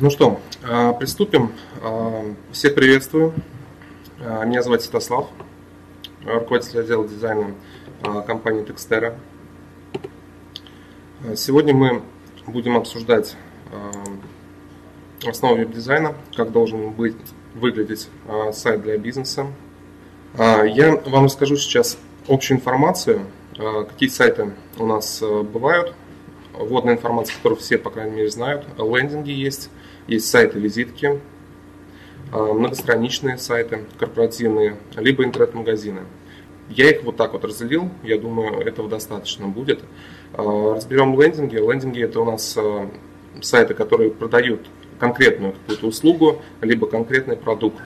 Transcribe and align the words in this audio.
Ну 0.00 0.10
что, 0.10 0.40
а, 0.64 0.92
приступим. 0.92 1.52
А, 1.80 2.24
всех 2.50 2.74
приветствую. 2.74 3.32
А, 4.18 4.44
меня 4.44 4.60
зовут 4.60 4.82
Святослав, 4.82 5.28
руководитель 6.24 6.80
отдела 6.80 7.06
дизайна 7.06 7.54
компании 8.26 8.64
Textera. 8.64 9.14
Сегодня 11.36 11.74
мы 11.74 12.02
будем 12.48 12.76
обсуждать 12.76 13.36
основу 15.24 15.54
веб-дизайна, 15.54 16.16
как 16.34 16.50
должен 16.50 16.90
быть, 16.90 17.14
выглядеть 17.54 18.08
сайт 18.52 18.82
для 18.82 18.98
бизнеса. 18.98 19.46
Я 20.36 21.00
вам 21.06 21.26
расскажу 21.26 21.56
сейчас 21.56 21.98
общую 22.26 22.58
информацию, 22.58 23.26
какие 23.56 24.08
сайты 24.08 24.54
у 24.76 24.86
нас 24.86 25.22
бывают, 25.22 25.94
вводная 26.52 26.94
информация, 26.94 27.36
которую 27.36 27.60
все, 27.60 27.78
по 27.78 27.90
крайней 27.90 28.16
мере, 28.16 28.30
знают. 28.30 28.66
Лендинги 28.76 29.30
есть, 29.30 29.70
есть 30.06 30.28
сайты-визитки, 30.28 31.20
а, 32.32 32.52
многостраничные 32.52 33.38
сайты, 33.38 33.84
корпоративные, 33.98 34.76
либо 34.96 35.24
интернет-магазины. 35.24 36.00
Я 36.68 36.90
их 36.90 37.02
вот 37.04 37.16
так 37.16 37.32
вот 37.32 37.44
разделил, 37.44 37.90
я 38.02 38.18
думаю, 38.18 38.60
этого 38.60 38.88
достаточно 38.88 39.46
будет. 39.46 39.84
А, 40.32 40.74
разберем 40.74 41.20
лендинги. 41.20 41.56
Лендинги 41.56 42.02
это 42.02 42.20
у 42.20 42.24
нас 42.24 42.56
а, 42.56 42.90
сайты, 43.40 43.74
которые 43.74 44.10
продают 44.10 44.60
конкретную 44.98 45.52
какую-то 45.52 45.86
услугу, 45.86 46.42
либо 46.60 46.86
конкретный 46.86 47.36
продукт. 47.36 47.82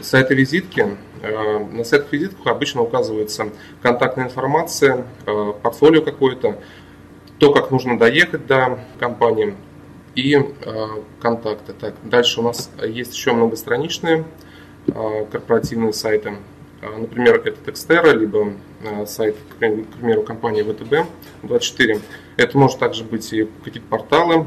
Сайты-визитки. 0.00 0.96
На 1.22 1.84
сайтах-визитках 1.84 2.46
обычно 2.48 2.82
указывается 2.82 3.50
контактная 3.80 4.26
информация, 4.26 5.06
портфолио 5.24 6.02
какое-то, 6.02 6.58
то, 7.38 7.52
как 7.52 7.70
нужно 7.70 7.98
доехать 7.98 8.46
до 8.46 8.80
компании 8.98 9.54
и 10.14 10.34
э, 10.34 10.86
контакты. 11.20 11.72
Так, 11.72 11.94
дальше 12.04 12.40
у 12.40 12.44
нас 12.44 12.70
есть 12.82 13.14
еще 13.14 13.32
многостраничные 13.32 14.24
э, 14.86 15.26
корпоративные 15.30 15.92
сайты. 15.92 16.36
Э, 16.80 16.96
например, 16.96 17.42
это 17.44 17.70
Textera, 17.70 18.16
либо 18.16 18.54
сайт, 19.06 19.36
к 19.50 19.58
примеру, 19.58 20.22
компании 20.22 20.64
VTB24. 20.64 22.00
Это 22.36 22.58
может 22.58 22.78
также 22.78 23.04
быть 23.04 23.32
и 23.32 23.48
какие-то 23.64 23.88
порталы, 23.88 24.46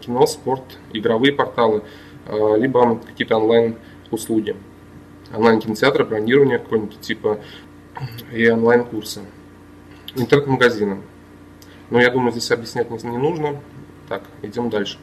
кино, 0.00 0.26
спорт, 0.26 0.62
игровые 0.92 1.32
порталы, 1.32 1.82
либо 2.56 2.98
какие-то 3.00 3.36
онлайн-услуги. 3.36 4.56
Онлайн-кинотеатры, 5.34 6.04
бронирование 6.04 6.58
какое-нибудь 6.58 7.00
типа 7.00 7.40
и 8.32 8.48
онлайн-курсы. 8.48 9.20
Интернет-магазины. 10.14 11.02
Но 11.90 12.00
я 12.00 12.10
думаю, 12.10 12.30
здесь 12.32 12.50
объяснять 12.50 12.90
не 12.90 13.18
нужно. 13.18 13.60
Так, 14.08 14.22
идем 14.42 14.70
дальше. 14.70 14.98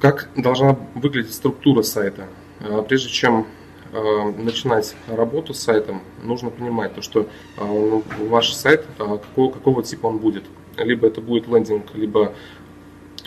Как 0.00 0.30
должна 0.36 0.78
выглядеть 0.94 1.34
структура 1.34 1.82
сайта? 1.82 2.26
А, 2.60 2.82
прежде 2.82 3.10
чем 3.10 3.46
а, 3.92 4.30
начинать 4.30 4.94
работу 5.06 5.52
с 5.52 5.60
сайтом, 5.60 6.02
нужно 6.22 6.50
понимать, 6.50 6.94
то, 6.94 7.02
что 7.02 7.28
а, 7.58 7.64
ну, 7.64 8.02
ваш 8.28 8.52
сайт, 8.52 8.86
какого, 8.96 9.50
какого 9.52 9.82
типа 9.82 10.06
он 10.06 10.18
будет. 10.18 10.44
Либо 10.76 11.06
это 11.06 11.20
будет 11.20 11.46
лендинг, 11.46 11.94
либо 11.94 12.32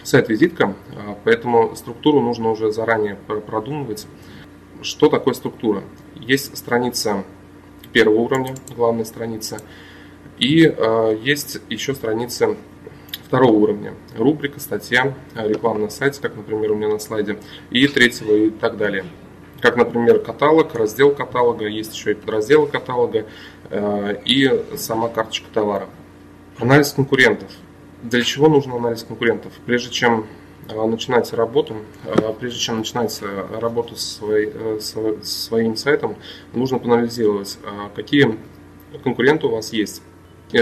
сайт-визитка, 0.02 0.74
поэтому 1.24 1.76
структуру 1.76 2.20
нужно 2.20 2.50
уже 2.50 2.72
заранее 2.72 3.16
продумывать. 3.16 4.08
Что 4.82 5.08
такое 5.08 5.34
структура? 5.34 5.84
Есть 6.16 6.58
страница 6.58 7.24
первого 7.92 8.20
уровня, 8.20 8.56
главная 8.76 9.06
страница– 9.06 9.60
и 10.38 10.74
есть 11.22 11.60
еще 11.70 11.94
страницы 11.94 12.58
второго 13.26 13.54
уровня. 13.54 13.94
Рубрика, 14.18 14.60
статья, 14.60 15.14
реклама 15.36 15.80
на 15.80 15.90
сайте, 15.90 16.22
как, 16.22 16.36
например, 16.36 16.72
у 16.72 16.76
меня 16.76 16.90
на 16.90 17.00
слайде, 17.00 17.40
и 17.72 17.88
третьего 17.88 18.34
и 18.34 18.50
так 18.50 18.78
далее. 18.78 19.06
Как, 19.62 19.78
например, 19.78 20.20
каталог, 20.20 20.76
раздел 20.76 21.16
каталога, 21.16 21.68
есть 21.68 21.94
еще 21.96 22.12
и 22.12 22.16
подразделы 22.16 22.68
каталога 22.68 23.26
э, 23.70 24.22
и 24.26 24.64
сама 24.76 25.08
карточка 25.08 25.48
товара. 25.54 25.88
Анализ 26.60 26.92
конкурентов. 26.92 27.50
Для 28.02 28.22
чего 28.24 28.50
нужен 28.50 28.74
анализ 28.74 29.04
конкурентов? 29.04 29.54
Прежде 29.66 29.90
чем 29.90 30.28
э, 30.68 30.86
начинать 30.86 31.32
работу, 31.32 31.78
э, 32.04 32.34
прежде 32.38 32.60
чем 32.60 32.80
начинать 32.80 33.18
э, 33.22 33.60
работу 33.60 33.96
со, 33.96 34.18
своей, 34.18 34.52
со 34.82 35.24
своим 35.24 35.78
сайтом, 35.78 36.18
нужно 36.54 36.80
проанализировать, 36.80 37.58
какие 37.96 38.38
конкуренты 39.04 39.48
у 39.48 39.52
вас 39.52 39.72
есть 39.72 40.02
Э, 40.04 40.13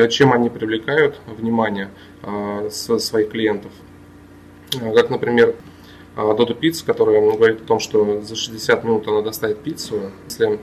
чем 0.09 0.33
они 0.33 0.49
привлекают 0.49 1.19
внимание 1.27 1.89
со 2.69 2.99
своих 2.99 3.29
клиентов. 3.29 3.71
Э, 4.79 4.93
как, 4.93 5.09
например, 5.09 5.55
Dodo 6.15 6.57
Pizza, 6.57 6.85
которая 6.85 7.21
говорит 7.21 7.61
о 7.61 7.65
том, 7.65 7.79
что 7.79 8.21
за 8.21 8.35
60 8.35 8.83
минут 8.83 9.07
она 9.07 9.21
доставит 9.21 9.59
пиццу. 9.59 10.11
Если 10.25 10.59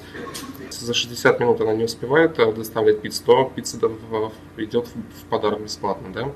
за 0.71 0.95
60 0.95 1.41
минут 1.41 1.61
она 1.61 1.75
не 1.75 1.85
успевает 1.85 2.35
доставлять 2.55 3.01
пиццу, 3.01 3.25
то 3.25 3.53
пицца 3.55 3.79
идет 4.59 4.87
в 4.87 5.25
подарок 5.31 5.63
бесплатно. 5.63 6.35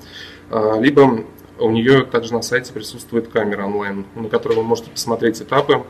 Да? 0.51 0.79
Либо 0.79 1.25
у 1.59 1.71
нее 1.71 2.07
также 2.07 2.33
на 2.33 2.41
сайте 2.41 2.73
присутствует 2.73 3.29
камера 3.29 3.67
онлайн, 3.67 4.07
на 4.15 4.31
которой 4.31 4.55
вы 4.55 4.63
можете 4.63 4.91
посмотреть 4.91 5.43
этапы, 5.43 5.85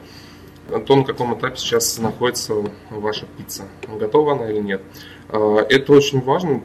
то, 0.87 0.97
на 0.97 1.05
каком 1.05 1.39
этапе 1.39 1.57
сейчас 1.57 1.99
находится 1.99 2.55
ваша 2.91 3.27
пицца. 3.39 3.69
Готова 3.87 4.33
она 4.33 4.51
или 4.51 4.59
нет. 4.59 4.83
Это 5.29 5.93
очень 5.93 6.21
важно, 6.21 6.63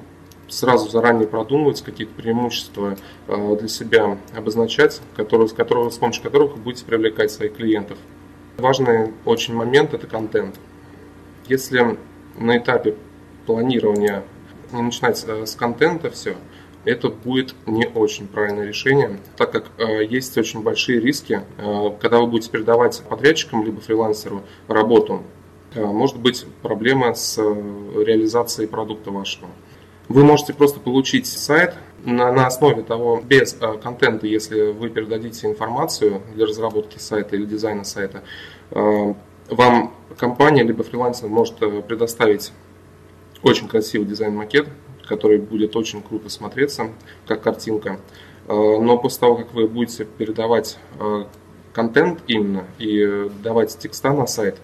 сразу 0.47 0.89
заранее 0.89 1.27
продумывать, 1.27 1.81
какие-то 1.81 2.13
преимущества 2.13 2.97
э, 3.27 3.55
для 3.59 3.67
себя 3.67 4.17
обозначать, 4.35 5.01
которые, 5.15 5.47
с, 5.47 5.53
которого, 5.53 5.89
с 5.89 5.97
помощью 5.97 6.23
которых 6.23 6.53
вы 6.53 6.61
будете 6.61 6.85
привлекать 6.85 7.31
своих 7.31 7.55
клиентов. 7.55 7.97
Важный 8.57 9.13
очень 9.25 9.53
момент– 9.53 9.93
это 9.93 10.07
контент. 10.07 10.55
Если 11.47 11.97
на 12.37 12.57
этапе 12.57 12.95
планирования 13.45 14.23
не 14.71 14.81
начинать 14.81 15.23
э, 15.27 15.45
с 15.45 15.55
контента 15.55 16.09
все, 16.09 16.35
это 16.85 17.09
будет 17.09 17.53
не 17.65 17.85
очень 17.85 18.27
правильное 18.27 18.65
решение, 18.65 19.19
так 19.35 19.51
как 19.51 19.65
э, 19.77 20.05
есть 20.05 20.37
очень 20.37 20.61
большие 20.63 21.01
риски, 21.01 21.41
когда 21.99 22.19
вы 22.19 22.27
будете 22.27 22.49
передавать 22.49 23.01
подрядчикам 23.09 23.65
либо 23.65 23.81
фрилансеру 23.81 24.43
работу, 24.67 25.23
может 25.75 26.17
быть 26.17 26.45
проблема 26.61 27.13
с 27.13 27.37
реализацией 27.37 28.67
продукта 28.67 29.11
вашего. 29.11 29.49
Вы 30.09 30.23
можете 30.23 30.53
просто 30.53 30.79
получить 30.79 31.27
сайт 31.27 31.75
на, 32.05 32.31
на 32.31 32.47
основе 32.47 32.83
того, 32.83 33.21
без 33.21 33.57
э, 33.59 33.77
контента, 33.81 34.25
если 34.25 34.71
вы 34.71 34.89
передадите 34.89 35.47
информацию 35.47 36.21
для 36.33 36.45
разработки 36.45 36.97
сайта 36.97 37.35
или 37.35 37.45
дизайна 37.45 37.83
сайта, 37.83 38.23
э, 38.71 39.13
вам 39.49 39.93
компания 40.17 40.63
либо 40.63 40.83
фрилансер 40.83 41.27
может 41.27 41.61
э, 41.61 41.81
предоставить 41.81 42.53
очень 43.43 43.67
красивый 43.67 44.07
дизайн-макет, 44.07 44.67
который 45.07 45.37
будет 45.39 45.75
очень 45.75 46.01
круто 46.01 46.29
смотреться, 46.29 46.89
как 47.25 47.41
картинка. 47.41 47.99
Э, 48.47 48.53
но 48.53 48.97
после 48.97 49.19
того, 49.19 49.35
как 49.35 49.53
вы 49.53 49.67
будете 49.67 50.05
передавать 50.05 50.77
э, 50.99 51.25
контент 51.73 52.19
именно 52.27 52.65
и 52.77 53.29
давать 53.43 53.77
текста 53.77 54.13
на 54.13 54.25
сайт, 54.25 54.57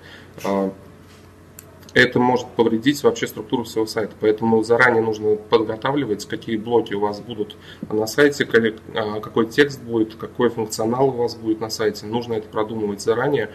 это 1.94 2.20
может 2.20 2.48
повредить 2.48 3.04
вообще 3.04 3.28
структуру 3.28 3.64
всего 3.64 3.86
сайта. 3.86 4.16
Поэтому 4.20 4.64
заранее 4.64 5.04
нужно 5.04 5.36
подготавливать, 5.36 6.26
какие 6.26 6.58
блоки 6.58 6.94
у 6.94 7.00
вас 7.00 7.20
будут 7.22 7.56
на 7.90 8.08
сайте, 8.08 8.48
а, 8.96 9.20
какой 9.20 9.48
текст 9.48 9.82
будет, 9.82 10.16
какой 10.16 10.50
функционал 10.50 11.10
у 11.10 11.12
вас 11.12 11.36
будет 11.36 11.60
на 11.60 11.70
сайте. 11.70 12.06
Нужно 12.06 12.34
это 12.34 12.48
продумывать 12.50 13.02
заранее 13.02 13.52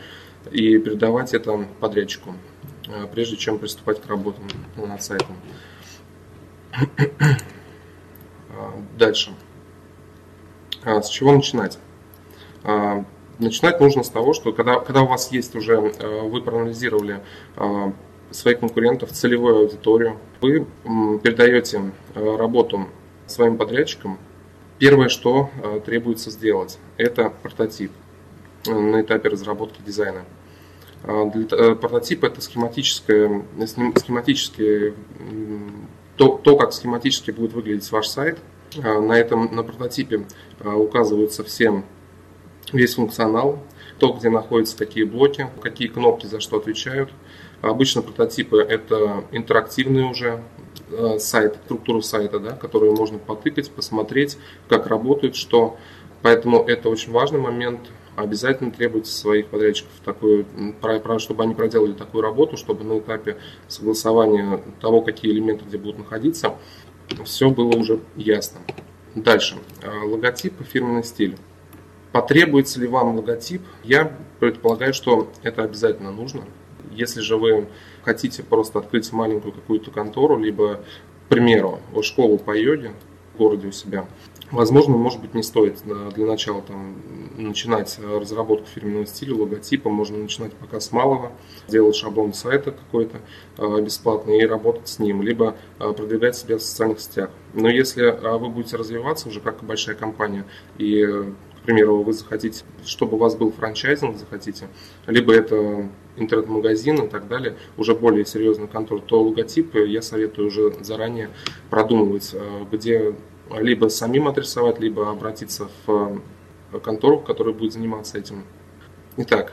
и 0.53 0.79
передавать 0.79 1.35
это 1.35 1.67
подрядчику, 1.81 2.35
а, 2.89 3.07
прежде 3.09 3.37
чем 3.37 3.59
приступать 3.59 4.01
к 4.01 4.07
работе 4.07 4.41
над 4.77 5.03
сайтом. 5.03 5.37
А, 8.51 8.73
дальше. 8.99 9.31
С 10.85 11.09
чего 11.09 11.31
начинать? 11.31 11.79
Начинать 13.39 13.79
нужно 13.79 14.03
с 14.03 14.09
того, 14.09 14.33
что 14.33 14.53
когда, 14.53 14.81
когда 14.81 15.03
у 15.03 15.07
вас 15.07 15.31
есть 15.31 15.55
уже, 15.55 15.77
вы 15.77 16.43
проанализировали 16.43 17.21
своих 18.31 18.61
конкурентов, 18.61 19.13
целевую 19.13 19.57
аудиторию. 19.57 20.19
Вы 20.41 20.67
передаете 21.23 21.93
э, 22.15 22.37
работу 22.37 22.87
своим 23.27 23.57
подрядчикам. 23.57 24.19
Первое, 24.79 25.09
что 25.09 25.51
э, 25.63 25.81
требуется 25.85 26.31
сделать, 26.31 26.79
это 26.97 27.33
прототип 27.43 27.91
э, 28.67 28.73
на 28.73 29.01
этапе 29.03 29.29
разработки 29.29 29.81
дизайна. 29.85 30.25
Прототип 31.03 32.25
это 32.25 32.41
схематическое, 32.41 33.45
схематическое 33.95 34.95
то, 36.17 36.41
то, 36.43 36.57
как 36.57 36.73
схематически 36.73 37.31
будет 37.31 37.53
выглядеть 37.53 37.91
ваш 37.93 38.09
сайт. 38.09 38.39
На 38.75 39.17
этом 39.17 39.55
на 39.55 39.63
прототипе 39.63 40.27
указываются 40.61 41.45
всем 41.45 41.85
весь 42.73 42.97
функционал, 42.97 43.61
то, 44.01 44.13
где 44.13 44.29
находятся 44.29 44.77
какие 44.77 45.05
блоки, 45.05 45.47
какие 45.63 45.87
кнопки 45.87 46.27
за 46.27 46.41
что 46.41 46.57
отвечают– 46.57 47.11
Обычно 47.61 48.03
прототипы 48.03 48.59
это 48.59 49.25
интерактивные 49.33 50.07
уже 50.07 50.43
э, 50.91 51.19
сайт, 51.19 51.57
структуру 51.65 52.03
сайта, 52.03 52.39
да, 52.39 52.53
которую 52.53 52.95
можно 52.95 53.19
потыкать, 53.19 53.71
посмотреть, 53.71 54.39
как 54.69 54.87
работает, 54.87 55.35
что. 55.35 55.77
Поэтому 56.23 56.63
это 56.65 56.89
очень 56.89 57.13
важный 57.13 57.41
момент 57.41 57.81
обязательно 58.17 58.71
требуйте 58.71 59.11
своих 59.11 59.47
подрядчиков, 59.47 59.93
такую, 60.05 60.47
чтобы 61.19 61.45
они 61.45 61.55
проделали 61.55 61.93
такую 61.93 62.23
работу, 62.23 62.57
чтобы 62.57 62.85
на 62.85 62.99
этапе 62.99 63.37
согласования 63.69 64.61
того, 64.81 65.03
какие 65.03 65.31
элементы 65.33 65.65
где 65.65 65.79
будут 65.79 65.99
находиться, 65.99 66.55
все 67.25 67.51
было 67.51 67.77
уже 67.77 68.01
ясно. 68.17 68.61
Дальше. 69.15 69.57
Э, 69.83 70.05
логотип 70.05 70.61
и 70.61 70.65
фирменный 70.65 71.05
стиль. 71.05 71.37
Потребуется 72.13 72.81
ли 72.81 72.87
вам 72.87 73.17
логотип? 73.17 73.63
Я 73.85 74.17
предполагаю, 74.41 74.95
что 74.95 75.29
это 75.43 75.63
обязательно 75.63 76.11
нужно. 76.11 76.43
Если 76.91 77.21
же 77.21 77.37
вы 77.37 77.69
хотите 78.03 78.43
просто 78.43 78.79
открыть 78.79 79.13
маленькую 79.13 79.53
какую-то 79.53 79.91
контору, 79.91 80.39
либо, 80.39 80.77
к 81.27 81.29
примеру, 81.29 81.81
школу 82.03 82.39
по 82.39 82.57
йоге 82.57 82.93
в 83.35 83.39
городе 83.39 83.69
у 83.69 83.73
себя, 83.73 84.07
Возможно, 84.51 84.97
может 84.97 85.21
быть, 85.21 85.35
не 85.35 85.43
стоит 85.43 85.83
для 86.15 86.27
начала 86.27 86.63
там, 86.63 86.97
начинать 87.37 87.99
разработку 88.03 88.67
фирменного 88.67 89.07
стиля, 89.07 89.35
логотипа. 89.35 89.91
Можно 89.91 90.19
начинать 90.19 90.55
пока 90.55 90.81
с 90.81 90.91
малого, 90.91 91.33
делать 91.69 91.97
шаблон 91.97 92.33
сайта 92.33 92.73
какой-то 92.73 93.19
э, 93.59 93.81
бесплатный 93.83 94.39
и 94.39 94.47
работать 94.47 94.89
с 94.89 94.99
ним, 94.99 95.21
либо 95.21 95.57
э, 95.79 95.93
продвигать 95.93 96.35
себя 96.35 96.57
в 96.57 96.63
социальных 96.63 97.01
сетях. 97.01 97.31
Но 97.53 97.69
если 97.69 98.05
э, 98.05 98.39
вы 98.39 98.49
будете 98.49 98.77
развиваться 98.77 99.29
уже 99.29 99.41
как 99.41 99.63
большая 99.63 99.97
компания 99.97 100.47
и 100.79 101.07
примеру, 101.69 102.03
вы 102.03 102.15
захотите, 102.15 102.65
чтобы 102.83 103.17
у 103.17 103.19
вас 103.19 103.37
был 103.37 103.53
франчайзинг, 103.53 104.17
захотите, 104.17 104.69
либо 105.07 105.35
это 105.35 105.91
интернет-магазин 106.17 107.05
и 107.05 107.09
так 107.09 107.29
далее, 107.29 107.57
уже 107.77 107.95
более 107.95 108.25
серьезный 108.25 108.69
контроль, 108.69 109.03
то 109.03 109.23
логотипы 109.23 109.81
я 109.87 110.01
советую 110.01 110.49
уже 110.49 110.73
заранее 110.83 111.29
продумывать, 111.69 112.35
где 112.73 113.15
либо 113.55 113.89
самим 113.89 114.29
отрисовать, 114.29 114.81
либо 114.81 115.11
обратиться 115.11 115.69
в 115.87 116.23
э, 116.73 116.79
контору, 116.81 117.19
которая 117.19 117.55
будет 117.55 117.75
заниматься 117.75 118.19
этим. 118.19 118.45
Итак, 119.19 119.53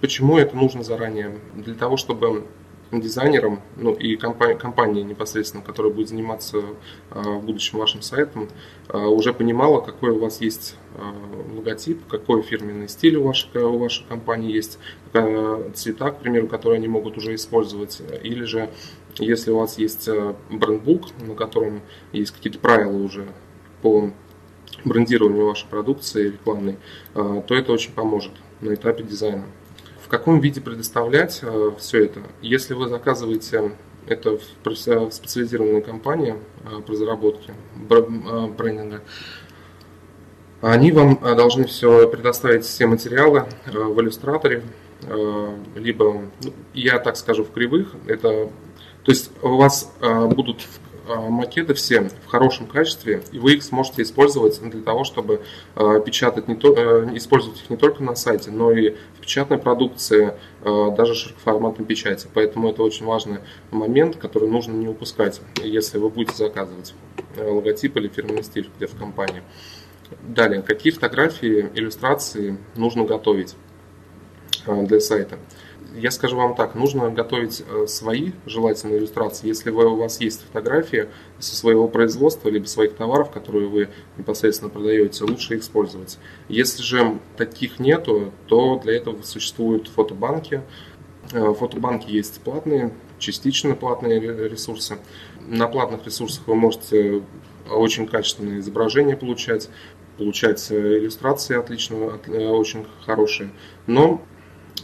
почему 0.00 0.38
это 0.38 0.56
нужно 0.56 0.82
заранее? 0.82 1.38
Для 1.54 1.74
того, 1.74 1.96
чтобы 1.96 2.44
дизайнерам, 2.92 3.60
ну 3.76 3.92
и 3.92 4.16
компания, 4.16 4.54
компания 4.54 5.02
непосредственно, 5.02 5.62
которая 5.62 5.92
будет 5.92 6.08
заниматься 6.08 6.58
э, 7.10 7.20
в 7.20 7.44
будущем 7.44 7.78
вашим 7.78 8.02
сайтом, 8.02 8.48
э, 8.88 8.98
уже 8.98 9.32
понимала, 9.32 9.80
какой 9.80 10.10
у 10.10 10.18
вас 10.18 10.40
есть 10.40 10.76
логотип, 11.54 12.06
какой 12.06 12.42
фирменный 12.42 12.88
стиль 12.88 13.16
у 13.16 13.24
вашей, 13.24 13.50
у 13.60 13.76
вашей 13.76 14.06
компании 14.06 14.50
есть, 14.50 14.78
цвета, 15.74 16.10
к 16.10 16.20
примеру, 16.20 16.46
которые 16.46 16.78
они 16.78 16.88
могут 16.88 17.18
уже 17.18 17.34
использовать, 17.34 18.00
или 18.22 18.44
же 18.44 18.70
если 19.18 19.50
у 19.50 19.58
вас 19.58 19.76
есть 19.78 20.08
брендбук, 20.50 21.08
на 21.20 21.34
котором 21.34 21.82
есть 22.12 22.30
какие-то 22.32 22.58
правила 22.58 22.96
уже 22.96 23.26
по 23.82 24.10
брендированию 24.84 25.46
вашей 25.46 25.68
продукции 25.68 26.28
рекламной, 26.28 26.76
то 27.12 27.46
это 27.50 27.72
очень 27.72 27.92
поможет 27.92 28.32
на 28.62 28.72
этапе 28.72 29.02
дизайна. 29.02 29.44
В 30.06 30.08
каком 30.08 30.38
виде 30.38 30.60
предоставлять 30.60 31.40
э, 31.42 31.72
все 31.80 32.04
это? 32.04 32.20
Если 32.40 32.74
вы 32.74 32.86
заказываете 32.86 33.72
это 34.06 34.38
в 34.38 35.10
специализированной 35.10 35.82
компании 35.82 36.36
по 36.86 36.92
разработке 36.92 37.54
брендинга, 37.74 39.00
они 40.60 40.92
вам 40.92 41.18
должны 41.20 41.64
все 41.64 42.08
предоставить 42.08 42.64
все 42.64 42.86
материалы 42.86 43.46
в 43.66 44.00
иллюстраторе, 44.00 44.62
либо, 45.74 46.22
ну, 46.44 46.52
я 46.72 47.00
так 47.00 47.16
скажу, 47.16 47.42
в 47.42 47.50
кривых. 47.50 47.96
Это 48.06 48.48
то 49.02 49.10
есть 49.10 49.32
у 49.42 49.56
вас 49.56 49.92
будут 50.00 50.68
макеты 51.08 51.74
все 51.74 52.10
в 52.24 52.26
хорошем 52.26 52.66
качестве, 52.66 53.22
и 53.32 53.38
вы 53.38 53.54
их 53.54 53.62
сможете 53.62 54.02
использовать 54.02 54.60
для 54.60 54.82
того, 54.82 55.04
чтобы 55.04 55.42
печатать 55.74 56.48
не 56.48 56.56
то, 56.56 56.74
э, 56.76 57.16
использовать 57.16 57.60
их 57.60 57.70
не 57.70 57.76
только 57.76 58.02
на 58.02 58.16
сайте, 58.16 58.50
но 58.50 58.72
и 58.72 58.96
печатной 59.26 59.58
продукции, 59.58 60.34
даже 60.62 61.14
широкоформатной 61.14 61.84
печати. 61.84 62.28
Поэтому 62.32 62.70
это 62.70 62.82
очень 62.82 63.04
важный 63.04 63.40
момент, 63.72 64.16
который 64.16 64.48
нужно 64.48 64.72
не 64.72 64.88
упускать, 64.88 65.40
если 65.62 65.98
вы 65.98 66.10
будете 66.10 66.36
заказывать 66.36 66.94
э, 67.36 67.44
логотип 67.44 67.96
или 67.96 68.08
фирменный 68.08 68.44
стиль 68.44 68.70
где 68.76 68.86
в 68.86 68.96
компании. 68.96 69.42
Далее, 70.22 70.62
какие 70.62 70.92
фотографии, 70.92 71.68
иллюстрации 71.74 72.56
нужно 72.76 73.04
готовить 73.04 73.56
для 74.66 75.00
сайта 75.00 75.38
я 75.96 76.10
скажу 76.10 76.36
вам 76.36 76.54
так, 76.54 76.74
нужно 76.74 77.10
готовить 77.10 77.62
э, 77.66 77.86
свои 77.86 78.32
желательно 78.44 78.96
иллюстрации. 78.96 79.48
Если 79.48 79.70
вы, 79.70 79.86
у 79.86 79.96
вас 79.96 80.20
есть 80.20 80.42
фотографии 80.42 81.08
со 81.38 81.56
своего 81.56 81.88
производства, 81.88 82.48
либо 82.48 82.66
своих 82.66 82.94
товаров, 82.94 83.30
которые 83.30 83.68
вы 83.68 83.88
непосредственно 84.16 84.70
продаете, 84.70 85.24
лучше 85.24 85.54
их 85.54 85.62
использовать. 85.62 86.18
Если 86.48 86.82
же 86.82 87.18
таких 87.36 87.78
нету, 87.78 88.32
то 88.46 88.78
для 88.78 88.96
этого 88.96 89.22
существуют 89.22 89.88
фотобанки. 89.88 90.62
Э, 91.32 91.54
фотобанки 91.54 92.10
есть 92.10 92.40
платные, 92.42 92.92
частично 93.18 93.74
платные 93.74 94.20
ресурсы. 94.20 94.98
На 95.40 95.66
платных 95.66 96.04
ресурсах 96.04 96.46
вы 96.46 96.56
можете 96.56 97.22
очень 97.70 98.06
качественные 98.06 98.60
изображения 98.60 99.16
получать, 99.16 99.70
получать 100.18 100.70
э, 100.70 100.98
иллюстрации 100.98 101.56
отлично, 101.56 102.20
очень 102.50 102.86
хорошие. 103.04 103.50
Но 103.86 104.22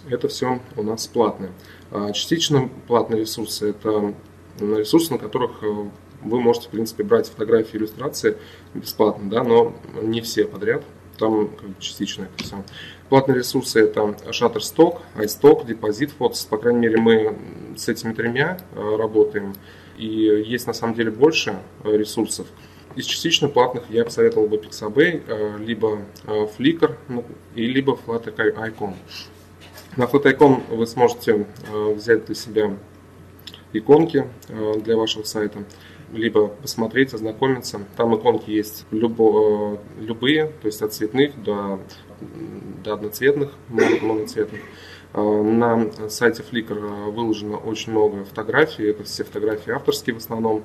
это 0.09 0.29
все 0.29 0.61
у 0.77 0.83
нас 0.83 1.07
платное. 1.07 1.53
А 1.91 2.13
частично 2.13 2.71
платные 2.87 3.21
ресурсы– 3.21 3.71
это 3.71 4.15
ресурсы, 4.59 5.13
на 5.13 5.19
которых 5.19 5.63
э, 5.63 5.91
вы 6.23 6.41
можете, 6.41 6.69
в 6.69 6.71
принципе, 6.71 7.05
брать 7.05 7.29
фотографии, 7.29 7.77
иллюстрации 7.77 8.37
бесплатно, 8.75 9.29
да, 9.29 9.43
но 9.43 9.75
не 10.03 10.21
все 10.21 10.45
подряд, 10.45 10.85
там 11.19 11.51
частично 11.79 12.25
это 12.35 12.45
все. 12.45 12.65
Платные 13.09 13.39
ресурсы 13.39 13.81
это 13.81 14.01
Shutterstock, 14.31 15.01
iStock, 15.17 15.67
Deposit 15.67 16.13
Photos, 16.19 16.49
по 16.49 16.57
крайней 16.57 16.81
мере 16.81 16.97
мы 16.99 17.37
с 17.77 17.89
этими 17.89 18.13
тремя 18.13 18.59
э, 18.75 18.97
работаем, 18.97 19.55
и 19.99 20.07
есть 20.07 20.67
на 20.67 20.73
самом 20.73 20.95
деле 20.95 21.11
больше 21.11 21.59
э, 21.85 21.97
ресурсов. 21.97 22.47
Из 22.95 23.07
частично 23.07 23.49
платных 23.49 23.85
я 23.89 24.05
посоветовал 24.05 24.49
бы 24.49 24.57
Pixabay, 24.57 25.59
либо 25.65 26.01
Flickr, 26.27 26.97
ну, 27.09 27.25
и 27.55 27.67
либо 27.67 27.99
Flutter 28.07 28.55
Icon. 28.55 28.95
На 29.95 30.05
Flaticom 30.05 30.75
вы 30.75 30.87
сможете 30.87 31.47
э, 31.71 31.93
взять 31.93 32.25
для 32.25 32.35
себя 32.35 32.75
иконки 33.75 34.27
э, 34.49 34.75
для 34.83 34.97
вашего 34.97 35.23
сайта, 35.25 35.65
либо 36.13 36.49
посмотреть, 36.49 37.13
ознакомиться. 37.13 37.81
Там 37.99 38.17
иконки 38.17 38.51
есть 38.51 38.87
любо, 38.91 39.79
э, 39.99 40.03
любые, 40.03 40.47
то 40.47 40.67
есть 40.67 40.81
от 40.81 40.95
цветных 40.95 41.43
до, 41.43 41.79
до 42.83 42.95
одноцветных, 42.95 43.53
многоцветных. 43.69 44.61
На 45.13 45.91
сайте 46.09 46.43
Flickr 46.43 47.11
выложено 47.11 47.59
очень 47.59 47.93
много 47.93 48.25
фотографий, 48.25 48.85
это 48.85 49.05
все 49.05 49.25
фотографии 49.25 49.71
авторские 49.71 50.15
в 50.15 50.19
основном. 50.19 50.63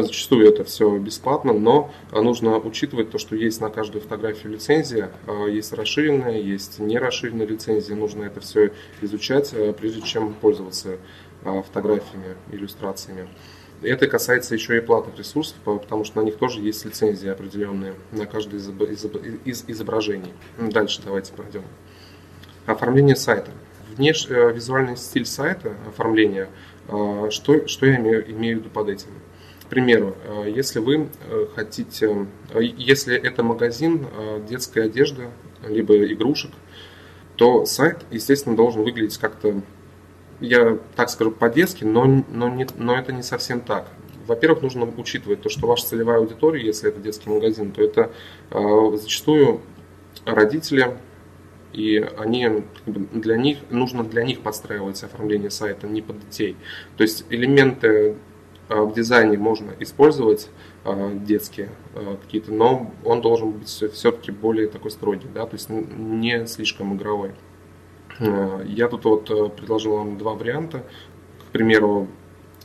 Зачастую 0.00 0.48
это 0.48 0.64
все 0.64 0.96
бесплатно, 0.96 1.52
но 1.52 1.90
нужно 2.12 2.56
учитывать 2.56 3.10
то, 3.10 3.18
что 3.18 3.36
есть 3.36 3.60
на 3.60 3.68
каждую 3.68 4.00
фотографию 4.00 4.52
лицензия, 4.52 5.10
а, 5.26 5.46
есть 5.46 5.74
расширенная, 5.74 6.38
есть 6.40 6.78
не 6.78 6.96
расширенная 6.98 7.46
лицензия, 7.46 7.94
нужно 7.94 8.24
это 8.24 8.40
все 8.40 8.72
изучать, 9.02 9.52
а, 9.52 9.74
прежде 9.74 10.00
чем 10.00 10.32
пользоваться 10.32 10.96
а, 11.44 11.60
фотографиями, 11.60 12.36
иллюстрациями. 12.50 13.28
Это 13.82 14.06
касается 14.06 14.54
еще 14.54 14.78
и 14.78 14.80
платных 14.80 15.18
ресурсов, 15.18 15.56
потому 15.64 16.04
что 16.04 16.22
на 16.22 16.24
них 16.24 16.38
тоже 16.38 16.60
есть 16.60 16.86
лицензии 16.86 17.28
определенные 17.28 17.94
на 18.12 18.24
каждое 18.24 18.60
из 18.60 19.64
изображений. 19.66 20.32
Дальше 20.56 21.02
давайте 21.04 21.34
пройдем. 21.34 21.64
Оформление 22.64 23.16
сайта. 23.16 23.50
Внеш... 23.94 24.26
Э, 24.30 24.52
визуальный 24.52 24.96
стиль 24.96 25.26
сайта, 25.26 25.74
оформление, 25.86 26.48
что, 27.30 27.66
что 27.66 27.86
я 27.86 27.96
имею, 27.96 28.30
имею 28.30 28.56
в 28.56 28.60
виду 28.60 28.70
под 28.70 28.88
этим? 28.88 29.08
Примеру, 29.72 30.14
э, 30.26 30.52
если 30.54 30.80
вы 30.80 31.08
э, 31.30 31.46
хотите, 31.54 32.26
э, 32.52 32.62
если 32.62 33.16
это 33.16 33.42
магазин 33.42 34.06
детской 34.46 34.84
одежды, 34.84 35.30
либо 35.66 35.96
игрушек, 36.12 36.50
то 37.36 37.64
сайт, 37.64 38.04
естественно, 38.10 38.54
должен 38.54 38.82
выглядеть 38.82 39.16
как-то, 39.16 39.62
я 40.40 40.78
так 40.94 41.08
скажу, 41.08 41.30
по-детски, 41.30 41.84
но, 41.84 42.04
но, 42.04 42.50
не, 42.50 42.66
но 42.76 42.98
это 42.98 43.14
не 43.14 43.22
совсем 43.22 43.62
так. 43.62 43.88
Во-первых, 44.26 44.60
нужно 44.60 44.86
учитывать 44.98 45.40
то, 45.40 45.48
что 45.48 45.66
ваша 45.66 45.86
целевая 45.86 46.18
аудитория, 46.18 46.62
если 46.62 46.90
это 46.90 47.00
детский 47.00 47.30
магазин, 47.30 47.72
то 47.72 47.82
это 47.82 48.10
э, 48.50 48.96
зачастую 49.00 49.62
родители, 50.26 50.98
и 51.72 51.96
они, 52.18 52.64
для 52.84 53.38
них, 53.38 53.60
нужно 53.70 54.04
для 54.04 54.22
них 54.22 54.40
подстраивать 54.40 55.02
оформление 55.02 55.48
сайта, 55.48 55.86
не 55.86 56.02
под 56.02 56.20
детей. 56.20 56.56
То 56.98 57.04
есть 57.04 57.24
элементы 57.30 58.16
в 58.74 58.94
дизайне 58.94 59.36
можно 59.36 59.72
использовать 59.80 60.48
э, 60.84 61.18
детские 61.24 61.70
э, 61.94 62.16
какие-то, 62.22 62.52
но 62.52 62.92
он 63.04 63.20
должен 63.20 63.52
быть 63.52 63.68
все-таки 63.68 64.30
более 64.30 64.68
такой 64.68 64.90
строгий, 64.90 65.28
да, 65.34 65.46
то 65.46 65.54
есть 65.54 65.68
не 65.68 66.46
слишком 66.46 66.96
игровой. 66.96 67.32
Я 68.66 68.88
тут 68.88 69.04
вот 69.04 69.56
предложил 69.56 69.96
вам 69.96 70.18
два 70.18 70.34
варианта. 70.34 70.84
К 71.48 71.52
примеру, 71.52 72.08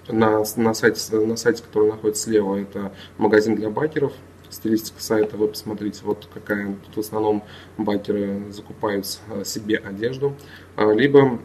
на, 0.08 0.44
на, 0.58 0.74
сайте, 0.74 1.16
на 1.16 1.38
сайте, 1.38 1.64
который 1.64 1.90
находится 1.90 2.24
слева, 2.24 2.58
это 2.58 2.92
магазин 3.18 3.56
для 3.56 3.70
байкеров. 3.70 4.12
стилистика 4.50 5.02
сайта, 5.02 5.38
вы 5.38 5.48
посмотрите, 5.48 6.02
вот 6.04 6.28
какая 6.32 6.76
тут 6.86 6.98
в 6.98 7.00
основном 7.00 7.44
байкеры 7.78 8.52
закупают 8.52 9.08
себе 9.46 9.78
одежду, 9.78 10.36
либо 10.78 11.40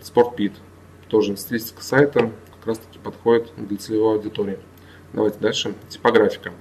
спортпит, 0.00 0.52
тоже 1.08 1.36
стилистика 1.36 1.82
сайта 1.82 2.30
как 2.58 2.66
раз 2.68 2.78
таки 2.78 2.98
подходит 2.98 3.52
для 3.56 3.76
целевой 3.76 4.16
аудитории. 4.16 4.58
Давайте 5.12 5.38
дальше. 5.38 5.74
Типографика. 5.88 6.52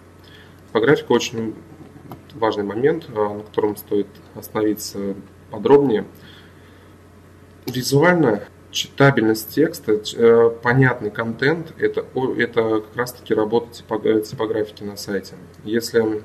Типографика 0.68 1.12
очень 1.12 1.56
важный 2.34 2.64
момент, 2.64 3.10
на 3.10 3.40
котором 3.42 3.76
стоит 3.76 4.08
остановиться 4.36 5.16
подробнее. 5.52 6.06
Визуально 7.66 8.44
читабельность 8.72 9.50
текста, 9.54 9.94
э, 10.16 10.50
понятный 10.62 11.10
контент, 11.10 11.74
это, 11.80 12.06
это 12.38 12.82
как 12.82 12.96
раз 12.96 13.14
таки 13.14 13.34
работа 13.34 13.70
типографики 13.74 14.84
на 14.84 14.98
сайте. 14.98 15.36
Если 15.64 16.00
а, 16.00 16.22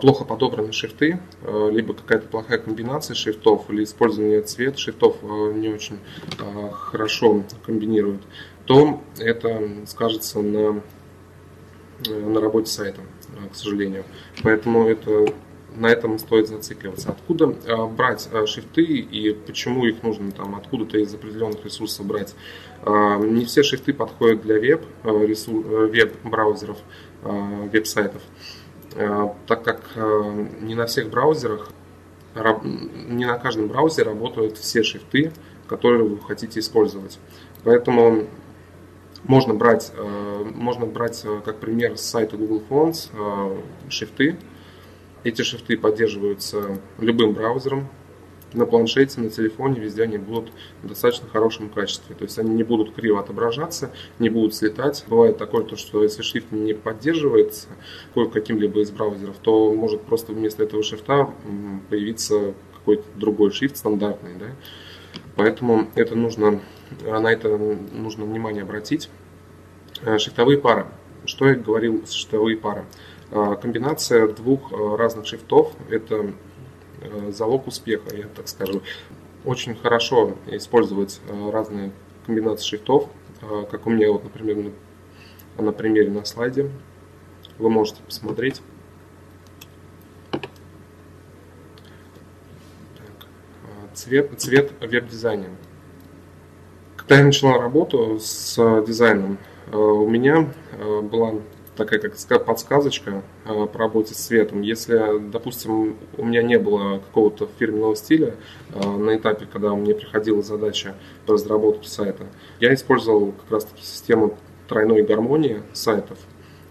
плохо 0.00 0.24
подобраны 0.24 0.72
шрифты, 0.72 1.20
э, 1.42 1.70
либо 1.72 1.94
какая-то 1.94 2.28
плохая 2.28 2.58
комбинация 2.58 3.14
шрифтов 3.14 3.70
или 3.70 3.84
использование 3.84 4.42
цвет 4.42 4.78
шрифтов 4.78 5.16
э, 5.22 5.52
не 5.54 5.68
очень 5.68 5.98
хорошо 6.72 7.44
комбинируют, 7.64 8.22
то 8.66 9.00
это 9.18 9.62
скажется 9.86 10.40
на, 10.40 10.82
на 12.08 12.40
работе 12.40 12.70
сайта, 12.70 13.00
к 13.50 13.54
сожалению. 13.54 14.04
Поэтому 14.42 14.86
это 14.86 15.26
на 15.76 15.86
этом 15.86 16.18
стоит 16.18 16.48
зацикливаться. 16.48 17.10
Откуда 17.10 17.54
э, 17.64 17.86
брать 17.86 18.28
э, 18.32 18.46
шрифты 18.46 18.82
и 18.82 19.32
почему 19.32 19.84
их 19.86 20.02
нужно 20.02 20.30
там 20.32 20.54
откуда-то 20.54 20.98
из 20.98 21.14
определенных 21.14 21.64
ресурсов 21.64 22.06
брать? 22.06 22.34
Э, 22.84 23.18
не 23.22 23.44
все 23.44 23.62
шрифты 23.62 23.92
подходят 23.92 24.42
для 24.42 24.58
веб, 24.58 24.82
веб-браузеров, 25.02 26.78
веб-сайтов, 27.22 28.22
так 28.94 29.62
как 29.62 29.80
не 30.60 30.74
на 30.74 30.86
всех 30.86 31.10
браузерах, 31.10 31.70
не 32.34 33.24
на 33.24 33.38
каждом 33.38 33.68
браузере 33.68 34.08
работают 34.08 34.58
все 34.58 34.82
шрифты, 34.82 35.32
которые 35.68 36.04
вы 36.04 36.18
хотите 36.20 36.60
использовать. 36.60 37.18
Поэтому 37.64 38.26
можно 39.24 39.54
брать, 39.54 39.92
можно 40.54 40.86
брать 40.86 41.24
как 41.44 41.58
пример 41.58 41.96
с 41.96 42.02
сайта 42.02 42.36
Google 42.36 42.62
Fonts 42.68 43.10
шрифты, 43.88 44.36
эти 45.24 45.42
шрифты 45.42 45.76
поддерживаются 45.78 46.78
любым 46.98 47.32
браузером, 47.32 47.88
на 48.54 48.66
планшете, 48.66 49.20
на 49.20 49.30
телефоне, 49.30 49.80
везде 49.80 50.02
они 50.02 50.18
будут 50.18 50.52
в 50.82 50.88
достаточно 50.88 51.28
хорошем 51.28 51.68
качестве. 51.68 52.14
То 52.14 52.24
есть 52.24 52.38
они 52.38 52.54
не 52.54 52.62
будут 52.62 52.94
криво 52.94 53.20
отображаться, 53.20 53.90
не 54.18 54.28
будут 54.28 54.54
слетать. 54.54 55.04
Бывает 55.08 55.38
такое, 55.38 55.64
то, 55.64 55.76
что 55.76 56.02
если 56.02 56.22
шрифт 56.22 56.52
не 56.52 56.74
поддерживается 56.74 57.68
каким-либо 58.14 58.80
из 58.80 58.90
браузеров, 58.90 59.36
то 59.42 59.72
может 59.74 60.02
просто 60.02 60.32
вместо 60.32 60.62
этого 60.62 60.82
шрифта 60.82 61.30
появиться 61.88 62.54
какой-то 62.74 63.04
другой 63.16 63.52
шрифт 63.52 63.76
стандартный. 63.76 64.34
Да? 64.38 64.46
Поэтому 65.36 65.88
это 65.94 66.14
нужно, 66.14 66.60
на 67.02 67.32
это 67.32 67.56
нужно 67.56 68.24
внимание 68.24 68.62
обратить. 68.62 69.08
Э, 70.02 70.18
шрифтовые 70.18 70.58
пары. 70.58 70.86
Что 71.24 71.48
я 71.48 71.54
говорил, 71.54 72.04
шрифтовые 72.06 72.56
пары? 72.56 72.84
А, 73.30 73.54
комбинация 73.54 74.28
двух 74.28 74.72
а, 74.72 74.96
разных 74.96 75.26
шрифтов– 75.26 75.72
это 75.90 76.16
а, 76.16 76.32
залог 77.30 77.66
успеха, 77.66 78.14
я 78.16 78.26
так 78.28 78.48
скажу. 78.48 78.82
Очень 79.44 79.74
хорошо 79.74 80.36
использовать 80.46 81.20
разные 81.50 81.90
комбинации 82.26 82.64
шрифтов, 82.64 83.08
как 83.70 83.86
у 83.86 83.90
меня, 83.90 84.12
вот, 84.12 84.24
например, 84.24 84.72
на, 85.58 85.62
на 85.64 85.72
примере 85.72 86.10
на 86.10 86.24
слайде. 86.24 86.70
Вы 87.58 87.70
можете 87.70 88.02
посмотреть. 88.02 88.62
цвет, 93.94 94.30
цвет 94.38 94.72
веб-дизайна. 94.80 95.46
Когда 96.96 97.18
я 97.18 97.24
начала 97.24 97.58
работу 97.58 98.18
с 98.20 98.56
дизайном, 98.86 99.38
у 99.72 100.08
меня 100.08 100.48
была 101.02 101.34
такая, 101.76 101.98
как 102.00 102.44
подсказочка 102.44 103.22
э, 103.44 103.66
по 103.66 103.78
работе 103.78 104.14
с 104.14 104.18
цветом. 104.18 104.62
Если, 104.62 105.18
допустим, 105.30 105.96
у 106.16 106.24
меня 106.24 106.42
не 106.42 106.58
было 106.58 106.98
какого-то 106.98 107.48
фирменного 107.58 107.96
стиля 107.96 108.34
э, 108.74 108.88
на 108.88 109.16
этапе, 109.16 109.46
когда 109.50 109.74
мне 109.74 109.94
приходила 109.94 110.42
задача 110.42 110.94
по 111.26 111.34
разработке 111.34 111.88
сайта, 111.88 112.24
я 112.60 112.74
использовал 112.74 113.32
как 113.32 113.50
раз-таки 113.50 113.82
систему 113.82 114.36
тройной 114.68 115.02
гармонии 115.02 115.62
сайтов. 115.72 116.18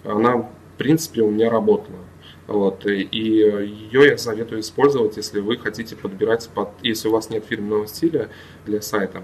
Она, 0.04 0.38
в 0.38 0.50
принципе, 0.78 1.22
у 1.22 1.32
меня 1.32 1.50
работала. 1.50 2.00
Вот, 2.48 2.86
и 2.86 3.08
ее 3.12 4.08
я 4.10 4.18
советую 4.18 4.62
использовать, 4.62 5.16
если 5.16 5.40
вы 5.40 5.58
хотите 5.58 5.96
подбирать, 5.96 6.50
под, 6.54 6.70
если 6.82 7.08
у 7.08 7.12
вас 7.12 7.30
нет 7.30 7.46
фирменного 7.46 7.88
стиля 7.88 8.30
для 8.66 8.82
сайта, 8.82 9.22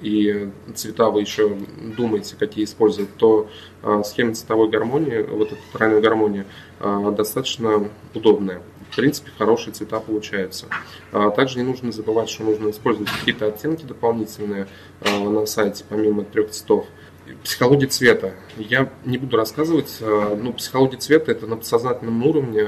и 0.00 0.50
цвета 0.74 1.10
вы 1.10 1.20
еще 1.20 1.56
думаете, 1.96 2.36
какие 2.38 2.64
использовать, 2.64 3.14
то 3.16 3.48
а, 3.82 4.02
схема 4.02 4.34
цветовой 4.34 4.70
гармонии, 4.70 5.22
вот 5.22 5.52
эта 5.52 5.60
тройная 5.72 6.00
гармония, 6.00 6.46
а, 6.80 7.10
достаточно 7.10 7.88
удобная. 8.14 8.62
В 8.90 8.96
принципе, 8.96 9.30
хорошие 9.36 9.74
цвета 9.74 10.00
получаются. 10.00 10.66
А, 11.12 11.30
также 11.30 11.58
не 11.58 11.64
нужно 11.64 11.92
забывать, 11.92 12.30
что 12.30 12.44
нужно 12.44 12.70
использовать 12.70 13.10
какие-то 13.10 13.46
оттенки 13.46 13.84
дополнительные 13.84 14.66
на 15.02 15.46
сайте, 15.46 15.84
помимо 15.88 16.24
трех 16.24 16.50
цветов. 16.50 16.86
Психология 17.44 17.86
цвета. 17.86 18.32
Я 18.56 18.90
не 19.04 19.18
буду 19.18 19.36
рассказывать, 19.36 19.98
но 20.00 20.50
психология 20.54 20.96
цвета 20.96 21.30
это 21.30 21.46
на 21.46 21.56
подсознательном 21.56 22.26
уровне 22.26 22.66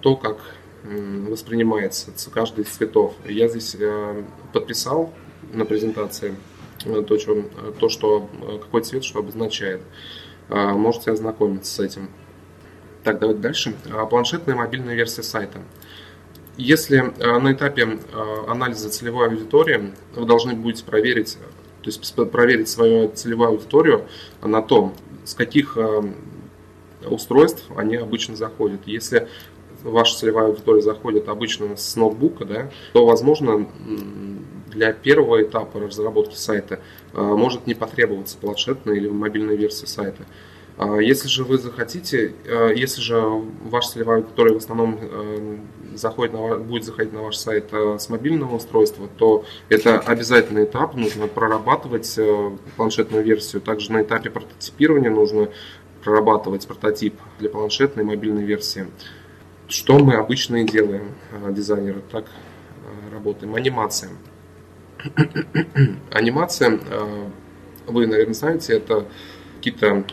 то, 0.00 0.16
как 0.16 0.38
воспринимается 0.82 2.10
каждый 2.32 2.64
из 2.64 2.68
цветов. 2.68 3.14
Я 3.26 3.48
здесь 3.48 3.76
подписал 4.54 5.12
на 5.52 5.64
презентации 5.64 6.34
э, 6.84 7.02
то, 7.02 7.18
что, 7.18 7.44
то, 7.78 7.88
что 7.88 8.28
э, 8.42 8.58
какой 8.58 8.82
цвет 8.82 9.04
что 9.04 9.20
обозначает. 9.20 9.82
А, 10.48 10.72
можете 10.72 11.12
ознакомиться 11.12 11.72
с 11.72 11.80
этим. 11.80 12.08
Так, 13.04 13.18
давайте 13.18 13.40
дальше. 13.40 13.74
А, 13.92 14.06
планшетная 14.06 14.54
и 14.54 14.58
мобильная 14.58 14.94
версия 14.94 15.22
сайта. 15.22 15.60
Если 16.56 16.98
э, 16.98 17.38
на 17.38 17.52
этапе 17.52 17.98
анализа 18.46 18.90
целевой 18.90 19.28
аудитории 19.28 19.92
вы 20.14 20.26
должны 20.26 20.54
будете 20.54 20.84
проверить, 20.84 21.38
то 21.82 21.88
есть 21.88 22.14
проверить 22.30 22.68
свою 22.68 23.08
целевую 23.08 23.50
аудиторию 23.50 24.06
на 24.42 24.60
то, 24.60 24.92
с 25.24 25.32
каких 25.32 25.78
устройств 27.08 27.64
они 27.76 27.96
обычно 27.96 28.36
заходят. 28.36 28.82
Если 28.84 29.28
ваша 29.82 30.18
целевая 30.18 30.46
аудитория 30.48 30.82
заходит 30.82 31.28
обычно 31.28 31.76
с 31.76 31.96
ноутбука, 31.96 32.44
да, 32.44 32.70
то, 32.92 33.06
возможно, 33.06 33.66
для 34.70 34.92
первого 34.92 35.42
этапа 35.42 35.80
разработки 35.80 36.34
сайта 36.34 36.80
э, 37.12 37.20
может 37.20 37.66
не 37.66 37.74
потребоваться 37.74 38.38
планшетная 38.38 38.94
или 38.94 39.08
мобильная 39.08 39.56
версия 39.56 39.86
сайта. 39.86 40.24
А 40.78 40.96
если 40.96 41.28
же 41.28 41.44
вы 41.44 41.58
захотите, 41.58 42.34
э, 42.44 42.72
если 42.74 43.00
же 43.00 43.20
ваш 43.20 43.88
целевая 43.88 44.18
аудитория 44.18 44.54
в 44.54 44.58
основном 44.58 44.98
э, 45.00 45.58
заходит 45.94 46.32
на, 46.32 46.56
будет 46.56 46.84
заходить 46.84 47.12
на 47.12 47.22
ваш 47.22 47.36
сайт 47.36 47.72
с 47.72 48.08
мобильного 48.08 48.56
устройства, 48.56 49.08
то 49.18 49.44
это 49.68 49.98
обязательный 49.98 50.64
этап, 50.64 50.94
нужно 50.94 51.26
прорабатывать 51.26 52.18
планшетную 52.76 53.24
версию. 53.24 53.60
Также 53.60 53.92
на 53.92 54.02
этапе 54.02 54.30
прототипирования 54.30 55.10
нужно 55.10 55.48
прорабатывать 56.04 56.66
прототип 56.66 57.14
для 57.38 57.50
планшетной 57.50 58.04
и 58.04 58.06
мобильной 58.06 58.44
версии. 58.44 58.86
Что 59.68 59.98
мы 59.98 60.14
обычно 60.14 60.62
и 60.62 60.64
делаем, 60.64 61.12
дизайнеры, 61.50 62.02
так 62.10 62.24
работаем. 63.12 63.54
Анимация. 63.54 64.10
Анимация, 66.10 66.78
э, 66.78 67.28
вы, 67.86 68.06
наверное, 68.06 68.34
знаете, 68.34 68.74
это 68.74 69.06
какие-то 69.56 70.04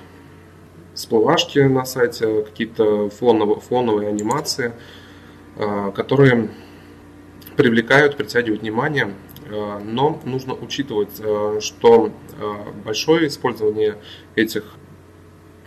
всплывашки 0.94 1.60
на 1.60 1.86
сайте, 1.86 2.44
какие-то 2.44 3.10
фоновые, 3.10 3.60
фоновые 3.60 4.10
анимации, 4.10 4.74
э, 5.58 5.92
которые 5.96 6.50
привлекают, 7.56 8.18
притягивают 8.18 8.62
внимание, 8.62 9.14
э, 9.46 9.80
но 9.84 10.22
нужно 10.26 10.54
учитывать, 10.54 11.22
что 11.62 12.12
большое 12.86 13.28
использование 13.28 13.98
этих 14.36 14.64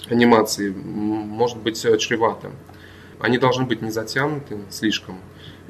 анимаций 0.08 0.70
может 0.70 1.58
быть 1.58 1.80
чревато. 1.80 2.52
Они 3.18 3.38
должны 3.38 3.66
быть 3.66 3.82
не 3.82 3.90
затянуты 3.90 4.58
слишком, 4.70 5.18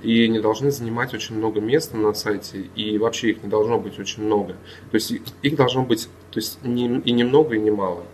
и 0.02 0.28
не 0.28 0.40
должны 0.40 0.70
занимать 0.70 1.14
очень 1.14 1.36
много 1.36 1.60
места 1.60 1.96
на 1.96 2.14
сайте, 2.14 2.70
и 2.74 2.98
вообще 2.98 3.30
их 3.30 3.42
не 3.42 3.48
должно 3.48 3.78
быть 3.78 3.98
очень 3.98 4.24
много. 4.24 4.54
То 4.90 4.94
есть 4.94 5.12
их 5.42 5.56
должно 5.56 5.82
быть 5.82 6.08
то 6.30 6.38
есть 6.38 6.62
не, 6.64 7.00
и 7.00 7.12
немного, 7.12 7.54
и 7.54 7.58
немало. 7.58 8.04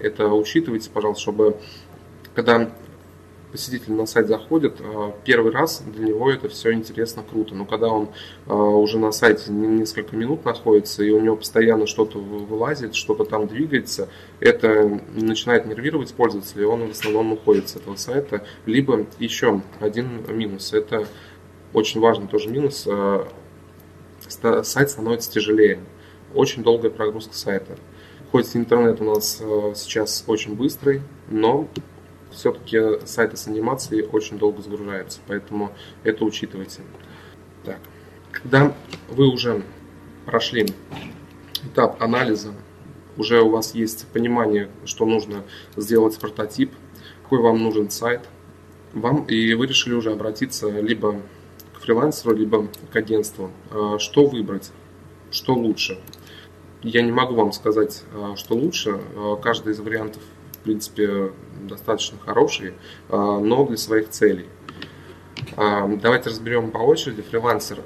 Это 0.00 0.28
учитывайте, 0.28 0.90
пожалуйста, 0.90 1.22
чтобы 1.22 1.56
когда 2.34 2.70
посетитель 3.52 3.94
на 3.94 4.04
сайт 4.04 4.26
заходит, 4.26 4.82
первый 5.24 5.50
раз 5.50 5.82
для 5.86 6.08
него 6.08 6.30
это 6.30 6.50
все 6.50 6.72
интересно, 6.72 7.22
круто. 7.22 7.54
Но 7.54 7.64
когда 7.64 7.88
он 7.88 8.10
уже 8.46 8.98
на 8.98 9.12
сайте 9.12 9.50
несколько 9.50 10.14
минут 10.14 10.44
находится, 10.44 11.02
и 11.02 11.10
у 11.10 11.20
него 11.20 11.36
постоянно 11.36 11.86
что-то 11.86 12.18
вылазит, 12.18 12.94
что-то 12.94 13.24
там 13.24 13.46
двигается, 13.46 14.10
это 14.40 15.00
начинает 15.14 15.64
нервировать 15.64 16.12
пользователя, 16.12 16.62
и 16.62 16.66
он 16.66 16.88
в 16.88 16.90
основном 16.90 17.32
уходит 17.32 17.70
с 17.70 17.76
этого 17.76 17.96
сайта. 17.96 18.44
Либо 18.66 19.06
еще 19.18 19.62
один 19.80 20.24
минус, 20.28 20.74
это 20.74 21.06
очень 21.72 22.00
важный 22.00 22.26
тоже 22.26 22.48
минус, 22.48 22.86
сайт 24.28 24.90
становится 24.90 25.30
тяжелее. 25.30 25.80
Очень 26.34 26.62
долгая 26.62 26.90
прогрузка 26.90 27.34
сайта. 27.34 27.76
Хоть 28.32 28.54
интернет 28.56 29.00
у 29.00 29.04
нас 29.04 29.38
э, 29.40 29.72
сейчас 29.76 30.24
очень 30.26 30.56
быстрый, 30.56 31.00
но 31.28 31.68
все-таки 32.30 33.06
сайты 33.06 33.36
с 33.36 33.46
анимацией 33.46 34.02
очень 34.02 34.36
долго 34.36 34.60
загружаются, 34.62 35.20
поэтому 35.26 35.72
это 36.02 36.24
учитывайте. 36.24 36.82
Так. 37.64 37.78
Когда 38.32 38.74
вы 39.08 39.28
уже 39.32 39.62
прошли 40.26 40.66
этап 41.64 42.02
анализа, 42.02 42.52
уже 43.16 43.40
у 43.40 43.48
вас 43.48 43.74
есть 43.74 44.06
понимание, 44.08 44.68
что 44.84 45.06
нужно 45.06 45.44
сделать 45.76 46.18
прототип, 46.18 46.72
какой 47.22 47.40
вам 47.40 47.62
нужен 47.62 47.88
сайт, 47.90 48.28
вам, 48.92 49.24
и 49.24 49.54
вы 49.54 49.66
решили 49.66 49.94
уже 49.94 50.12
обратиться 50.12 50.68
либо 50.68 51.22
фрилансеру, 51.86 52.34
либо 52.34 52.66
к 52.92 52.96
агентству. 52.96 53.50
А, 53.70 53.98
что 53.98 54.26
выбрать? 54.26 54.72
Что 55.30 55.54
лучше? 55.54 55.98
Я 56.82 57.02
не 57.02 57.12
могу 57.12 57.34
вам 57.34 57.52
сказать, 57.52 58.02
а, 58.12 58.36
что 58.36 58.54
лучше. 58.54 59.00
А, 59.14 59.36
каждый 59.36 59.72
из 59.72 59.80
вариантов, 59.80 60.22
в 60.52 60.58
принципе, 60.58 61.32
достаточно 61.62 62.18
хороший, 62.18 62.74
но 63.08 63.64
для 63.66 63.76
своих 63.76 64.10
целей. 64.10 64.46
Давайте 65.56 66.30
разберем 66.30 66.72
по 66.72 66.78
очереди 66.78 67.22
фрилансер. 67.22 67.78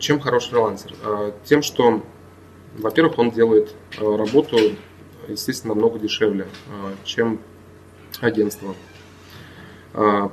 Чем 0.00 0.18
хорош 0.18 0.48
фрилансер? 0.48 0.94
Тем, 1.44 1.62
что, 1.62 2.02
во-первых, 2.76 3.20
он 3.20 3.30
делает 3.30 3.72
работу, 4.00 4.56
естественно, 5.28 5.74
намного 5.74 6.00
дешевле, 6.00 6.48
чем 7.04 7.38
агентство. 8.20 8.74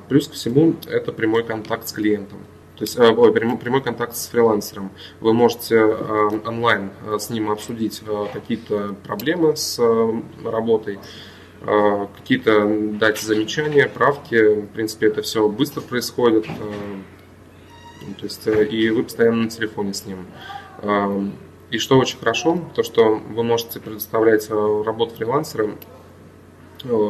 Плюс 0.09 0.27
ко 0.27 0.33
всему, 0.33 0.75
это 0.87 1.11
прямой 1.11 1.43
контакт 1.43 1.87
с 1.87 1.93
клиентом. 1.93 2.39
То 2.75 2.83
есть 2.83 2.99
ой, 2.99 3.31
прямой 3.31 3.81
контакт 3.81 4.15
с 4.15 4.27
фрилансером. 4.27 4.91
Вы 5.21 5.33
можете 5.33 5.83
онлайн 5.83 6.89
с 7.17 7.29
ним 7.29 7.49
обсудить 7.51 8.01
какие-то 8.33 8.95
проблемы 9.05 9.55
с 9.55 9.79
работой, 10.43 10.99
какие-то 11.61 12.67
дать 12.99 13.19
замечания, 13.19 13.87
правки. 13.87 14.61
В 14.61 14.67
принципе, 14.67 15.07
это 15.07 15.21
все 15.21 15.47
быстро 15.47 15.81
происходит. 15.81 16.45
То 16.45 18.23
есть, 18.23 18.45
и 18.47 18.89
вы 18.89 19.03
постоянно 19.03 19.43
на 19.43 19.49
телефоне 19.49 19.93
с 19.93 20.05
ним. 20.05 20.25
И 21.69 21.77
что 21.77 21.97
очень 21.97 22.19
хорошо, 22.19 22.59
то 22.75 22.83
что 22.83 23.15
вы 23.15 23.43
можете 23.43 23.79
предоставлять 23.79 24.49
работу 24.49 25.15
фрилансера 25.15 25.69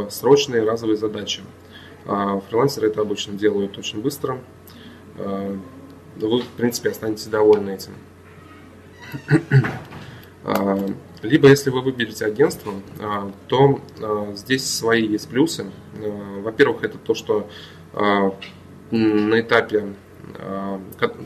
срочные 0.10 0.63
разовые 0.63 0.98
задачи. 0.98 1.41
Фрилансеры 2.05 2.88
это 2.88 3.01
обычно 3.01 3.33
делают 3.33 3.77
очень 3.77 4.01
быстро, 4.01 4.39
Э, 5.17 5.55
вы, 6.15 6.41
в 6.41 6.48
принципе, 6.48 6.89
останетесь 6.89 7.27
довольны 7.27 7.72
этим. 7.72 7.93
Э, 10.43 10.88
либо, 11.22 11.50
если 11.50 11.69
вы 11.69 11.81
выберете 11.81 12.25
агентство, 12.25 12.74
э, 13.00 13.31
то 13.48 13.79
здесь 14.36 14.69
свои 14.69 15.07
есть 15.07 15.29
плюсы. 15.29 15.65
Во-первых, 15.93 16.83
это 16.83 16.98
то, 16.98 17.13
что 17.13 17.48
на 18.91 19.39
этапе 19.39 19.93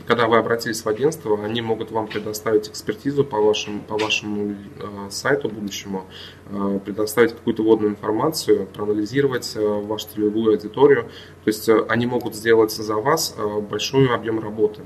когда 0.06 0.26
вы 0.26 0.38
обратились 0.38 0.84
в 0.84 0.88
агентство, 0.88 1.42
они 1.44 1.60
могут 1.60 1.90
вам 1.90 2.08
предоставить 2.08 2.68
экспертизу 2.68 3.24
по 3.24 3.40
вашему, 3.40 3.80
по 3.80 3.96
вашему 3.96 4.56
э, 4.78 5.10
сайту 5.10 5.48
будущему, 5.48 6.06
э, 6.50 6.80
предоставить 6.84 7.32
какую-то 7.32 7.62
вводную 7.62 7.92
информацию, 7.92 8.66
проанализировать 8.66 9.56
вашу 9.56 10.08
целевую 10.08 10.52
аудиторию. 10.54 11.04
То 11.44 11.48
есть 11.48 11.68
они 11.88 12.06
могут 12.06 12.34
сделать 12.34 12.72
за 12.72 12.94
вас 12.96 13.36
большой 13.70 14.12
объем 14.12 14.40
работы. 14.40 14.82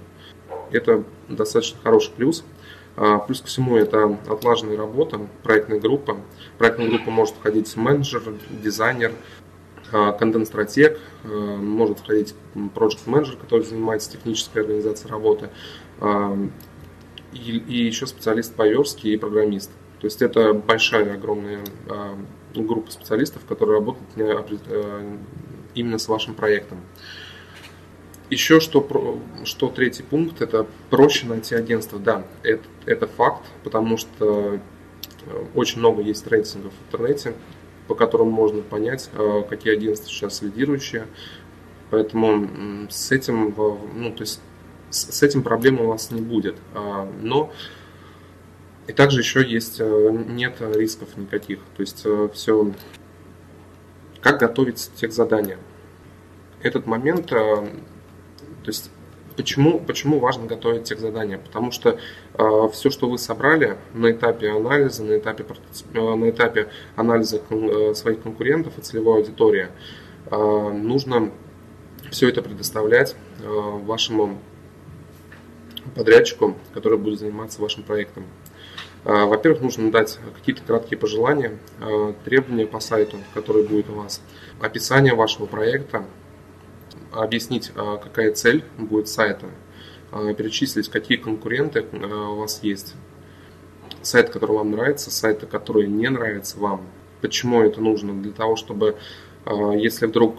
Это 0.70 1.04
достаточно 1.28 1.78
хороший 1.82 2.12
плюс. 2.12 2.44
Плюс 3.26 3.40
ко 3.40 3.46
всему 3.46 3.76
это 3.76 4.18
отлаженная 4.28 4.76
работа, 4.76 5.18
проектная 5.42 5.80
группа. 5.80 6.18
проектная 6.58 6.88
группа 6.88 7.10
может 7.10 7.34
входить 7.36 7.74
менеджер, 7.74 8.22
дизайнер, 8.50 9.12
контент-стратег, 9.92 10.98
а, 11.24 11.56
может 11.56 12.00
входить 12.00 12.34
project 12.54 13.02
менеджер 13.06 13.36
который 13.36 13.62
занимается 13.62 14.10
технической 14.10 14.62
организацией 14.62 15.10
работы, 15.10 15.50
а, 16.00 16.36
и, 17.32 17.58
и 17.58 17.86
еще 17.86 18.06
специалист 18.06 18.54
по 18.54 18.66
верстке 18.66 19.10
и 19.10 19.16
программист. 19.16 19.70
То 20.00 20.06
есть 20.06 20.20
это 20.20 20.52
большая, 20.52 21.14
огромная 21.14 21.60
группа 22.54 22.90
специалистов, 22.90 23.42
которые 23.48 23.78
работают 23.78 24.60
именно 25.74 25.98
с 25.98 26.08
вашим 26.08 26.34
проектом. 26.34 26.80
Еще 28.28 28.60
что, 28.60 29.20
что 29.44 29.68
третий 29.68 30.02
пункт, 30.02 30.42
это 30.42 30.66
проще 30.90 31.26
найти 31.26 31.54
агентство. 31.54 32.00
Да, 32.00 32.24
это, 32.42 32.64
это 32.84 33.06
факт, 33.06 33.44
потому 33.62 33.96
что 33.96 34.58
очень 35.54 35.78
много 35.78 36.02
есть 36.02 36.26
рейтингов 36.26 36.72
в 36.72 36.88
интернете, 36.88 37.34
по 37.88 37.94
которым 37.94 38.30
можно 38.30 38.62
понять, 38.62 39.10
э, 39.12 39.42
какие 39.48 39.74
агентства 39.74 40.08
сейчас 40.08 40.42
лидирующие. 40.42 41.06
Поэтому 41.90 42.88
с 42.90 43.12
этим, 43.12 43.54
ну, 43.94 44.12
то 44.12 44.22
есть 44.22 44.40
с 44.90 45.22
этим 45.22 45.42
проблем 45.42 45.80
у 45.80 45.88
вас 45.88 46.10
не 46.10 46.20
будет. 46.20 46.56
А, 46.74 47.10
но 47.20 47.52
и 48.86 48.92
также 48.92 49.20
еще 49.20 49.46
есть, 49.46 49.76
э, 49.78 50.24
нет 50.28 50.56
рисков 50.60 51.16
никаких. 51.16 51.58
То 51.76 51.82
есть 51.82 52.02
э, 52.04 52.28
все, 52.34 52.72
как 54.20 54.40
готовить 54.40 54.90
тех 54.96 55.12
задания. 55.12 55.58
Этот 56.62 56.86
момент, 56.86 57.26
то 57.26 57.68
есть 58.66 58.90
Почему, 59.36 59.80
почему 59.80 60.18
важно 60.18 60.46
готовить 60.46 60.84
тех 60.84 61.00
задания? 61.00 61.38
Потому 61.38 61.70
что 61.70 61.98
э, 62.34 62.68
все, 62.72 62.90
что 62.90 63.08
вы 63.08 63.18
собрали 63.18 63.76
на 63.94 64.10
этапе 64.10 64.50
анализа, 64.50 65.04
на 65.04 65.18
этапе, 65.18 65.44
э, 65.94 66.14
на 66.14 66.30
этапе 66.30 66.68
анализа 66.96 67.40
э, 67.48 67.94
своих 67.94 68.22
конкурентов 68.22 68.78
и 68.78 68.82
целевой 68.82 69.18
аудитории, 69.18 69.68
э, 70.30 70.70
нужно 70.72 71.30
все 72.10 72.28
это 72.28 72.42
предоставлять 72.42 73.16
э, 73.40 73.46
вашему 73.46 74.38
подрядчику, 75.94 76.56
который 76.74 76.98
будет 76.98 77.18
заниматься 77.18 77.60
вашим 77.60 77.82
проектом. 77.82 78.24
Э, 79.04 79.24
во-первых, 79.24 79.62
нужно 79.62 79.90
дать 79.90 80.18
какие-то 80.34 80.62
краткие 80.62 80.98
пожелания, 80.98 81.58
э, 81.80 82.12
требования 82.24 82.66
по 82.66 82.80
сайту, 82.80 83.16
который 83.34 83.64
будет 83.64 83.88
у 83.90 83.94
вас, 83.94 84.20
описание 84.60 85.14
вашего 85.14 85.46
проекта, 85.46 86.04
объяснить, 87.12 87.72
а, 87.74 87.96
какая 87.98 88.32
цель 88.32 88.64
будет 88.78 89.08
сайта, 89.08 89.46
а, 90.10 90.32
перечислить, 90.34 90.88
какие 90.88 91.18
конкуренты 91.18 91.86
а, 91.92 92.30
у 92.30 92.36
вас 92.36 92.62
есть, 92.62 92.94
сайт, 94.02 94.30
который 94.30 94.56
вам 94.56 94.72
нравится, 94.72 95.10
сайты, 95.10 95.46
которые 95.46 95.88
не 95.88 96.08
нравятся 96.08 96.58
вам. 96.58 96.86
Почему 97.20 97.62
это 97.62 97.80
нужно? 97.80 98.20
Для 98.20 98.32
того, 98.32 98.56
чтобы, 98.56 98.96
если 99.76 100.06
вдруг 100.06 100.38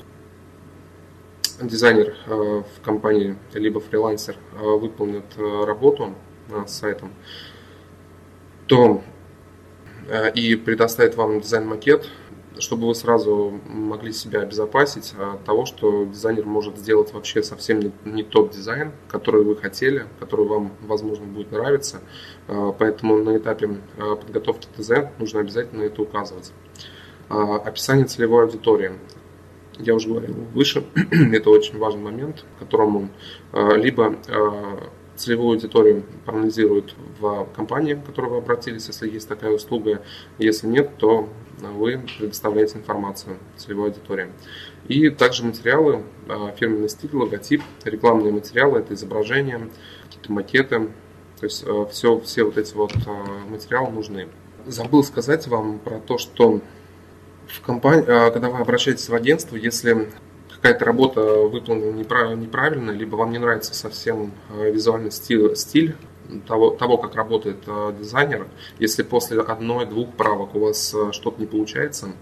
дизайнер 1.62 2.14
в 2.28 2.66
компании 2.84 3.38
либо 3.54 3.80
фрилансер 3.80 4.36
выполнит 4.52 5.24
работу 5.38 6.14
с 6.68 6.74
сайтом, 6.74 7.14
то 8.68 9.02
и 10.36 10.56
предоставит 10.56 11.16
вам 11.16 11.40
дизайн-макет, 11.40 12.10
чтобы 12.60 12.88
вы 12.88 12.96
сразу 12.96 13.60
могли 13.68 14.14
себя 14.14 14.42
обезопасить 14.42 15.14
от 15.18 15.44
того, 15.44 15.66
что 15.66 16.06
дизайнер 16.06 16.46
может 16.46 16.78
сделать 16.78 17.14
вообще 17.14 17.44
совсем 17.44 17.80
не, 17.80 17.92
не 18.06 18.24
тот 18.24 18.52
дизайн, 18.52 18.92
который 19.08 19.44
вы 19.44 19.56
хотели, 19.56 20.06
который 20.20 20.46
вам, 20.46 20.74
возможно, 20.82 21.26
будет 21.26 21.52
нравиться. 21.52 22.02
А, 22.48 22.72
поэтому 22.72 23.18
на 23.18 23.38
этапе 23.38 23.78
а, 23.98 24.16
подготовки 24.16 24.68
ТЗ 24.78 24.92
нужно 25.20 25.40
обязательно 25.40 25.84
это 25.84 26.02
указывать. 26.02 26.52
А, 27.30 27.56
описание 27.58 28.06
целевой 28.06 28.44
аудитории. 28.44 28.92
Я 29.80 29.96
уже 29.96 30.10
говорил 30.10 30.36
выше, 30.54 30.84
это 31.12 31.50
очень 31.50 31.80
важный 31.80 32.02
момент, 32.02 32.46
которому 32.60 33.10
либо 33.54 34.18
целевую 35.16 35.56
аудиторию 35.56 36.04
проанализируют 36.26 36.96
в 37.20 37.48
компании, 37.56 37.94
в 37.94 38.04
которую 38.04 38.32
вы 38.34 38.38
обратились, 38.38 38.88
если 38.88 39.10
есть 39.10 39.28
такая 39.28 39.52
услуга. 39.52 40.02
Если 40.38 40.68
нет, 40.68 40.98
то 40.98 41.30
вы 41.60 42.02
предоставляете 42.18 42.78
информацию 42.78 43.38
целевой 43.58 43.90
аудитории. 43.90 44.28
И 44.88 45.10
также 45.10 45.46
материалы, 45.46 46.04
а, 46.28 46.54
фирменный 46.58 46.90
стиль, 46.90 47.14
логотип, 47.14 47.62
рекламные 47.86 48.34
материалы, 48.34 48.80
это 48.80 48.94
изображения, 48.94 49.70
какие-то 50.06 50.32
макеты, 50.32 50.90
то 51.40 51.46
есть 51.46 51.64
все, 51.92 52.18
а, 52.18 52.22
все 52.22 52.44
вот 52.44 52.58
эти 52.58 52.74
вот 52.74 52.94
материалы 53.50 53.92
нужны. 53.92 54.28
Забыл 54.66 55.04
сказать 55.04 55.48
вам 55.48 55.80
про 55.80 56.00
то, 56.00 56.18
что 56.18 56.62
в 57.48 57.62
компании, 57.62 58.06
когда 58.06 58.50
вы 58.50 58.60
обращаетесь 58.60 59.10
в 59.10 59.16
агентство, 59.16 59.56
если 59.56 60.10
какая-то 60.64 60.86
работа 60.86 61.22
выполнена 61.22 61.92
неправильно, 61.92 62.92
либо 62.92 63.18
вам 63.18 63.32
не 63.34 63.38
нравится 63.38 63.74
совсем 63.74 64.32
визуальный 64.50 65.12
стиль, 65.12 65.58
стиль 65.58 65.94
того, 66.48 66.70
того, 66.70 66.98
как 66.98 67.16
работает 67.16 67.58
дизайнер, 68.00 68.48
если 68.80 69.04
после 69.04 69.42
одной-двух 69.42 70.14
правок 70.14 70.56
у 70.56 70.60
вас 70.60 70.96
что-то 71.12 71.42
не 71.42 71.48
получается, 71.48 72.14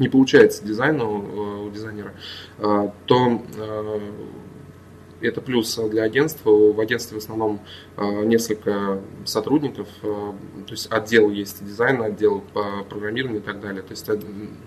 не 0.00 0.08
получается 0.08 0.64
дизайн 0.64 1.00
у, 1.00 1.66
у 1.66 1.70
дизайнера, 1.70 2.14
то 2.58 3.42
это 5.20 5.40
плюс 5.40 5.76
для 5.76 6.02
агентства. 6.02 6.50
В 6.50 6.80
агентстве 6.80 7.18
в 7.18 7.22
основном 7.22 7.60
э, 7.96 8.24
несколько 8.24 9.00
сотрудников, 9.24 9.88
э, 10.02 10.32
то 10.66 10.72
есть 10.72 10.90
отдел 10.90 11.30
есть 11.30 11.64
дизайн, 11.64 12.02
отдел 12.02 12.42
по 12.52 12.84
программированию 12.88 13.40
и 13.40 13.44
так 13.44 13.60
далее. 13.60 13.82
То 13.82 13.92
есть 13.92 14.08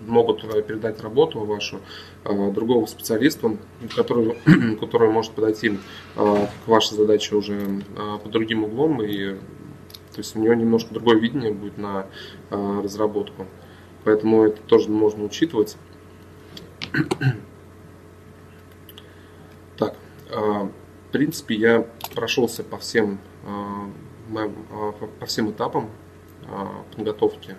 могут 0.06 0.44
э, 0.44 0.62
передать 0.62 1.00
работу 1.00 1.40
вашу 1.40 1.80
другому 2.24 2.86
специалисту, 2.86 3.58
который, 3.94 4.36
который 4.80 5.10
может 5.10 5.32
подойти 5.32 5.78
к 6.14 6.68
вашей 6.68 6.96
задаче 6.96 7.34
уже 7.34 7.82
под 8.22 8.30
другим 8.30 8.64
углом 8.64 9.02
и 9.02 9.36
то 10.12 10.18
есть 10.18 10.36
у 10.36 10.40
него 10.40 10.52
немножко 10.54 10.92
другое 10.92 11.18
видение 11.18 11.52
будет 11.52 11.78
на 11.78 12.06
разработку. 12.50 13.46
Поэтому 14.04 14.44
это 14.44 14.60
тоже 14.62 14.90
можно 14.90 15.24
учитывать. 15.24 15.76
А, 20.32 20.64
в 20.64 21.12
принципе, 21.12 21.54
я 21.56 21.86
прошелся 22.14 22.62
по 22.62 22.78
всем, 22.78 23.18
а, 23.44 23.90
а, 24.36 24.92
по 24.92 25.26
всем 25.26 25.50
этапам 25.50 25.90
подготовки 26.94 27.54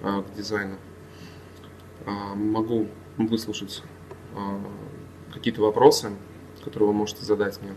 к 0.00 0.24
дизайну. 0.36 0.76
Могу 2.34 2.88
выслушать 3.16 3.82
какие-то 5.32 5.60
вопросы, 5.60 6.10
которые 6.64 6.88
вы 6.88 6.94
можете 6.94 7.24
задать 7.24 7.60
мне. 7.62 7.74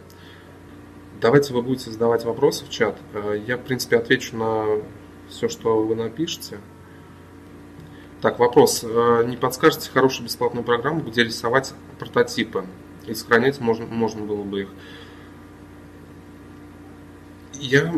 Давайте 1.22 1.54
вы 1.54 1.62
будете 1.62 1.92
задавать 1.92 2.26
вопросы 2.26 2.66
в 2.66 2.70
чат. 2.70 2.98
Я, 3.46 3.58
в 3.58 3.64
принципе, 3.64 3.98
отвечу 3.98 4.36
на 4.36 4.82
все, 5.30 5.48
что 5.48 5.84
вы 5.84 5.96
напишете. 5.96 6.60
Так, 8.22 8.40
вопрос. 8.40 8.84
Не 8.84 9.38
подскажете 9.38 9.92
хорошую 9.92 10.26
бесплатную 10.26 10.64
программу, 10.64 11.02
где 11.02 11.24
рисовать 11.24 11.74
прототипы? 12.00 12.66
И 13.08 13.14
сохранять 13.14 13.60
можно, 13.60 13.86
можно 13.86 14.24
было 14.24 14.44
бы 14.44 14.62
их. 14.64 14.70
Я, 17.54 17.94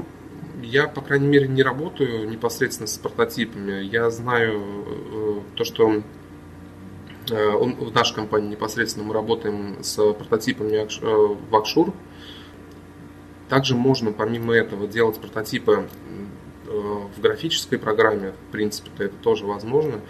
я, 0.61 0.87
по 0.87 1.01
крайней 1.01 1.27
мере, 1.27 1.47
не 1.47 1.63
работаю 1.63 2.29
непосредственно 2.29 2.87
с 2.87 2.97
прототипами. 2.97 3.83
Я 3.83 4.09
знаю 4.09 4.61
э, 4.61 5.41
то, 5.55 5.63
что 5.65 6.01
э, 7.29 7.49
в 7.51 7.93
нашей 7.93 8.15
компании 8.15 8.51
непосредственно 8.51 9.05
мы 9.05 9.13
работаем 9.13 9.77
с 9.81 9.95
прототипами 10.13 10.75
э, 10.77 11.35
в 11.49 11.55
Акшур. 11.55 11.93
Также 13.49 13.75
можно, 13.75 14.11
помимо 14.11 14.53
этого, 14.53 14.87
делать 14.87 15.19
прототипы 15.19 15.89
в 16.67 17.19
графической 17.19 17.79
программе, 17.79 18.33
в 18.47 18.51
принципе, 18.51 18.91
это 19.05 19.15
тоже 19.23 19.47
возможно. 19.47 20.01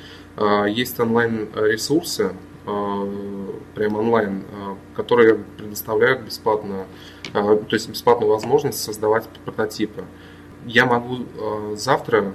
Есть 0.67 0.99
онлайн-ресурсы, 0.99 2.33
прям 3.75 3.95
онлайн, 3.95 4.43
а, 4.51 4.77
которые 4.95 5.35
предоставляют 5.57 6.21
бесплатно, 6.21 6.85
а, 7.33 7.55
то 7.55 7.75
есть 7.75 7.89
бесплатную 7.89 8.31
возможность 8.31 8.81
создавать 8.81 9.27
прототипы. 9.45 10.05
Я 10.65 10.85
могу 10.85 11.25
а, 11.37 11.75
завтра 11.75 12.33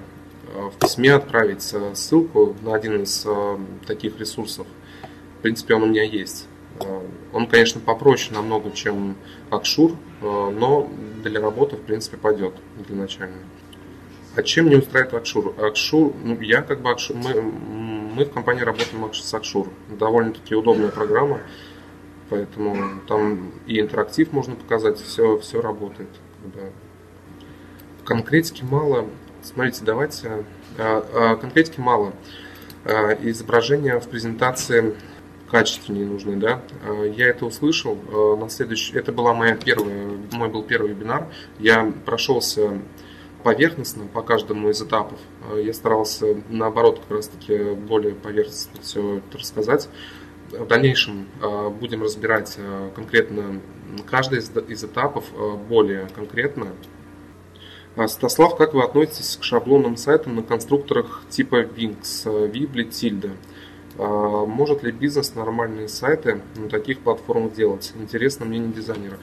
в 0.54 0.78
письме 0.78 1.14
отправить 1.14 1.74
ссылку 1.94 2.54
на 2.62 2.74
один 2.74 3.02
из 3.02 3.26
таких 3.86 4.20
ресурсов. 4.20 4.66
В 5.38 5.42
принципе, 5.42 5.74
он 5.74 5.84
у 5.84 5.86
меня 5.86 6.04
есть. 6.04 6.46
Он, 7.32 7.46
конечно, 7.46 7.80
попроще 7.80 8.34
намного, 8.34 8.70
чем 8.70 9.16
Акшур, 9.50 9.96
но 10.20 10.88
для 11.24 11.40
работы, 11.40 11.76
в 11.76 11.80
принципе, 11.80 12.18
пойдет 12.18 12.54
для 12.86 12.94
начальной. 12.94 13.40
А 14.36 14.42
чем 14.42 14.68
не 14.68 14.76
устраивает 14.76 15.14
Акшур? 15.14 15.54
Акшур, 15.58 16.12
ну, 16.22 16.40
я 16.40 16.62
как 16.62 16.82
бы 16.82 16.90
Акшур, 16.90 17.16
мы, 17.16 17.34
мы 18.14 18.24
в 18.24 18.30
компании 18.30 18.62
работаем 18.62 19.12
с 19.12 19.34
Акшур. 19.34 19.68
Довольно-таки 19.88 20.54
удобная 20.54 20.90
программа, 20.90 21.40
поэтому 22.30 23.00
там 23.08 23.52
и 23.66 23.80
интерактив 23.80 24.32
можно 24.32 24.54
показать, 24.54 24.98
все, 25.00 25.38
все 25.38 25.60
работает. 25.60 26.08
Конкретики 28.04 28.62
мало. 28.62 29.06
Смотрите, 29.42 29.82
давайте. 29.84 30.44
А, 30.78 31.06
а, 31.12 31.36
конкретики 31.36 31.80
мало. 31.80 32.12
А, 32.84 33.12
изображения 33.22 33.98
в 33.98 34.08
презентации 34.08 34.94
качественнее 35.50 36.06
нужны, 36.06 36.36
да. 36.36 36.62
Я 37.16 37.28
это 37.28 37.46
услышал. 37.46 37.96
На 38.36 38.48
следующий, 38.48 38.96
это 38.96 39.12
была 39.12 39.34
моя 39.34 39.56
первая, 39.56 40.10
мой 40.32 40.48
был 40.48 40.62
первый 40.62 40.90
вебинар. 40.90 41.28
Я 41.58 41.92
прошелся 42.04 42.80
поверхностно 43.44 44.06
по 44.06 44.22
каждому 44.22 44.70
из 44.70 44.82
этапов. 44.82 45.18
Э, 45.50 45.62
я 45.62 45.72
старался, 45.72 46.42
наоборот, 46.48 47.00
как 47.00 47.18
раз-таки 47.18 47.74
более 47.74 48.14
поверхностно 48.14 48.82
все 48.82 49.18
это 49.18 49.38
рассказать. 49.38 49.88
В 50.50 50.66
дальнейшем 50.66 51.28
э, 51.40 51.68
будем 51.68 52.02
разбирать 52.02 52.54
э, 52.56 52.90
конкретно 52.94 53.60
каждый 54.10 54.40
из 54.40 54.84
этапов 54.84 55.24
более 55.68 56.08
конкретно. 56.08 56.72
Святослав, 58.08 58.56
как 58.56 58.74
вы 58.74 58.82
относитесь 58.82 59.36
к 59.36 59.44
шаблонным 59.44 59.96
сайтам 59.96 60.34
на 60.34 60.42
конструкторах 60.42 61.22
типа 61.28 61.62
Wings, 61.62 62.24
Vibli, 62.24 62.88
Tilda? 62.88 63.30
Может 64.46 64.82
ли 64.82 64.90
бизнес 64.90 65.36
нормальные 65.36 65.86
сайты 65.86 66.40
на 66.56 66.68
таких 66.68 66.98
платформах 66.98 67.52
делать? 67.52 67.92
Интересно 67.94 68.46
мнение 68.46 68.72
дизайнера 68.72 69.18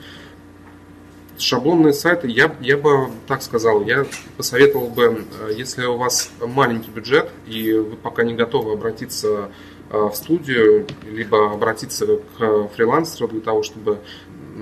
шаблонные 1.41 1.93
сайты, 1.93 2.27
я, 2.27 2.56
я 2.62 2.77
бы 2.77 3.10
так 3.27 3.41
сказал, 3.41 3.84
я 3.84 4.06
посоветовал 4.38 4.88
бы, 4.88 5.25
э, 5.47 5.54
если 5.56 5.86
у 5.86 5.97
вас 5.97 6.32
маленький 6.39 6.91
бюджет 6.91 7.30
и 7.47 7.73
вы 7.73 7.95
пока 7.95 8.23
не 8.23 8.34
готовы 8.34 8.73
обратиться 8.73 9.49
э, 9.89 9.97
в 9.97 10.13
студию, 10.15 10.88
либо 11.06 11.51
обратиться 11.51 12.06
к 12.38 12.67
фрилансеру 12.75 13.27
для 13.27 13.41
того, 13.41 13.63
чтобы 13.63 13.99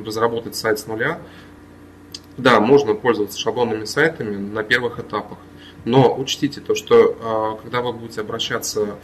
разработать 0.06 0.56
сайт 0.56 0.80
с 0.80 0.88
нуля, 0.88 1.20
да, 2.38 2.60
можно 2.60 2.94
пользоваться 2.96 3.39
шаблонными 3.39 3.86
сайтами 3.86 4.38
на 4.38 4.63
первых 4.63 5.00
этапах. 5.00 5.38
Но 5.86 6.15
учтите 6.15 6.62
то, 6.62 6.76
что 6.76 7.58
э, 7.58 7.62
когда 7.62 7.82
вы 7.82 7.94
будете 7.94 8.22
обращаться 8.22 8.96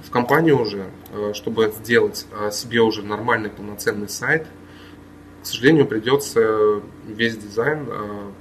в 0.00 0.10
компанию 0.10 0.60
уже, 0.60 0.86
чтобы 1.34 1.72
сделать 1.80 2.24
себе 2.52 2.80
уже 2.80 3.02
нормальный 3.02 3.50
полноценный 3.50 4.08
сайт– 4.08 4.46
сожалению, 5.48 5.86
придется 5.86 6.82
весь 7.06 7.36
дизайн, 7.36 7.86
а, 7.88 8.32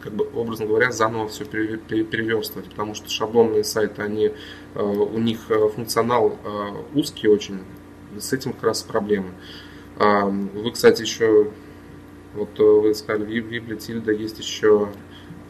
как 0.00 0.12
бы, 0.12 0.28
образно 0.34 0.66
говоря, 0.66 0.92
заново 0.92 1.28
все 1.28 1.44
переверстывать, 1.44 2.68
потому 2.68 2.94
что 2.94 3.10
шаблонные 3.10 3.64
сайты, 3.64 4.02
они, 4.02 4.32
а, 4.74 4.82
у 4.84 5.18
них 5.18 5.50
а, 5.50 5.68
функционал 5.68 6.38
узкий 6.94 7.28
очень, 7.28 7.60
с 8.18 8.32
этим 8.32 8.52
как 8.52 8.62
раз 8.64 8.82
проблемы. 8.82 9.30
Вы, 9.96 10.70
кстати, 10.72 11.02
еще, 11.02 11.50
вот 12.34 12.58
вы 12.58 12.94
сказали, 12.94 13.40
в 13.40 13.48
Библе 13.48 13.76
Тильда 13.76 14.12
есть 14.12 14.38
еще 14.38 14.88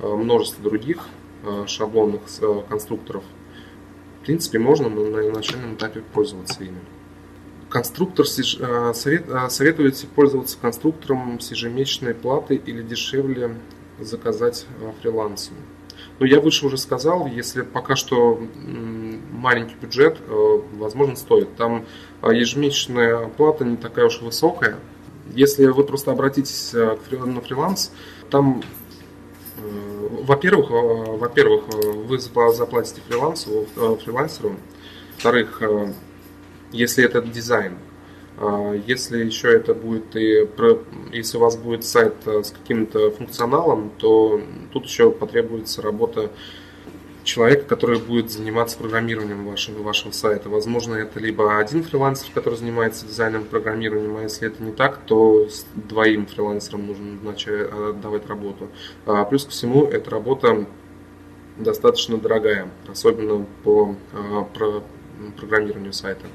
множество 0.00 0.62
других 0.62 1.06
шаблонных 1.66 2.22
конструкторов. 2.68 3.24
В 4.20 4.26
принципе, 4.26 4.58
можно 4.58 4.88
на 4.88 5.30
начальном 5.30 5.74
этапе 5.74 6.02
пользоваться 6.12 6.62
ими. 6.64 6.80
Конструктор 7.74 8.24
э, 8.24 8.92
совет, 8.94 9.28
э, 9.28 9.48
советуете 9.50 10.06
пользоваться 10.06 10.56
конструктором 10.62 11.40
с 11.40 11.50
ежемесячной 11.50 12.14
платой 12.14 12.62
или 12.64 12.82
дешевле 12.82 13.56
заказать 13.98 14.64
э, 14.80 14.92
фрилансом? 15.02 15.56
Ну, 16.20 16.26
я 16.26 16.40
выше 16.40 16.66
уже 16.66 16.78
сказал, 16.78 17.26
если 17.26 17.62
пока 17.62 17.96
что 17.96 18.40
маленький 19.32 19.74
бюджет, 19.74 20.18
возможно, 20.74 21.16
стоит. 21.16 21.56
Там 21.56 21.84
ежемесячная 22.22 23.26
плата 23.30 23.64
не 23.64 23.76
такая 23.76 24.06
уж 24.06 24.20
высокая. 24.20 24.76
Если 25.32 25.66
вы 25.66 25.82
просто 25.82 26.12
обратитесь 26.12 26.72
на 26.74 27.40
фриланс, 27.40 27.90
там, 28.30 28.62
во-первых, 29.56 30.70
во-первых, 30.70 31.64
вы 31.74 32.20
заплатите 32.20 33.00
фрилансу, 33.08 33.66
фрилансеру, 34.04 34.54
во-вторых, 35.14 35.60
если 36.74 37.04
это 37.04 37.22
дизайн. 37.22 37.78
А, 38.36 38.74
если 38.86 39.24
еще 39.24 39.52
это 39.52 39.74
будет 39.74 40.16
и 40.16 40.48
если 41.12 41.36
у 41.36 41.40
вас 41.40 41.56
будет 41.56 41.84
сайт 41.84 42.14
э, 42.26 42.42
с 42.42 42.50
каким-то 42.50 43.10
функционалом, 43.12 43.92
то 43.98 44.40
тут 44.72 44.86
еще 44.86 45.12
потребуется 45.12 45.82
работа 45.82 46.30
человека, 47.22 47.64
который 47.64 47.98
будет 47.98 48.30
заниматься 48.30 48.76
программированием 48.76 49.46
вашего, 49.46 49.82
вашего 49.82 50.10
сайта. 50.10 50.48
Возможно, 50.48 50.94
это 50.94 51.20
либо 51.20 51.58
один 51.58 51.82
фрилансер, 51.82 52.28
который 52.34 52.56
занимается 52.58 53.06
дизайном, 53.06 53.44
программированием, 53.44 54.16
а 54.16 54.22
если 54.22 54.48
это 54.48 54.62
не 54.62 54.72
так, 54.72 54.98
то 55.06 55.48
с 55.48 55.64
двоим 55.74 56.26
фрилансерам 56.26 56.86
нужно 56.86 57.18
начать 57.22 57.70
отдавать 57.70 58.26
работу. 58.26 58.68
А 59.06 59.24
плюс 59.24 59.44
ко 59.44 59.52
всему, 59.52 59.84
эта 59.84 60.10
работа 60.10 60.66
достаточно 61.56 62.18
дорогая, 62.18 62.68
особенно 62.88 63.46
по, 63.62 63.94
а, 64.12 64.46
программированию 65.36 65.92
сайта. 65.92 66.26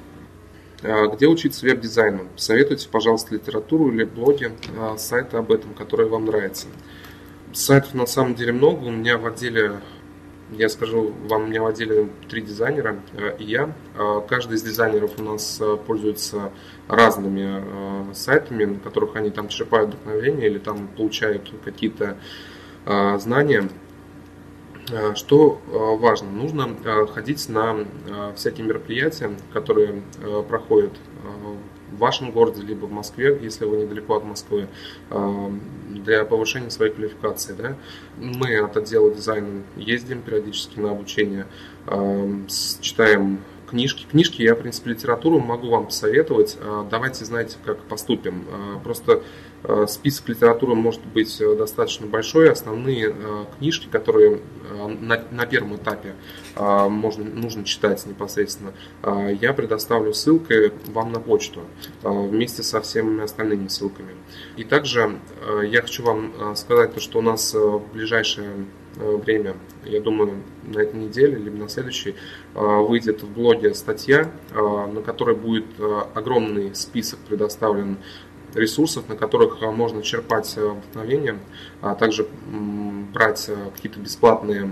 Где 0.81 1.27
учиться 1.27 1.65
веб-дизайну? 1.65 2.27
Советуйте, 2.37 2.87
пожалуйста, 2.89 3.35
литературу 3.35 3.91
или 3.91 4.05
блоги 4.05 4.51
сайта 4.97 5.39
об 5.39 5.51
этом, 5.51 5.73
которые 5.73 6.07
вам 6.09 6.25
нравятся. 6.25 6.67
Сайтов 7.51 7.93
на 7.95 8.05
самом 8.05 8.35
деле 8.35 8.53
много. 8.53 8.85
У 8.85 8.91
меня 8.91 9.17
в 9.17 9.25
отделе 9.25 9.81
я 10.51 10.69
скажу 10.69 11.13
вам, 11.27 11.43
у 11.43 11.47
меня 11.47 11.61
в 11.61 11.67
отделе 11.67 12.09
три 12.27 12.41
дизайнера 12.41 12.99
э, 13.13 13.35
и 13.37 13.43
я. 13.43 13.73
Каждый 14.27 14.55
из 14.55 14.63
дизайнеров 14.63 15.19
у 15.19 15.23
нас 15.23 15.61
пользуется 15.85 16.51
разными 16.87 18.13
сайтами, 18.13 18.65
на 18.65 18.79
которых 18.79 19.15
они 19.15 19.29
там 19.29 19.47
черпают 19.47 19.93
вдохновение 19.93 20.47
или 20.49 20.59
там 20.59 20.87
получают 20.87 21.53
какие-то 21.63 22.17
знания. 23.17 23.69
Что 25.15 25.61
важно? 25.99 26.31
Нужно 26.31 26.75
ходить 27.13 27.47
на 27.49 27.85
всякие 28.35 28.65
мероприятия, 28.65 29.31
которые 29.53 30.01
проходят 30.47 30.91
в 31.91 31.97
вашем 31.97 32.31
городе, 32.31 32.61
либо 32.61 32.85
в 32.85 32.91
Москве, 32.91 33.37
если 33.41 33.65
вы 33.65 33.77
недалеко 33.77 34.15
от 34.15 34.23
Москвы, 34.23 34.67
для 35.89 36.23
повышения 36.25 36.69
своей 36.69 36.93
квалификации. 36.93 37.53
Да? 37.53 37.75
Мы 38.17 38.57
от 38.59 38.77
отдела 38.77 39.13
дизайна 39.13 39.63
ездим 39.75 40.21
периодически 40.21 40.79
на 40.79 40.91
обучение, 40.91 41.45
читаем 42.81 43.39
книжки. 43.69 44.05
Книжки 44.09 44.41
я, 44.41 44.55
в 44.55 44.59
принципе, 44.59 44.91
литературу 44.91 45.39
могу 45.39 45.69
вам 45.69 45.85
посоветовать. 45.85 46.57
А, 46.61 46.87
давайте, 46.89 47.25
знаете, 47.25 47.57
как 47.65 47.79
поступим. 47.83 48.45
А, 48.51 48.79
просто 48.79 49.23
а, 49.63 49.87
список 49.87 50.29
литературы 50.29 50.75
может 50.75 51.05
быть 51.05 51.39
э, 51.39 51.55
достаточно 51.55 52.07
большой. 52.07 52.51
Основные 52.51 53.15
книжки, 53.57 53.87
которые 53.91 54.41
на, 55.01 55.23
на 55.31 55.45
первом 55.45 55.75
этапе 55.75 56.15
можно, 56.55 57.23
нужно 57.23 57.63
читать 57.63 58.05
непосредственно, 58.05 58.73
я 59.41 59.53
предоставлю 59.53 60.13
ссылкой 60.13 60.71
вам 60.87 61.11
на 61.11 61.19
почту 61.19 61.61
вместе 62.03 62.63
со 62.63 62.81
всеми 62.81 63.23
остальными 63.23 63.67
ссылками. 63.67 64.15
И 64.57 64.63
также 64.63 65.19
я 65.65 65.81
хочу 65.81 66.03
вам 66.03 66.55
сказать 66.55 66.93
то, 66.93 66.99
что 66.99 67.19
у 67.19 67.21
нас 67.21 67.53
в 67.53 67.81
ближайшее 67.93 68.49
Э, 68.49 68.78
время, 68.99 69.55
я 69.85 70.01
думаю, 70.01 70.43
на 70.63 70.79
этой 70.79 70.99
неделе, 70.99 71.37
либо 71.37 71.57
на 71.57 71.69
следующей, 71.69 72.15
э, 72.53 72.59
выйдет 72.59 73.23
в 73.23 73.31
блоге 73.31 73.73
статья, 73.73 74.29
э, 74.51 74.55
на 74.55 75.01
которой 75.01 75.35
будет 75.35 75.65
огромный 76.13 76.75
список 76.75 77.19
предоставлен 77.19 77.97
ресурсов, 78.53 79.07
на 79.07 79.15
которых 79.15 79.61
можно 79.61 80.01
черпать 80.01 80.57
вдохновение, 80.57 81.37
а 81.81 81.95
также 81.95 82.27
брать 83.13 83.49
какие-то 83.75 83.99
бесплатные 83.99 84.71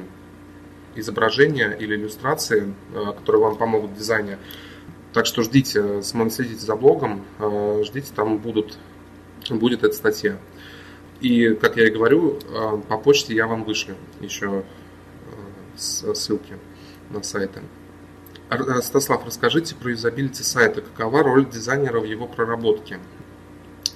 изображения 0.95 1.77
или 1.79 1.95
иллюстрации, 1.95 2.73
которые 2.91 3.43
вам 3.43 3.55
помогут 3.55 3.91
в 3.91 3.95
дизайне. 3.95 4.39
Так 5.13 5.27
что 5.27 5.43
ждите, 5.43 6.01
следите 6.01 6.65
за 6.65 6.75
блогом, 6.75 7.23
ждите, 7.83 8.11
там 8.15 8.39
будут, 8.39 8.79
будет 9.47 9.83
эта 9.83 9.93
статья. 9.93 10.37
И, 11.21 11.49
как 11.55 11.77
я 11.77 11.87
и 11.87 11.89
говорю, 11.89 12.37
э, 12.37 12.81
по 12.87 12.97
почте 12.97 13.33
я 13.33 13.47
вам 13.47 13.63
вышлю 13.63 13.95
еще 14.21 14.63
э, 15.75 15.77
ссылки 15.77 16.53
на 17.09 17.23
сайты. 17.23 17.61
Стаслав, 18.81 19.25
расскажите 19.25 19.75
про 19.75 19.89
юзабилити 19.89 20.43
сайта. 20.43 20.81
Какова 20.81 21.23
роль 21.23 21.49
дизайнера 21.49 21.99
в 21.99 22.05
его 22.05 22.27
проработке? 22.27 22.99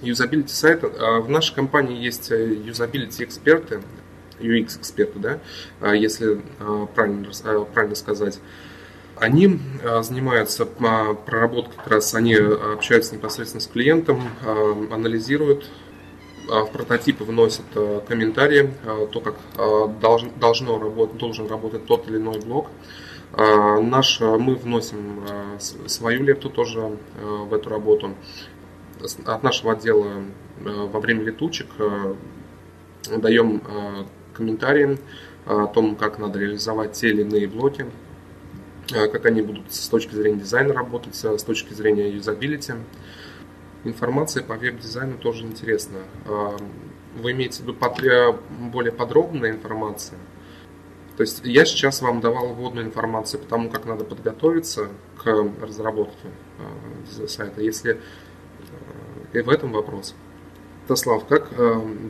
Юзабилити 0.01 0.51
сайта. 0.51 0.87
Э, 0.87 1.19
в 1.19 1.29
нашей 1.29 1.53
компании 1.53 2.03
есть 2.03 2.31
юзабилити 2.31 3.23
эксперты, 3.23 3.81
UX 4.39 4.79
эксперты, 4.79 5.19
да, 5.19 5.93
если 5.93 6.41
правильно, 6.95 7.29
правильно 7.65 7.95
сказать. 7.95 8.39
Они 9.15 9.59
занимаются 10.01 10.65
проработкой, 10.65 11.77
как 11.77 11.87
раз 11.89 12.15
они 12.15 12.33
общаются 12.33 13.13
непосредственно 13.13 13.61
с 13.61 13.67
клиентом, 13.67 14.19
анализируют 14.91 15.65
а, 15.65 15.90
в 16.47 16.71
прототипы 16.71 17.23
вносят 17.23 17.65
э, 17.75 18.01
комментарии, 18.07 18.73
э, 18.83 19.07
то, 19.11 19.19
как 19.19 19.35
должен, 19.99 20.31
должно 20.39 20.79
работать, 20.79 21.17
должен 21.17 21.47
работать 21.47 21.85
тот 21.85 22.07
или 22.07 22.17
иной 22.17 22.39
блок. 22.39 22.67
Наш, 23.33 24.19
мы 24.19 24.55
вносим 24.55 25.23
свою 25.57 26.21
лепту 26.23 26.49
тоже 26.49 26.97
в 27.15 27.53
эту 27.53 27.69
работу. 27.69 28.13
От 29.25 29.43
нашего 29.43 29.71
отдела 29.71 30.25
во 30.59 30.99
время 30.99 31.23
летучек 31.23 31.67
даем 33.09 33.63
комментарии 34.33 34.97
о 35.45 35.67
том, 35.67 35.95
как 35.95 36.19
надо 36.19 36.39
реализовать 36.39 36.91
те 36.91 37.11
или 37.11 37.21
иные 37.21 37.47
блоки, 37.47 37.85
как 38.89 39.25
они 39.25 39.41
будут 39.41 39.71
с 39.71 39.87
точки 39.87 40.13
зрения 40.13 40.39
дизайна 40.39 40.73
работать, 40.73 41.15
с 41.15 41.43
точки 41.43 41.73
зрения 41.73 42.09
юзабилити. 42.09 42.73
Информация 43.83 44.43
по 44.43 44.55
веб-дизайну 44.55 45.17
тоже 45.17 45.43
интересна. 45.43 45.99
А, 46.25 46.55
вы 47.15 47.31
имеете 47.31 47.63
в 47.63 47.67
виду 47.67 47.75
более 48.71 48.91
подробная 48.91 49.51
информация? 49.51 50.19
То 51.17 51.23
есть 51.23 51.41
я 51.43 51.65
сейчас 51.65 52.01
вам 52.01 52.21
давал 52.21 52.53
вводную 52.53 52.85
информацию 52.85 53.41
по 53.41 53.47
тому, 53.47 53.69
как 53.69 53.85
надо 53.85 54.03
подготовиться 54.03 54.89
к 55.17 55.25
разработке 55.61 56.27
а, 56.59 57.27
сайта. 57.27 57.61
Если 57.61 57.93
а, 57.93 59.37
и 59.37 59.41
в 59.41 59.49
этом 59.49 59.71
вопрос. 59.71 60.13
Тослав, 60.87 61.25
как 61.25 61.49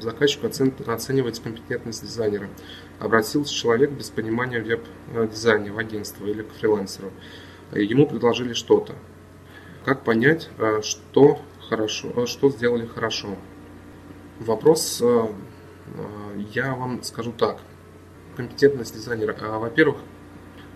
заказчик 0.01 0.45
оценивает 0.45 1.38
компетентность 1.39 2.01
дизайнера? 2.03 2.49
Обратился 2.99 3.53
человек 3.53 3.91
без 3.91 4.10
понимания 4.10 4.60
веб-дизайна 4.60 5.71
в 5.71 5.77
агентство 5.77 6.25
или 6.25 6.41
к 6.41 6.51
фрилансеру. 6.53 7.12
Ему 7.73 8.07
предложили 8.07 8.53
что-то. 8.53 8.95
Как 9.86 10.03
понять, 10.03 10.49
что 10.81 11.41
хорошо, 11.71 12.10
э, 12.15 12.25
что 12.25 12.49
сделали 12.49 12.86
хорошо? 12.86 13.29
Вопрос, 14.39 15.01
э, 15.01 15.05
э, 15.05 16.41
я 16.53 16.75
вам 16.75 17.01
скажу 17.03 17.31
так. 17.31 17.60
Компетентность 18.36 18.93
дизайнера. 18.93 19.36
Во-первых, 19.39 19.97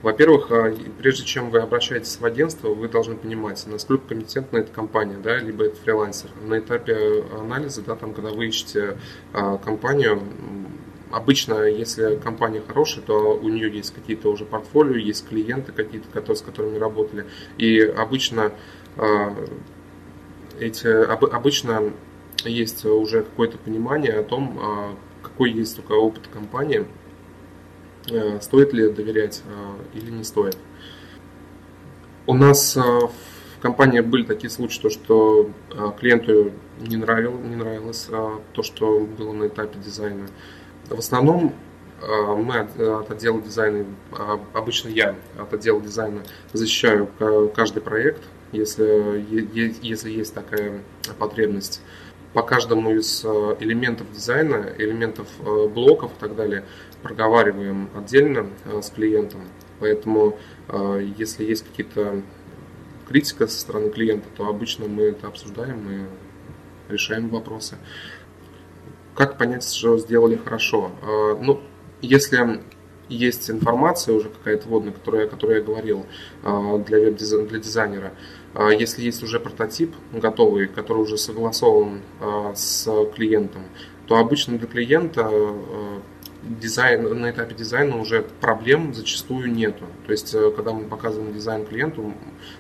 во-первых, 0.02 0.52
прежде 1.00 1.26
чем 1.26 1.50
вы 1.50 1.60
обращаетесь 1.60 2.20
в 2.20 2.26
агентство, 2.26 2.70
вы 2.70 2.88
должны 2.88 3.16
понимать, 3.16 3.66
насколько 3.66 4.10
компетентна 4.10 4.58
эта 4.58 4.72
компания, 4.72 5.18
да, 5.18 5.38
либо 5.38 5.66
это 5.66 5.78
фрилансер. 5.78 6.30
На 6.44 6.60
этапе 6.60 7.24
анализа, 7.34 7.82
да, 7.82 7.96
там, 7.96 8.14
когда 8.14 8.30
вы 8.30 8.46
ищете 8.46 8.98
компанию, 9.64 10.22
обычно, 11.12 11.64
если 11.64 12.18
компания 12.18 12.62
хорошая, 12.68 13.04
то 13.04 13.36
у 13.36 13.50
нее 13.50 13.72
есть 13.72 13.96
какие-то 13.96 14.30
уже 14.30 14.46
портфолио, 14.46 14.96
есть 14.96 15.28
клиенты 15.28 15.72
какие-то, 15.72 16.36
с 16.36 16.42
которыми 16.42 16.78
работали. 16.78 17.26
И 17.58 17.80
обычно 17.80 18.52
эти, 20.60 20.88
обычно 20.88 21.94
есть 22.44 22.86
уже 22.86 23.24
какое-то 23.24 23.58
понимание 23.58 24.14
о 24.14 24.24
том, 24.24 24.60
а, 24.62 24.96
какой 25.24 25.52
есть 25.52 25.76
только 25.76 25.94
опыт 25.94 26.28
компании, 26.28 26.86
э, 28.12 28.40
стоит 28.42 28.74
ли 28.74 28.90
доверять 28.90 29.42
а, 29.48 29.78
или 29.98 30.12
не 30.12 30.24
стоит. 30.24 30.58
У 32.28 32.34
нас 32.34 32.76
а, 32.78 33.08
в 33.08 33.62
компании 33.62 34.02
были 34.02 34.24
такие 34.24 34.50
случаи, 34.50 34.82
то, 34.82 34.90
что 34.90 35.50
клиенту 36.00 36.52
не, 36.80 36.98
нравилось, 36.98 37.44
не 37.44 37.56
нравилось 37.56 38.08
то, 38.54 38.64
что 38.64 39.00
было 39.00 39.34
на 39.34 39.48
этапе 39.48 39.80
дизайна. 39.80 40.28
В 40.88 41.00
основном 41.00 41.56
мы 42.02 42.60
от 42.60 43.10
отдела 43.10 43.42
дизайна, 43.42 43.86
обычно 44.54 44.90
я 44.90 45.16
от 45.40 45.52
отдела 45.52 45.82
дизайна 45.82 46.22
защищаю 46.54 47.10
каждый 47.56 47.82
проект, 47.82 48.22
если, 48.56 49.26
если 49.82 50.10
есть 50.12 50.34
такая 50.34 50.82
потребность. 51.20 51.82
По 52.36 52.42
каждому 52.42 52.92
из 52.92 53.24
э, 53.24 53.56
элементов 53.62 54.12
дизайна, 54.12 54.74
элементов 54.78 55.26
э, 55.40 55.68
блоков 55.70 56.12
и 56.12 56.20
так 56.20 56.36
далее 56.36 56.66
проговариваем 57.02 57.90
отдельно 57.96 58.48
э, 58.66 58.82
с 58.82 58.90
клиентом. 58.90 59.40
Поэтому 59.80 60.38
если 61.18 61.44
есть 61.44 61.66
какие-то 61.66 62.22
критика 63.08 63.46
со 63.46 63.60
стороны 63.60 63.90
клиента, 63.90 64.28
то 64.36 64.48
обычно 64.48 64.88
мы 64.88 65.04
это 65.04 65.28
обсуждаем 65.28 66.10
и 66.90 66.92
решаем 66.92 67.28
вопросы. 67.28 67.78
Как 69.16 69.38
понять, 69.38 69.70
что 69.70 69.98
сделали 69.98 70.38
хорошо? 70.38 70.92
Ну, 71.42 71.62
если 72.02 72.62
есть 73.10 73.52
информация 73.52 74.16
уже 74.16 74.30
какая-то 74.30 74.70
водная, 74.70 74.94
которая, 74.94 75.26
о 75.26 75.30
которой 75.30 75.58
я 75.58 75.62
говорил 75.62 76.06
для, 76.42 77.00
веб-дизайнера, 77.00 77.50
для 77.50 77.60
дизайнера, 77.60 78.14
если 78.72 79.04
есть 79.04 79.22
уже 79.22 79.40
прототип 79.40 79.94
готовый, 80.14 80.68
который 80.68 81.00
уже 81.00 81.18
согласован 81.18 82.02
а, 82.22 82.54
с 82.56 82.90
клиентом, 83.14 83.64
то 84.08 84.18
обычно 84.18 84.58
для 84.58 84.68
клиента 84.68 85.28
а, 85.30 86.02
дизайн, 86.42 87.20
на 87.20 87.32
этапе 87.32 87.54
дизайна 87.54 87.98
уже 87.98 88.22
проблем 88.40 88.94
зачастую 88.94 89.52
нету. 89.52 89.86
То 90.06 90.12
есть, 90.12 90.34
э, 90.34 90.52
когда 90.52 90.74
мы 90.74 90.86
показываем 90.86 91.34
дизайн 91.34 91.66
клиенту, 91.66 92.14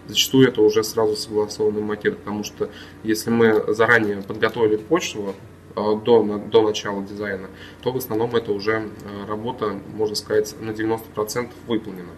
зачастую 0.07 0.47
это 0.47 0.61
уже 0.63 0.83
сразу 0.83 1.15
согласованный 1.15 1.81
макет, 1.81 2.17
потому 2.17 2.43
что 2.43 2.69
если 3.03 3.29
мы 3.29 3.63
заранее 3.73 4.23
подготовили 4.23 4.77
почту 4.77 5.35
до, 5.75 6.41
до 6.51 6.61
начала 6.63 7.03
дизайна, 7.03 7.47
то 7.83 7.91
в 7.91 7.97
основном 7.97 8.35
это 8.35 8.53
уже 8.53 8.89
работа, 9.27 9.79
можно 9.93 10.15
сказать, 10.15 10.55
на 10.59 10.71
90% 10.71 11.49
выполнена. 11.67 12.11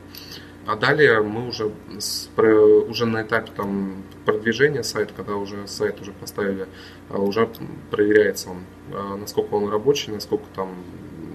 А 0.67 0.75
далее 0.75 1.21
мы 1.21 1.47
уже, 1.47 1.71
с, 1.97 2.29
уже 2.35 3.05
на 3.05 3.21
этапе 3.21 3.53
там, 3.55 4.03
продвижения 4.25 4.83
сайта, 4.83 5.13
когда 5.15 5.35
уже 5.37 5.65
сайт 5.65 6.01
уже 6.01 6.11
поставили, 6.11 6.67
а, 7.09 7.19
уже 7.19 7.49
проверяется 7.89 8.49
он, 8.49 8.57
а, 8.91 9.15
насколько 9.15 9.53
он 9.53 9.69
рабочий, 9.69 10.11
насколько 10.11 10.43
там, 10.53 10.75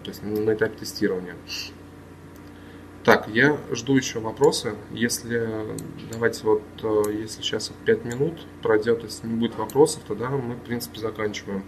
то 0.05 0.11
есть 0.11 0.23
на 0.23 0.53
этапе 0.53 0.77
тестирования. 0.81 1.35
Так, 3.05 3.27
я 3.29 3.57
жду 3.73 3.97
еще 3.97 4.21
вопросы. 4.21 4.75
Если 4.91 5.49
давайте 6.13 6.45
вот, 6.45 6.63
э, 6.83 7.03
если 7.13 7.41
сейчас 7.43 7.73
5 7.87 8.05
минут 8.05 8.47
пройдет, 8.63 9.03
если 9.03 9.27
не 9.27 9.35
будет 9.35 9.57
вопросов, 9.57 10.03
тогда 10.07 10.29
мы, 10.29 10.55
в 10.55 10.61
принципе, 10.61 11.01
заканчиваем. 11.01 11.65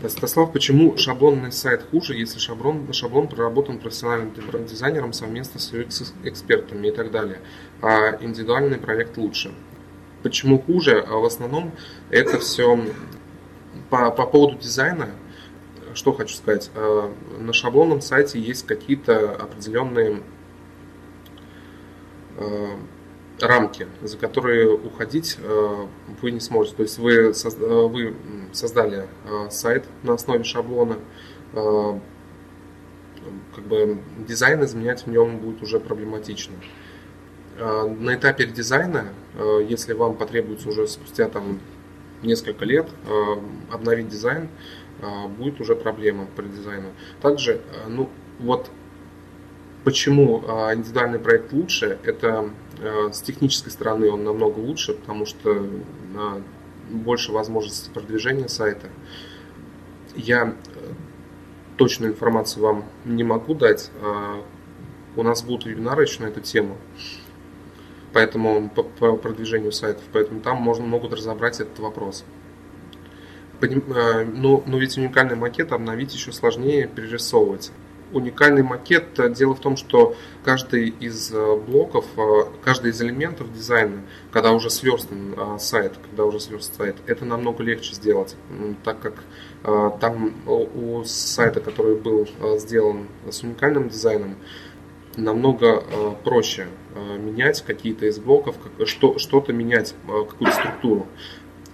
Святослав, 0.00 0.52
почему 0.52 0.96
шаблонный 0.98 1.52
сайт 1.52 1.86
хуже, 1.90 2.14
если 2.14 2.38
шаблон, 2.38 2.92
шаблон 2.92 3.28
проработан 3.28 3.78
профессиональным 3.78 4.32
дизайнером 4.66 5.12
совместно 5.12 5.58
с 5.60 5.72
UX-экспертами 5.72 6.88
и 6.88 6.90
так 6.90 7.10
далее, 7.10 7.40
а 7.80 8.18
индивидуальный 8.20 8.78
проект 8.78 9.16
лучше? 9.16 9.54
Почему 10.22 10.58
хуже? 10.58 11.04
А 11.08 11.16
в 11.16 11.24
основном 11.24 11.72
это 12.10 12.38
все 12.38 12.78
по, 13.88 14.10
по 14.10 14.26
поводу 14.26 14.58
дизайна, 14.58 15.10
что 15.94 16.12
хочу 16.12 16.34
сказать. 16.34 16.70
А, 16.74 17.12
на 17.38 17.52
шаблонном 17.52 18.00
сайте 18.00 18.40
есть 18.40 18.66
какие-то 18.66 19.34
определенные 19.36 20.22
а, 22.36 22.78
рамки, 23.40 23.86
за 24.02 24.16
которые 24.16 24.70
уходить 24.70 25.38
э, 25.38 25.86
вы 26.22 26.30
не 26.30 26.40
сможете. 26.40 26.76
То 26.76 26.82
есть 26.82 26.98
вы, 26.98 27.12
э, 27.12 27.86
вы 27.86 28.14
создали 28.52 29.08
э, 29.24 29.50
сайт 29.50 29.84
на 30.02 30.14
основе 30.14 30.44
шаблона, 30.44 30.98
как 33.54 33.64
бы 33.64 33.98
дизайн 34.26 34.64
изменять 34.64 35.06
в 35.06 35.06
нем 35.08 35.38
будет 35.38 35.62
уже 35.62 35.78
проблематично. 35.78 36.56
На 37.56 38.16
этапе 38.16 38.44
дизайна, 38.44 39.04
если 39.68 39.92
вам 39.92 40.16
потребуется 40.16 40.68
уже 40.68 40.88
спустя 40.88 41.28
там 41.28 41.60
несколько 42.22 42.64
лет 42.64 42.88
обновить 43.70 44.08
дизайн, 44.08 44.48
будет 45.38 45.60
уже 45.60 45.76
проблема 45.76 46.26
при 46.34 46.48
дизайну. 46.48 46.88
Также, 47.22 47.60
ну 47.86 48.10
вот 48.40 48.68
Почему 49.84 50.38
индивидуальный 50.72 51.18
проект 51.18 51.52
лучше? 51.52 51.98
Это 52.04 52.48
с 52.80 53.20
технической 53.22 53.72
стороны 53.72 54.10
он 54.10 54.24
намного 54.24 54.58
лучше, 54.58 54.94
потому 54.94 55.26
что 55.26 55.66
а, 56.16 56.42
больше 56.90 57.32
возможностей 57.32 57.90
продвижения 57.90 58.48
сайта. 58.48 58.88
Я 60.16 60.54
э, 60.54 60.92
точную 61.76 62.12
информацию 62.12 62.62
вам 62.62 62.84
не 63.04 63.24
могу 63.24 63.54
дать. 63.54 63.90
У 65.16 65.22
нас 65.22 65.42
будут 65.42 65.66
вебинары 65.66 66.02
еще 66.02 66.22
на 66.22 66.26
эту 66.26 66.40
тему, 66.40 66.76
поэтому 68.12 68.68
по, 68.68 68.82
по 68.82 69.16
продвижению 69.16 69.72
сайтов, 69.72 70.02
поэтому 70.12 70.40
там 70.40 70.56
можно, 70.56 70.84
могут 70.84 71.12
разобрать 71.12 71.60
этот 71.60 71.78
вопрос. 71.78 72.24
Но, 73.60 74.62
но 74.66 74.78
ведь 74.78 74.98
уникальный 74.98 75.36
макет 75.36 75.72
обновить 75.72 76.12
еще 76.14 76.32
сложнее 76.32 76.88
перерисовывать 76.88 77.70
уникальный 78.14 78.62
макет. 78.62 79.20
Дело 79.34 79.54
в 79.54 79.60
том, 79.60 79.76
что 79.76 80.14
каждый 80.42 80.88
из 80.88 81.32
э, 81.32 81.56
блоков, 81.56 82.06
э, 82.16 82.44
каждый 82.64 82.92
из 82.92 83.02
элементов 83.02 83.52
дизайна, 83.52 84.02
когда 84.30 84.52
уже 84.52 84.70
сверстан 84.70 85.34
э, 85.36 85.58
сайт, 85.58 85.92
когда 86.08 86.24
уже 86.24 86.40
сверстан 86.40 86.76
сайт, 86.76 86.96
это 87.06 87.24
намного 87.24 87.62
легче 87.62 87.94
сделать, 87.94 88.36
так 88.84 89.00
как 89.00 89.14
там 90.00 90.34
у 90.46 91.04
сайта, 91.04 91.60
который 91.60 91.96
был 91.96 92.28
сделан 92.58 93.08
с 93.30 93.42
уникальным 93.42 93.88
дизайном, 93.88 94.36
намного 95.16 95.82
проще 96.22 96.66
менять 96.94 97.62
какие-то 97.62 98.04
из 98.04 98.18
блоков, 98.18 98.56
что-то 98.84 99.54
менять, 99.54 99.94
какую-то 100.06 100.52
структуру. 100.52 101.06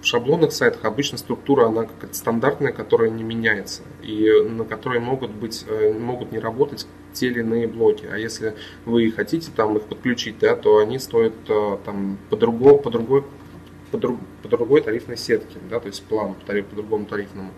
В 0.01 0.05
шаблонных 0.05 0.51
сайтах 0.51 0.83
обычно 0.85 1.19
структура, 1.19 1.67
она 1.67 1.83
как 1.85 2.15
стандартная, 2.15 2.71
которая 2.71 3.11
не 3.11 3.23
меняется, 3.23 3.83
и 4.01 4.31
на 4.49 4.65
которой 4.65 4.99
могут, 4.99 5.29
быть, 5.29 5.63
э, 5.67 5.93
могут 5.93 6.31
не 6.31 6.39
работать 6.39 6.87
те 7.13 7.27
или 7.27 7.41
иные 7.41 7.67
блоки. 7.67 8.07
А 8.11 8.17
если 8.17 8.55
вы 8.85 9.11
хотите 9.11 9.51
там 9.55 9.77
их 9.77 9.83
подключить, 9.83 10.39
да, 10.39 10.55
то 10.55 10.79
они 10.79 10.97
стоят 10.97 11.33
э, 11.47 11.77
там, 11.85 12.17
по, 12.31 12.35
другому, 12.35 12.79
по, 12.79 12.89
другой, 12.89 13.23
по, 13.91 13.99
друг, 13.99 14.19
по 14.41 14.49
другой 14.49 14.81
тарифной 14.81 15.17
сетке, 15.17 15.59
да, 15.69 15.79
то 15.79 15.87
есть 15.87 16.03
план 16.03 16.35
по 16.47 16.75
другому 16.75 17.05
тарифному. 17.05 17.51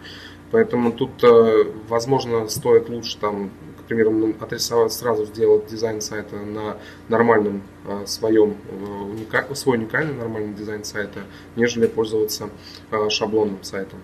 Поэтому 0.52 0.92
тут, 0.92 1.24
э, 1.24 1.64
возможно, 1.88 2.50
стоит 2.50 2.90
лучше 2.90 3.18
там 3.20 3.52
к 3.88 4.44
отрисовать, 4.44 4.94
сразу 4.94 5.26
сделать 5.26 5.68
дизайн 5.68 6.02
сайта 6.02 6.38
на 6.38 6.78
нормальном 7.10 7.64
э, 7.86 8.06
своем, 8.06 8.58
э, 8.70 9.56
свой 9.56 9.78
уникальный 9.78 10.14
нормальный 10.14 10.54
дизайн 10.54 10.84
сайта, 10.84 11.22
нежели 11.56 11.88
пользоваться 11.88 12.50
э, 12.92 13.10
шаблонным 13.10 13.64
сайтом. 13.64 14.00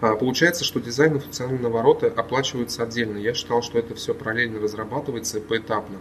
А, 0.00 0.14
получается, 0.14 0.64
что 0.64 0.80
дизайн 0.80 1.16
и 1.16 1.18
функциональные 1.18 1.62
навороты 1.62 2.06
оплачиваются 2.06 2.84
отдельно. 2.84 3.18
Я 3.18 3.34
считал, 3.34 3.62
что 3.62 3.78
это 3.78 3.94
все 3.94 4.14
параллельно 4.14 4.60
разрабатывается 4.60 5.40
поэтапно. 5.40 5.98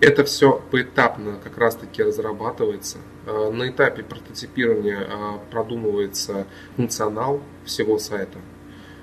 Это 0.00 0.24
все 0.24 0.60
поэтапно 0.70 1.38
как 1.44 1.58
раз 1.58 1.76
таки 1.76 2.02
разрабатывается. 2.02 2.98
На 3.26 3.68
этапе 3.68 4.02
прототипирования 4.02 5.06
продумывается 5.50 6.46
функционал 6.76 7.42
всего 7.66 7.98
сайта. 7.98 8.38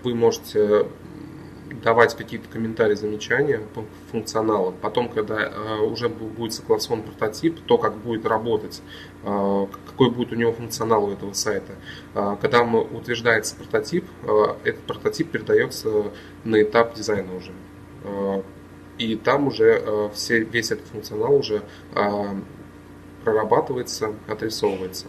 Вы 0.04 0.16
можете 0.16 0.88
давать 1.84 2.16
какие-то 2.16 2.48
комментарии, 2.50 2.96
замечания 2.96 3.62
по 3.74 3.84
функционалу. 4.12 4.74
Потом, 4.82 5.10
когда 5.10 5.50
э, 5.50 5.80
уже 5.80 6.10
будет 6.10 6.54
согласован 6.54 7.04
прототип, 7.04 7.60
то, 7.66 7.78
как 7.78 7.96
будет 7.98 8.26
работать, 8.26 8.82
э, 9.24 9.68
какой 9.86 10.12
будет 10.12 10.32
у 10.32 10.36
него 10.36 10.52
функционал 10.54 11.06
у 11.06 11.12
этого 11.12 11.34
сайта. 11.34 11.74
Э, 12.14 12.38
когда 12.42 12.64
утверждается 12.64 13.56
прототип, 13.56 14.06
этот 14.64 14.82
прототип 14.82 15.32
передается 15.32 16.12
на 16.44 16.62
этап 16.62 16.94
дизайна 16.96 17.36
уже. 17.36 17.52
И 18.98 19.16
там 19.16 19.48
уже 19.48 20.10
все, 20.14 20.40
весь 20.40 20.72
этот 20.72 20.88
функционал 20.88 21.36
уже 21.36 21.62
прорабатывается, 23.24 24.14
отрисовывается. 24.28 25.08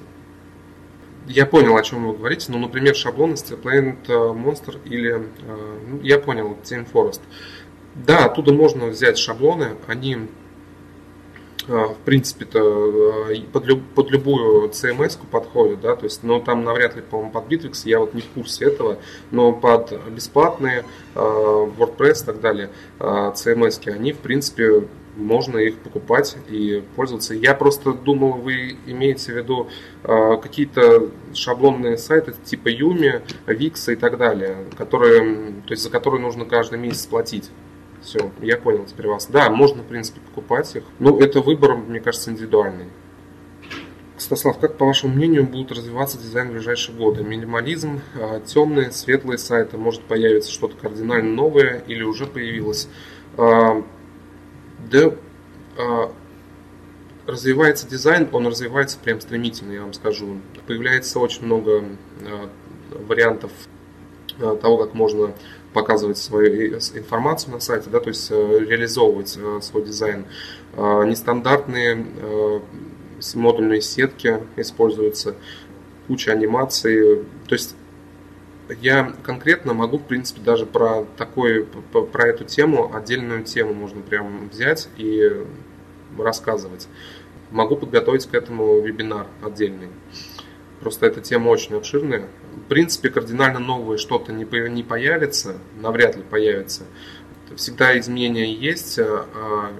Я 1.29 1.45
понял, 1.45 1.77
о 1.77 1.83
чем 1.83 2.07
вы 2.07 2.17
говорите. 2.17 2.51
Ну, 2.51 2.59
например, 2.59 2.97
шаблон 2.97 3.35
из 3.35 3.43
Planet 3.43 4.07
Monster 4.07 4.79
или... 4.87 5.15
Э, 5.15 5.79
ну, 5.87 6.01
я 6.01 6.19
понял, 6.19 6.57
Team 6.65 6.87
Forest. 6.91 7.21
Да, 7.95 8.25
оттуда 8.25 8.53
можно 8.53 8.87
взять 8.87 9.19
шаблоны. 9.19 9.77
Они, 9.87 10.17
э, 11.67 11.71
в 11.71 11.97
принципе-то, 12.07 13.31
э, 13.31 13.41
под, 13.53 13.67
люб, 13.67 13.83
под 13.95 14.11
любую 14.11 14.71
CMS 14.71 15.19
подходят, 15.31 15.83
да, 15.83 15.97
то 15.97 16.05
есть, 16.05 16.23
но 16.23 16.39
ну, 16.39 16.45
там 16.45 16.65
навряд 16.65 16.97
ли, 16.97 17.03
по-моему, 17.03 17.31
под 17.31 17.47
Bittrex, 17.47 17.83
я 17.85 17.99
вот 17.99 18.15
не 18.15 18.23
в 18.23 18.29
курсе 18.29 18.65
этого, 18.65 18.97
но 19.31 19.53
под 19.53 19.93
бесплатные 20.09 20.87
WordPress 21.15 22.23
и 22.23 22.27
так 22.27 22.41
далее 22.41 22.71
CMS, 22.99 23.87
они, 23.91 24.13
в 24.13 24.19
принципе, 24.19 24.85
можно 25.19 25.59
их 25.59 25.79
покупать 25.79 26.37
и 26.49 26.83
пользоваться. 26.97 27.35
Я 27.35 27.55
просто 27.55 27.93
думал, 27.93 28.33
вы 28.33 28.77
имеете 28.87 29.33
в 29.33 29.37
виду 29.37 29.69
э, 30.05 30.37
какие-то 30.41 31.11
шаблонные 31.35 31.99
сайты 31.99 32.35
типа 32.45 32.69
Юми, 32.69 33.21
Викса 33.47 33.93
и 33.93 33.97
так 33.97 34.17
далее, 34.17 34.65
которые, 34.77 35.53
то 35.67 35.73
есть 35.73 35.83
за 35.83 35.91
которые 35.91 36.23
нужно 36.23 36.45
каждый 36.45 36.79
месяц 36.79 37.07
платить. 37.07 37.51
Все, 38.01 38.31
я 38.41 38.57
понял 38.57 38.85
теперь 38.87 39.09
вас. 39.09 39.27
Да, 39.27 39.51
можно, 39.51 39.83
в 39.83 39.87
принципе, 39.87 40.21
покупать 40.21 40.75
их. 40.77 40.85
Но 41.01 41.19
это 41.19 41.41
выбор, 41.41 41.75
мне 41.75 41.99
кажется, 42.01 42.31
индивидуальный. 42.31 42.87
Стаслав, 44.17 44.59
как 44.59 44.77
по 44.77 44.87
вашему 44.87 45.15
мнению 45.15 45.45
будут 45.45 45.73
развиваться 45.73 46.19
дизайн 46.19 46.49
в 46.49 46.53
ближайшие 46.53 46.97
годы? 46.97 47.23
Минимализм, 47.23 48.01
а, 48.17 48.41
темные, 48.41 48.93
светлые 48.93 49.39
сайты, 49.39 49.79
может 49.79 50.03
появиться 50.03 50.53
что-то 50.53 50.77
кардинально 50.77 51.35
новое 51.35 51.83
или 51.87 52.03
уже 52.03 52.27
появилось? 52.27 52.89
Да, 54.79 55.13
а, 55.77 56.13
развивается 57.27 57.89
дизайн, 57.89 58.29
он 58.33 58.47
развивается 58.47 58.99
прям 58.99 59.21
стремительно, 59.21 59.73
я 59.73 59.83
вам 59.83 59.93
скажу. 59.93 60.41
Появляется 60.67 61.19
очень 61.19 61.45
много 61.45 61.85
а, 62.23 62.51
вариантов 63.07 63.51
а, 64.41 64.57
того, 64.57 64.79
как 64.79 64.95
можно 64.95 65.35
показывать 65.73 66.19
свою 66.19 66.77
информацию 66.77 67.53
на 67.53 67.61
сайте, 67.61 67.91
да, 67.91 68.01
то 68.01 68.09
есть 68.09 68.29
э, 68.31 68.35
реализовывать 68.35 69.37
э, 69.37 69.61
свой 69.61 69.85
дизайн. 69.85 70.25
Нестандартные 70.75 72.07
модульные 73.35 73.83
сетки 73.83 74.41
используются, 74.57 75.35
куча 76.07 76.33
анимаций. 76.33 77.25
То 77.47 77.55
есть 77.55 77.77
я 78.81 79.15
конкретно 79.23 79.75
могу, 79.75 79.99
в 79.99 80.05
принципе, 80.05 80.41
даже 80.41 80.67
про 80.67 81.05
такой, 81.17 81.65
про 81.65 82.29
эту 82.29 82.45
тему, 82.45 82.95
отдельную 82.95 83.45
тему 83.45 83.75
можно 83.75 84.03
прям 84.03 84.49
взять 84.49 84.89
и 84.97 85.45
рассказывать. 86.19 86.89
Могу 87.51 87.77
подготовить 87.77 88.27
к 88.27 88.35
этому 88.35 88.81
вебинар 88.81 89.27
отдельный. 89.43 89.89
Просто 90.81 91.07
эта 91.07 91.21
тема 91.21 91.49
очень 91.49 91.77
обширная. 91.77 92.29
В 92.55 92.69
принципе, 92.69 93.09
кардинально 93.09 93.59
новое 93.59 93.97
что-то 93.97 94.33
не, 94.33 94.45
не 94.69 94.83
появится, 94.83 95.59
навряд 95.81 96.17
ли 96.17 96.23
появится. 96.23 96.85
Всегда 97.57 97.99
изменения 97.99 98.53
есть. 98.53 98.99
А, 98.99 99.73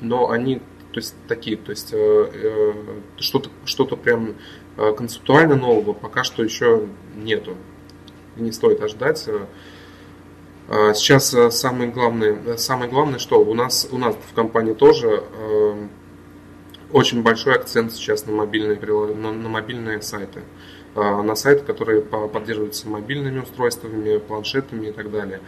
но 0.00 0.30
они 0.30 0.60
то 0.92 1.00
есть 1.00 1.14
такие, 1.28 1.58
то 1.58 1.72
есть 1.72 1.88
что-то 3.18 3.50
что 3.66 3.84
прям 3.84 4.34
концептуально 4.76 5.54
нового 5.54 5.92
пока 5.92 6.24
что 6.24 6.42
еще 6.42 6.88
нету. 7.14 7.54
Не 8.36 8.52
стоит 8.52 8.82
ожидать. 8.82 9.28
Сейчас 10.68 11.34
самое 11.56 11.90
главное, 11.90 12.56
самое 12.56 12.90
главное, 12.90 13.18
что 13.18 13.40
у 13.40 13.54
нас, 13.54 13.88
у 13.90 13.98
нас 13.98 14.16
в 14.30 14.34
компании 14.34 14.74
тоже 14.74 15.22
очень 16.92 17.22
большой 17.22 17.54
акцент 17.54 17.92
сейчас 17.92 18.26
на 18.26 18.32
мобильные, 18.32 18.78
на, 19.14 19.48
мобильные 19.48 20.02
сайты. 20.02 20.42
А, 20.96 21.22
на 21.22 21.34
сайты, 21.34 21.62
которые 21.62 22.00
поддерживаются 22.00 22.88
мобильными 22.88 23.40
устройствами, 23.40 24.16
планшетами 24.16 24.86
и 24.86 24.92
так 24.92 25.10
далее. 25.10 25.40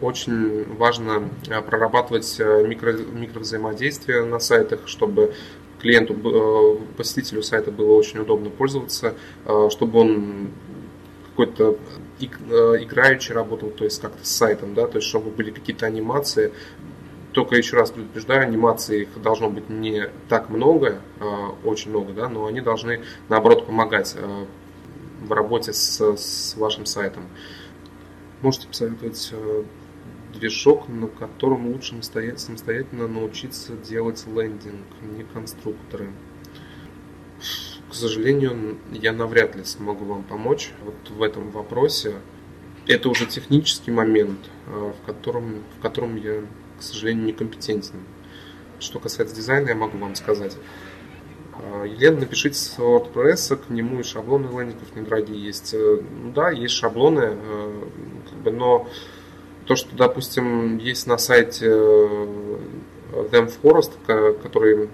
Очень 0.00 0.64
важно 0.76 1.28
а, 1.48 1.62
прорабатывать 1.62 2.40
а, 2.40 2.64
микро, 2.64 2.92
микровзаимодействие 2.92 4.24
на 4.24 4.40
сайтах, 4.40 4.80
чтобы 4.86 5.32
клиенту, 5.80 6.80
посетителю 6.96 7.42
сайта 7.44 7.70
было 7.70 7.92
очень 7.92 8.18
удобно 8.18 8.50
пользоваться, 8.50 9.14
чтобы 9.68 10.00
он 10.00 10.48
какой-то 11.28 11.76
играючи 12.20 13.32
работал, 13.32 13.70
то 13.70 13.84
есть 13.84 14.00
как-то 14.00 14.24
с 14.24 14.30
сайтом, 14.30 14.74
да, 14.74 14.86
то 14.86 14.98
есть 14.98 15.08
чтобы 15.08 15.30
были 15.30 15.50
какие-то 15.50 15.86
анимации, 15.86 16.52
только 17.32 17.56
еще 17.56 17.76
раз 17.76 17.90
предупреждаю, 17.90 18.42
анимаций 18.42 19.02
их 19.02 19.20
должно 19.20 19.50
быть 19.50 19.68
не 19.68 20.08
так 20.28 20.48
много, 20.48 21.00
очень 21.64 21.90
много, 21.90 22.14
да, 22.14 22.28
но 22.30 22.46
они 22.46 22.62
должны 22.62 23.02
наоборот 23.28 23.66
помогать 23.66 24.16
в 25.20 25.32
работе 25.32 25.72
с, 25.72 26.00
с 26.00 26.56
вашим 26.56 26.86
сайтом. 26.86 27.24
Можете 28.42 28.68
посоветовать 28.68 29.30
э, 29.32 29.64
движок, 30.34 30.88
на 30.88 31.08
котором 31.08 31.72
лучше 31.72 31.94
самостоятельно 32.36 33.08
научиться 33.08 33.72
делать 33.72 34.24
лендинг, 34.26 34.86
не 35.02 35.24
конструкторы. 35.24 36.12
К 37.90 37.94
сожалению, 37.94 38.78
я 38.92 39.12
навряд 39.12 39.54
ли 39.54 39.64
смогу 39.64 40.04
вам 40.04 40.24
помочь 40.24 40.72
вот 40.82 40.94
в 41.10 41.22
этом 41.22 41.50
вопросе. 41.50 42.14
Это 42.86 43.08
уже 43.08 43.26
технический 43.26 43.90
момент, 43.90 44.38
э, 44.66 44.92
в 44.92 45.06
котором, 45.06 45.62
в 45.78 45.82
котором 45.82 46.16
я, 46.16 46.42
к 46.78 46.82
сожалению, 46.82 47.26
некомпетентен. 47.26 48.00
Что 48.78 48.98
касается 48.98 49.34
дизайна, 49.34 49.68
я 49.68 49.74
могу 49.74 49.98
вам 49.98 50.14
сказать. 50.14 50.56
А, 51.54 51.84
Елена, 51.84 52.20
напишите 52.20 52.58
с 52.58 52.76
WordPress, 52.78 53.56
к 53.56 53.70
нему 53.70 54.00
и 54.00 54.02
шаблоны 54.02 54.46
лендингов 54.46 54.94
недорогие 54.94 55.42
есть. 55.42 55.72
Э, 55.72 56.00
ну 56.22 56.32
да, 56.32 56.50
есть 56.50 56.74
шаблоны, 56.74 57.20
э, 57.32 57.84
как 58.30 58.38
бы, 58.40 58.50
но 58.50 58.88
то, 59.66 59.74
что, 59.74 59.96
допустим, 59.96 60.78
есть 60.78 61.06
на 61.06 61.18
сайте 61.18 61.66
э, 61.68 62.58
Them 63.30 63.50
Forest, 63.62 63.92
который 64.42 64.88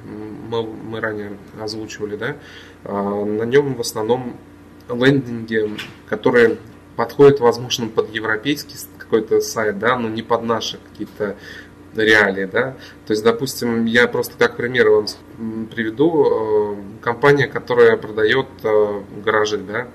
мы, 0.48 0.62
мы 0.62 1.00
ранее 1.00 1.36
озвучивали, 1.60 2.16
да, 2.16 2.36
а, 2.84 3.24
на 3.24 3.44
нем 3.44 3.74
в 3.74 3.80
основном 3.80 4.36
лендинги, 4.88 5.76
которые 6.08 6.58
подходят, 6.96 7.40
возможно, 7.40 7.88
под 7.88 8.14
европейский 8.14 8.76
какой-то 8.98 9.40
сайт, 9.40 9.78
да, 9.78 9.96
но 9.96 10.08
не 10.08 10.22
под 10.22 10.42
наши 10.44 10.78
какие-то 10.90 11.36
реалии, 11.94 12.46
да. 12.46 12.74
То 13.06 13.12
есть, 13.12 13.22
допустим, 13.22 13.84
я 13.84 14.08
просто 14.08 14.34
как 14.38 14.56
пример 14.56 14.88
вам 14.88 15.06
приведу, 15.66 16.74
э, 16.74 16.76
компания, 17.02 17.46
которая 17.46 17.96
продает 17.96 18.46
э, 18.62 19.02
гаражи, 19.24 19.58
да, 19.58 19.88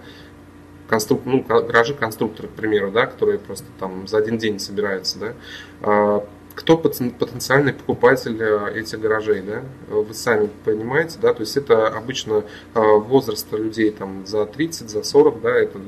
конструк... 0.88 1.22
ну, 1.26 1.44
гаражи 1.44 1.94
конструкторы, 1.94 2.48
к 2.48 2.52
примеру, 2.52 2.92
да, 2.92 3.06
которые 3.06 3.40
просто 3.40 3.66
там 3.80 4.08
за 4.08 4.18
один 4.18 4.38
день 4.38 4.60
собираются, 4.60 5.20
да. 5.20 6.24
Кто 6.58 6.76
потенциальный 6.76 7.72
покупатель 7.72 8.36
э, 8.42 8.80
этих 8.80 9.00
гаражей, 9.00 9.42
да? 9.42 9.62
Вы 9.90 10.12
сами 10.16 10.50
понимаете, 10.66 11.20
да, 11.22 11.32
то 11.34 11.42
есть 11.42 11.56
это 11.56 11.88
обычно 11.88 12.44
возраст 12.74 13.52
людей 13.52 13.92
там 13.92 14.26
за 14.26 14.48
30, 14.48 14.90
за 14.90 15.04
40, 15.04 15.42
да, 15.42 15.52
это 15.52 15.80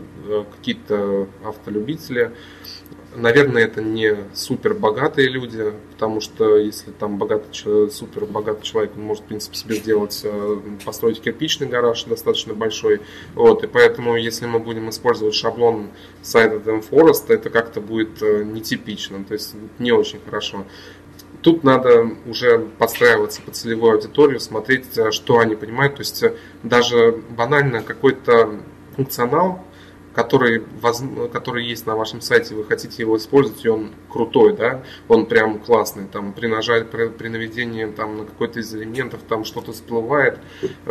какие-то 0.56 1.28
автолюбители, 1.44 2.32
Наверное, 3.16 3.64
это 3.64 3.82
не 3.82 4.16
супер 4.36 4.76
богатые 4.76 5.30
люди, 5.30 5.74
потому 5.92 6.22
что 6.22 6.58
если 6.58 6.92
там 6.92 7.18
богатый, 7.18 7.90
супер 7.90 8.26
богатый 8.26 8.64
человек, 8.64 8.92
он 8.96 9.02
может, 9.02 9.24
в 9.24 9.28
принципе, 9.28 9.58
себе 9.58 9.76
сделать, 9.76 10.22
э, 10.24 10.58
построить 10.86 11.20
кирпичный 11.20 11.68
гараж 11.68 12.04
достаточно 12.04 12.54
большой. 12.54 13.02
Вот, 13.34 13.64
и 13.64 13.68
поэтому, 13.68 14.16
если 14.16 14.46
мы 14.46 14.60
будем 14.60 14.90
использовать 14.90 15.34
шаблон 15.34 15.88
сайта 16.22 16.58
Forest, 16.58 17.34
это 17.34 17.50
как-то 17.50 17.82
будет 17.82 18.22
э, 18.22 18.44
нетипично, 18.44 19.24
то 19.24 19.34
есть 19.34 19.56
не 19.80 19.92
очень 19.92 20.20
хорошо. 20.24 20.66
Тут 21.42 21.64
надо 21.64 22.12
уже 22.28 22.60
подстраиваться 22.78 23.42
под 23.42 23.56
целевую 23.56 23.94
аудиторию, 23.94 24.40
смотреть, 24.40 24.98
э, 24.98 25.10
что 25.10 25.40
они 25.40 25.56
понимают. 25.56 25.96
То 25.96 26.02
есть 26.02 26.24
даже 26.62 27.24
банально 27.30 27.82
какой-то 27.82 28.60
функционал, 28.96 29.64
который, 30.20 30.62
который 31.32 31.66
есть 31.66 31.86
на 31.86 31.96
вашем 31.96 32.20
сайте, 32.20 32.54
вы 32.54 32.66
хотите 32.66 33.02
его 33.02 33.16
использовать, 33.16 33.64
и 33.64 33.70
он 33.70 33.92
крутой, 34.10 34.54
да, 34.54 34.84
он 35.08 35.28
прям 35.28 35.60
классный, 35.60 36.08
там 36.12 36.34
при 36.34 36.48
нажатии, 36.48 36.86
при, 36.86 37.08
при 37.08 37.30
наведении 37.30 37.86
там, 37.86 38.18
на 38.18 38.26
какой-то 38.26 38.60
из 38.60 38.76
элементов 38.76 39.22
там 39.30 39.46
что-то 39.46 39.72
всплывает, 39.72 40.38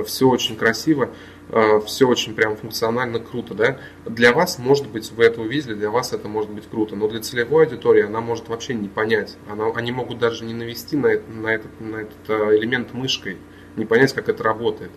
все 0.07 0.27
очень 0.29 0.57
красиво, 0.57 1.11
э, 1.51 1.81
все 1.85 2.09
очень 2.09 2.35
прям 2.35 2.57
функционально 2.57 3.19
круто, 3.19 3.53
да. 3.53 3.79
Для 4.07 4.33
вас, 4.33 4.59
может 4.59 4.89
быть, 4.89 5.13
вы 5.13 5.25
это 5.25 5.43
увидели, 5.43 5.75
для 5.75 5.91
вас 5.91 6.15
это 6.15 6.27
может 6.27 6.51
быть 6.51 6.65
круто, 6.67 6.97
но 6.97 7.07
для 7.07 7.21
целевой 7.21 7.67
аудитории 7.67 8.05
она 8.05 8.23
может 8.23 8.49
вообще 8.49 8.73
не 8.73 8.89
понять, 8.89 9.37
она, 9.51 9.67
они 9.75 9.93
могут 9.93 10.19
даже 10.19 10.47
не 10.47 10.55
навести 10.55 10.97
на, 10.97 11.11
на, 11.29 11.49
этот, 11.49 11.81
на 11.81 11.97
этот 11.97 12.29
э, 12.29 12.57
элемент 12.57 12.95
мышкой, 12.95 13.37
не 13.77 13.85
понять, 13.85 14.15
как 14.15 14.31
это 14.31 14.43
работает. 14.43 14.91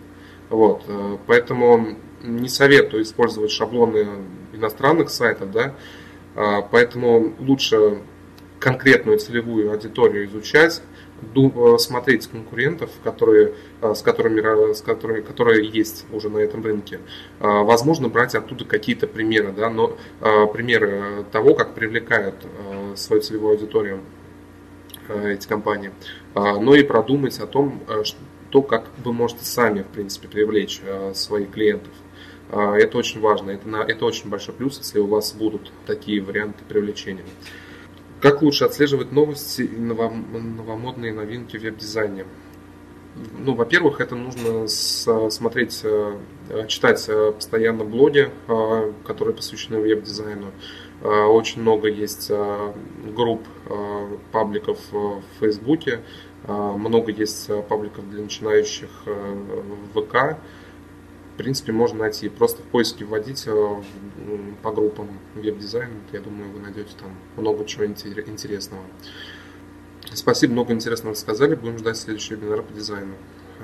Вот, 0.52 0.84
э, 0.86 1.16
поэтому 1.26 1.96
не 2.22 2.48
советую 2.48 3.04
использовать 3.04 3.50
шаблоны 3.50 4.06
иностранных 4.52 5.08
сайтов, 5.08 5.50
да, 5.50 5.74
а, 6.36 6.60
поэтому 6.60 7.32
лучше 7.38 8.02
конкретную 8.60 9.18
целевую 9.18 9.72
аудиторию 9.72 10.26
изучать, 10.26 10.82
э, 11.34 11.78
смотреть 11.78 12.26
конкурентов, 12.26 12.90
которые, 13.02 13.54
э, 13.80 13.94
с 13.94 14.02
которыми, 14.02 14.74
с 14.74 14.82
которыми, 14.82 15.22
которые 15.22 15.66
есть 15.66 16.04
уже 16.12 16.28
на 16.28 16.38
этом 16.38 16.62
рынке. 16.62 17.00
А, 17.40 17.62
возможно, 17.62 18.08
брать 18.08 18.34
оттуда 18.34 18.66
какие-то 18.66 19.06
примеры, 19.06 19.52
да, 19.52 19.70
но 19.70 19.96
а, 20.20 20.46
примеры 20.46 21.24
того, 21.32 21.54
как 21.54 21.74
привлекают 21.74 22.34
свою 22.94 23.22
целевую 23.22 23.52
аудиторию 23.52 24.00
эти 25.08 25.48
компании, 25.48 25.90
но 26.34 26.74
и 26.74 26.82
продумать 26.84 27.38
о 27.40 27.46
том, 27.46 27.80
то, 28.52 28.62
как 28.62 28.84
вы 29.04 29.12
можете 29.12 29.44
сами, 29.44 29.82
в 29.82 29.88
принципе, 29.88 30.28
привлечь 30.28 30.80
своих 31.14 31.50
клиентов. 31.50 31.92
А, 32.52 32.76
это 32.76 32.98
очень 32.98 33.20
важно, 33.20 33.50
это, 33.50 33.66
на, 33.66 33.78
это 33.78 34.04
очень 34.04 34.28
большой 34.28 34.54
плюс, 34.54 34.76
если 34.78 34.98
у 34.98 35.06
вас 35.06 35.32
будут 35.32 35.72
такие 35.86 36.20
варианты 36.20 36.62
привлечения. 36.68 37.24
Как 38.20 38.42
лучше 38.42 38.64
отслеживать 38.64 39.10
новости 39.10 39.62
и 39.62 39.76
новомодные 39.76 41.14
новинки 41.14 41.56
в 41.56 41.62
веб-дизайне? 41.62 42.26
Ну, 43.38 43.54
во-первых, 43.54 44.00
это 44.00 44.14
нужно 44.14 44.68
смотреть, 44.68 45.80
э, 45.82 46.16
читать 46.68 47.04
э, 47.08 47.32
постоянно 47.32 47.84
блоги, 47.84 48.30
э, 48.48 48.92
которые 49.04 49.34
посвящены 49.34 49.80
веб-дизайну. 49.80 50.52
Очень 51.02 51.62
много 51.62 51.88
есть 51.88 52.30
групп, 52.30 53.42
пабликов 54.30 54.78
в 54.92 55.20
Фейсбуке, 55.40 55.98
много 56.46 57.12
есть 57.12 57.50
пабликов 57.68 58.08
для 58.10 58.22
начинающих 58.22 58.90
в 59.06 60.00
ВК 60.00 60.38
в 61.32 61.36
принципе, 61.38 61.72
можно 61.72 62.00
найти. 62.00 62.28
Просто 62.28 62.62
в 62.62 62.66
поиске 62.66 63.06
вводить 63.06 63.48
по 64.62 64.70
группам 64.70 65.08
веб-дизайн, 65.34 65.90
я 66.12 66.20
думаю, 66.20 66.52
вы 66.52 66.60
найдете 66.60 66.90
там 67.00 67.08
много 67.36 67.64
чего 67.64 67.86
интересного. 67.86 68.82
Спасибо, 70.12 70.52
много 70.52 70.74
интересного 70.74 71.14
рассказали. 71.14 71.54
Будем 71.54 71.78
ждать 71.78 71.96
следующий 71.96 72.34
вебинар 72.34 72.62
по 72.62 72.72
дизайну. 72.74 73.14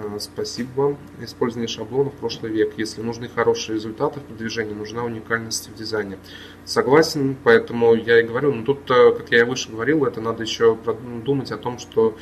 Э, 0.00 0.18
спасибо 0.18 0.68
вам. 0.76 0.96
Использование 1.20 1.68
шаблонов 1.68 2.14
в 2.14 2.16
прошлый 2.18 2.52
век. 2.52 2.74
Если 2.76 3.02
нужны 3.02 3.28
хорошие 3.28 3.76
результаты 3.76 4.20
в 4.20 4.24
продвижении, 4.24 4.72
нужна 4.72 5.04
уникальность 5.04 5.68
в 5.68 5.74
дизайне. 5.74 6.18
Согласен, 6.64 7.36
поэтому 7.42 7.94
я 7.94 8.20
и 8.20 8.22
говорю, 8.22 8.54
но 8.54 8.64
тут, 8.64 8.90
э, 8.90 9.12
как 9.12 9.30
я 9.30 9.40
и 9.40 9.42
выше 9.42 9.70
говорил, 9.70 10.04
это 10.04 10.20
надо 10.20 10.42
еще 10.42 10.78
думать 11.24 11.50
о 11.50 11.56
том, 11.56 11.78
что 11.78 12.16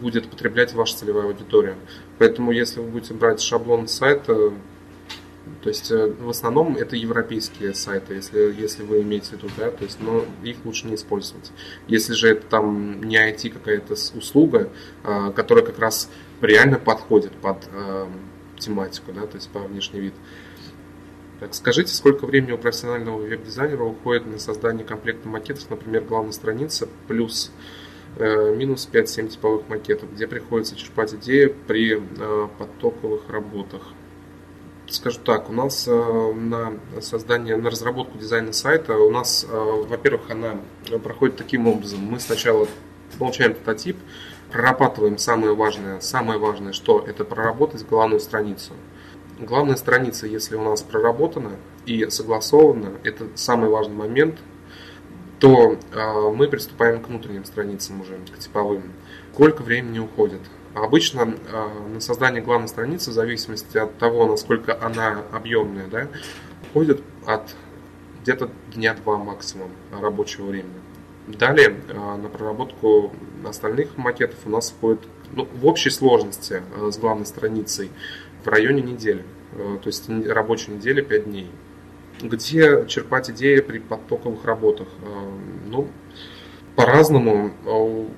будет 0.00 0.28
потреблять 0.28 0.74
ваша 0.74 0.98
целевая 0.98 1.26
аудитория. 1.26 1.76
Поэтому, 2.18 2.52
если 2.52 2.80
вы 2.80 2.86
будете 2.86 3.14
брать 3.14 3.40
шаблон 3.40 3.88
сайта, 3.88 4.52
то 5.62 5.68
есть 5.68 5.90
э, 5.90 6.06
в 6.06 6.28
основном 6.28 6.76
это 6.76 6.96
европейские 6.96 7.74
сайты, 7.74 8.14
если, 8.14 8.54
если 8.58 8.82
вы 8.82 9.02
имеете 9.02 9.30
в 9.30 9.32
виду, 9.32 9.48
да, 9.58 9.70
то 9.70 9.84
есть, 9.84 10.00
но 10.00 10.24
их 10.42 10.64
лучше 10.64 10.86
не 10.86 10.94
использовать. 10.94 11.52
Если 11.86 12.14
же 12.14 12.30
это 12.30 12.46
там 12.46 13.02
не 13.02 13.16
IT 13.16 13.50
какая-то 13.50 13.92
услуга, 13.92 14.70
а, 15.04 15.30
которая 15.32 15.64
как 15.64 15.78
раз 15.78 16.10
реально 16.40 16.78
подходит 16.78 17.32
под 17.32 17.68
э, 17.72 18.06
тематику, 18.58 19.12
да, 19.12 19.26
то 19.26 19.36
есть 19.36 19.50
по 19.50 19.60
внешний 19.60 20.00
вид. 20.00 20.14
Так, 21.40 21.54
скажите, 21.54 21.92
сколько 21.92 22.26
времени 22.26 22.52
у 22.52 22.58
профессионального 22.58 23.18
веб-дизайнера 23.18 23.84
уходит 23.84 24.26
на 24.26 24.38
создание 24.38 24.84
комплекта 24.84 25.28
макетов, 25.28 25.68
например, 25.70 26.04
главной 26.04 26.32
страницы, 26.32 26.88
плюс 27.08 27.50
минус 28.18 28.88
5-7 28.92 29.28
типовых 29.28 29.68
макетов, 29.68 30.12
где 30.12 30.26
приходится 30.26 30.76
черпать 30.76 31.14
идеи 31.14 31.46
при 31.46 31.96
потоковых 32.58 33.30
работах. 33.30 33.94
Скажу 34.90 35.20
так, 35.24 35.48
у 35.48 35.52
нас 35.52 35.86
на 35.86 36.72
создание, 37.00 37.56
на 37.56 37.70
разработку 37.70 38.18
дизайна 38.18 38.52
сайта, 38.52 38.96
у 38.96 39.10
нас, 39.10 39.46
во-первых, 39.48 40.30
она 40.30 40.56
проходит 41.04 41.36
таким 41.36 41.68
образом. 41.68 42.00
Мы 42.00 42.18
сначала 42.18 42.66
получаем 43.18 43.54
прототип, 43.54 43.96
прорабатываем 44.50 45.16
самое 45.16 45.54
важное. 45.54 46.00
Самое 46.00 46.40
важное, 46.40 46.72
что 46.72 47.04
это 47.06 47.24
проработать 47.24 47.86
главную 47.86 48.18
страницу. 48.20 48.72
Главная 49.38 49.76
страница, 49.76 50.26
если 50.26 50.56
у 50.56 50.62
нас 50.62 50.82
проработана 50.82 51.52
и 51.86 52.10
согласована, 52.10 52.92
это 53.04 53.28
самый 53.36 53.70
важный 53.70 53.94
момент, 53.94 54.38
то 55.38 55.78
э, 55.92 56.30
мы 56.34 56.48
приступаем 56.48 57.00
к 57.00 57.08
внутренним 57.08 57.44
страницам 57.44 58.00
уже, 58.02 58.18
к 58.30 58.38
типовым. 58.38 58.92
Сколько 59.32 59.62
времени 59.62 59.98
уходит? 59.98 60.40
Обычно 60.74 61.34
э, 61.52 61.68
на 61.94 62.00
создание 62.00 62.40
главной 62.42 62.68
страницы, 62.68 63.10
в 63.10 63.12
зависимости 63.12 63.76
от 63.76 63.98
того, 63.98 64.26
насколько 64.26 64.78
она 64.80 65.24
объемная, 65.32 65.88
да, 65.88 66.06
уходит 66.70 67.02
от 67.26 67.56
где-то 68.22 68.50
дня 68.72 68.94
два 68.94 69.16
максимум 69.16 69.70
рабочего 69.90 70.46
времени. 70.46 70.80
Далее 71.26 71.76
э, 71.88 71.92
на 71.94 72.28
проработку 72.28 73.12
остальных 73.44 73.96
макетов 73.96 74.38
у 74.44 74.50
нас 74.50 74.70
входит 74.70 75.00
ну, 75.32 75.48
в 75.52 75.66
общей 75.66 75.90
сложности 75.90 76.62
э, 76.76 76.90
с 76.92 76.98
главной 76.98 77.26
страницей 77.26 77.90
в 78.44 78.48
районе 78.48 78.82
недели. 78.82 79.24
То 79.52 79.86
есть 79.86 80.08
рабочей 80.08 80.70
недели 80.70 81.00
5 81.00 81.24
дней. 81.24 81.50
Где 82.22 82.86
черпать 82.86 83.28
идеи 83.30 83.58
при 83.58 83.80
потоковых 83.80 84.44
работах? 84.44 84.86
Ну, 85.66 85.88
по-разному. 86.76 87.50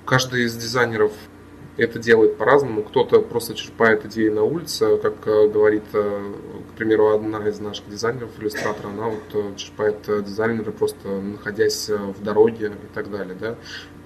Каждый 0.04 0.44
из 0.44 0.54
дизайнеров 0.54 1.12
это 1.76 1.98
делает 1.98 2.36
по-разному. 2.36 2.82
Кто-то 2.82 3.20
просто 3.20 3.54
черпает 3.54 4.04
идеи 4.06 4.28
на 4.28 4.42
улице, 4.42 4.98
как 4.98 5.20
говорит, 5.20 5.84
к 5.92 6.76
примеру, 6.76 7.14
одна 7.14 7.48
из 7.48 7.60
наших 7.60 7.88
дизайнеров, 7.88 8.30
иллюстратора, 8.38 8.88
она 8.88 9.08
вот 9.08 9.56
черпает 9.56 9.98
дизайнеры 10.24 10.72
просто 10.72 11.08
находясь 11.08 11.88
в 11.88 12.22
дороге 12.22 12.66
и 12.66 12.94
так 12.94 13.10
далее. 13.10 13.36
Да? 13.38 13.56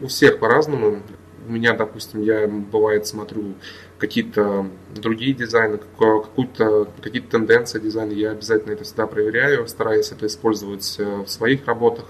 У 0.00 0.06
всех 0.06 0.38
по-разному. 0.38 1.02
У 1.48 1.52
меня, 1.52 1.74
допустим, 1.74 2.22
я 2.22 2.48
бывает 2.48 3.06
смотрю 3.06 3.54
какие-то 3.98 4.68
другие 4.94 5.32
дизайны, 5.32 5.78
какую-то, 5.78 6.88
какие-то 7.00 7.30
тенденции 7.30 7.78
дизайна, 7.78 8.10
я 8.10 8.32
обязательно 8.32 8.72
это 8.72 8.82
всегда 8.82 9.06
проверяю, 9.06 9.68
стараюсь 9.68 10.10
это 10.10 10.26
использовать 10.26 10.98
в 10.98 11.28
своих 11.28 11.64
работах. 11.66 12.06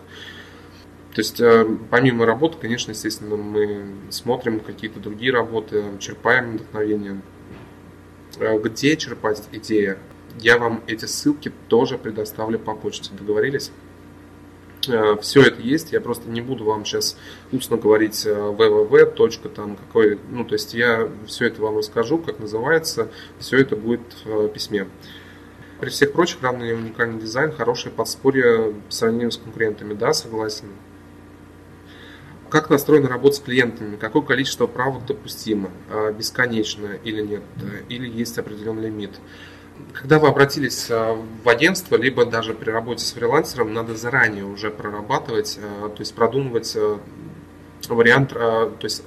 То 1.17 1.21
есть 1.21 1.41
э, 1.41 1.67
помимо 1.89 2.27
работы, 2.27 2.59
конечно, 2.61 2.91
естественно, 2.91 3.37
мы 3.37 3.87
смотрим 4.11 4.61
какие-то 4.61 5.01
другие 5.01 5.33
работы, 5.33 5.83
черпаем 5.99 6.59
вдохновение. 6.59 7.23
Э, 8.39 8.59
где 8.59 8.99
черпать 8.99 9.43
идеи? 9.51 9.97
Я 10.39 10.59
вам 10.59 10.83
эти 10.87 11.07
ссылки 11.07 11.51
тоже 11.69 11.97
предоставлю 11.97 12.59
по 12.59 12.75
почте. 12.75 13.15
Договорились? 13.19 13.71
Э, 14.89 15.17
Все 15.23 15.41
это 15.41 15.63
есть, 15.63 15.93
я 15.93 16.03
просто 16.03 16.29
не 16.29 16.43
буду 16.43 16.65
вам 16.65 16.85
сейчас 16.85 17.17
устно 17.51 17.79
говорить 17.79 18.27
www. 18.27 19.55
там 19.55 19.77
какой, 19.77 20.21
ну 20.31 20.45
то 20.45 20.53
есть 20.53 20.75
я 20.75 21.09
все 21.27 21.47
это 21.47 21.63
вам 21.63 21.79
расскажу, 21.79 22.19
как 22.19 22.41
называется, 22.41 23.09
все 23.39 23.57
это 23.57 23.75
будет 23.75 24.03
в 24.27 24.49
письме. 24.49 24.87
При 25.81 25.89
всех 25.89 26.13
прочих 26.13 26.43
равный 26.43 26.75
уникальный 26.75 27.19
дизайн, 27.19 27.53
хорошее 27.53 27.95
подспорье 27.95 28.75
по 28.87 28.93
сравнению 28.93 29.31
с 29.31 29.39
конкурентами, 29.39 29.95
да, 29.95 30.13
согласен. 30.13 30.67
Как 32.49 32.71
настроена 32.71 33.09
работа 33.09 33.37
с 33.37 33.41
клиентами? 33.41 33.97
Какое 33.97 34.23
количество 34.23 34.67
правок 34.67 35.05
допустимо? 35.07 35.71
А, 35.91 36.13
бесконечно 36.13 36.91
или 37.03 37.21
нет? 37.23 37.43
Или 37.89 38.09
есть 38.09 38.39
определенный 38.39 38.85
лимит? 38.85 39.19
Когда 39.93 40.19
вы 40.19 40.29
обратились 40.29 40.87
а, 40.91 41.21
в 41.45 41.49
агентство, 41.49 41.97
либо 41.97 42.25
даже 42.25 42.55
при 42.55 42.71
работе 42.71 43.05
с 43.05 43.13
фрилансером, 43.13 43.75
надо 43.75 43.97
заранее 43.97 44.45
уже 44.45 44.71
прорабатывать, 44.71 45.59
а, 45.61 45.89
то 45.89 46.01
есть 46.01 46.15
продумывать 46.15 46.77
вариант, 47.89 48.31
то 48.31 48.77
есть 48.83 49.05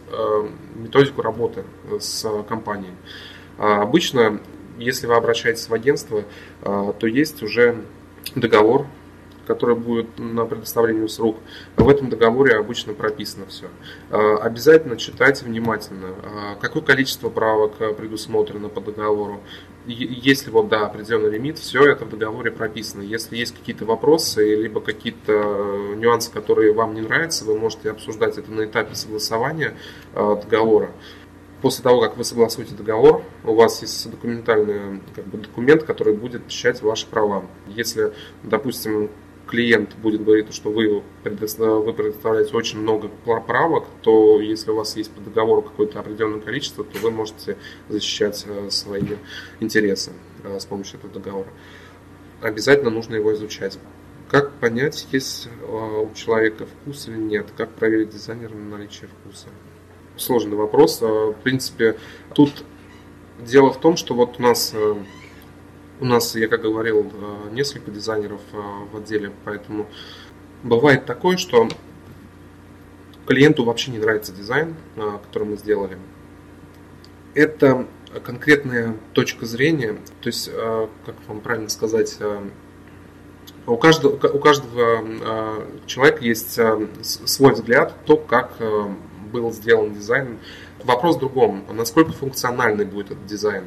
методику 0.75 1.21
работы 1.21 1.65
с 1.99 2.25
компанией. 2.47 2.93
Обычно, 3.57 4.39
если 4.77 5.05
вы 5.05 5.15
обращаетесь 5.15 5.67
в 5.67 5.73
агентство, 5.73 6.23
то 6.61 6.95
есть 7.01 7.43
уже 7.43 7.83
договор 8.35 8.87
который 9.49 9.75
будет 9.75 10.19
на 10.19 10.45
предоставление 10.45 11.05
услуг, 11.05 11.37
в 11.75 11.89
этом 11.89 12.11
договоре 12.11 12.55
обычно 12.55 12.93
прописано 12.93 13.47
все. 13.47 13.65
А, 14.11 14.37
обязательно 14.37 14.95
читайте 14.95 15.43
внимательно, 15.43 16.09
а, 16.23 16.55
какое 16.61 16.83
количество 16.83 17.29
правок 17.29 17.71
а, 17.79 17.93
предусмотрено 17.93 18.69
по 18.69 18.79
договору. 18.79 19.41
Если 19.87 20.51
вот, 20.51 20.69
да, 20.69 20.85
определенный 20.85 21.31
лимит, 21.31 21.57
все 21.57 21.83
это 21.83 22.05
в 22.05 22.09
договоре 22.09 22.51
прописано. 22.51 23.01
Если 23.01 23.37
есть 23.37 23.57
какие-то 23.57 23.85
вопросы, 23.85 24.53
либо 24.53 24.81
какие-то 24.81 25.95
нюансы, 25.95 26.31
которые 26.31 26.71
вам 26.71 26.93
не 26.93 27.01
нравятся, 27.01 27.43
вы 27.43 27.57
можете 27.57 27.89
обсуждать 27.89 28.37
это 28.37 28.51
на 28.51 28.65
этапе 28.65 28.93
согласования 28.93 29.73
договора 30.13 30.91
после 31.61 31.83
того, 31.83 32.01
как 32.01 32.17
вы 32.17 32.23
согласуете 32.23 32.73
договор, 32.73 33.23
у 33.43 33.53
вас 33.53 33.81
есть 33.81 34.09
документальный 34.09 35.01
как 35.15 35.25
бы, 35.25 35.39
документ, 35.39 35.83
который 35.83 36.13
будет 36.13 36.43
защищать 36.45 36.81
ваши 36.81 37.05
права. 37.07 37.45
Если, 37.67 38.13
допустим, 38.43 39.09
клиент 39.49 39.95
будет 39.95 40.23
говорить, 40.23 40.53
что 40.53 40.69
вы, 40.69 41.01
вы 41.23 41.93
предоставляете 41.93 42.55
очень 42.55 42.79
много 42.79 43.09
правок, 43.25 43.85
то 44.03 44.39
если 44.39 44.69
у 44.69 44.75
вас 44.75 44.95
есть 44.95 45.11
по 45.11 45.21
договору 45.21 45.63
какое-то 45.63 45.99
определенное 45.99 46.39
количество, 46.39 46.83
то 46.83 46.99
вы 46.99 47.09
можете 47.09 47.57
защищать 47.87 48.45
э, 48.47 48.69
свои 48.69 49.15
интересы 49.59 50.11
э, 50.43 50.59
с 50.59 50.65
помощью 50.65 50.99
этого 50.99 51.11
договора. 51.11 51.47
Обязательно 52.41 52.91
нужно 52.91 53.15
его 53.15 53.33
изучать. 53.33 53.79
Как 54.29 54.53
понять, 54.53 55.07
есть 55.11 55.47
э, 55.47 56.01
у 56.03 56.13
человека 56.13 56.67
вкус 56.67 57.07
или 57.07 57.17
нет? 57.17 57.47
Как 57.57 57.71
проверить 57.71 58.09
дизайнера 58.09 58.53
на 58.53 58.77
наличие 58.77 59.09
вкуса? 59.09 59.47
Сложный 60.15 60.57
вопрос. 60.57 61.01
В 61.01 61.37
принципе, 61.43 61.97
тут 62.35 62.51
дело 63.39 63.73
в 63.73 63.79
том, 63.79 63.97
что 63.97 64.13
вот 64.13 64.35
у 64.37 64.43
нас 64.43 64.75
у 65.99 66.05
нас, 66.05 66.35
я 66.35 66.47
как 66.47 66.61
говорил, 66.61 67.11
э, 67.11 67.49
несколько 67.51 67.91
дизайнеров 67.91 68.41
э, 68.53 68.57
в 68.91 68.97
отделе, 68.97 69.31
поэтому 69.43 69.87
бывает 70.63 71.05
такое, 71.05 71.37
что 71.37 71.67
клиенту 73.25 73.63
вообще 73.65 73.91
не 73.91 73.99
нравится 73.99 74.31
дизайн, 74.33 74.75
э, 74.95 75.19
который 75.25 75.49
мы 75.49 75.57
сделали. 75.57 75.97
Это 77.33 77.87
конкретная 78.23 78.95
точка 79.13 79.45
зрения, 79.45 79.97
то 80.21 80.27
есть, 80.27 80.49
как 81.05 81.15
вам 81.27 81.41
правильно 81.41 81.69
сказать, 81.69 82.17
у 83.67 83.77
каждого, 83.77 84.15
у 84.15 84.39
каждого 84.39 85.63
человека 85.85 86.25
есть 86.25 86.59
свой 87.03 87.53
взгляд, 87.53 87.93
то, 88.05 88.17
как 88.17 88.53
был 89.31 89.53
сделан 89.53 89.93
дизайн. 89.93 90.39
Вопрос 90.83 91.17
в 91.17 91.19
другом, 91.19 91.63
насколько 91.71 92.11
функциональный 92.11 92.83
будет 92.83 93.11
этот 93.11 93.27
дизайн. 93.27 93.65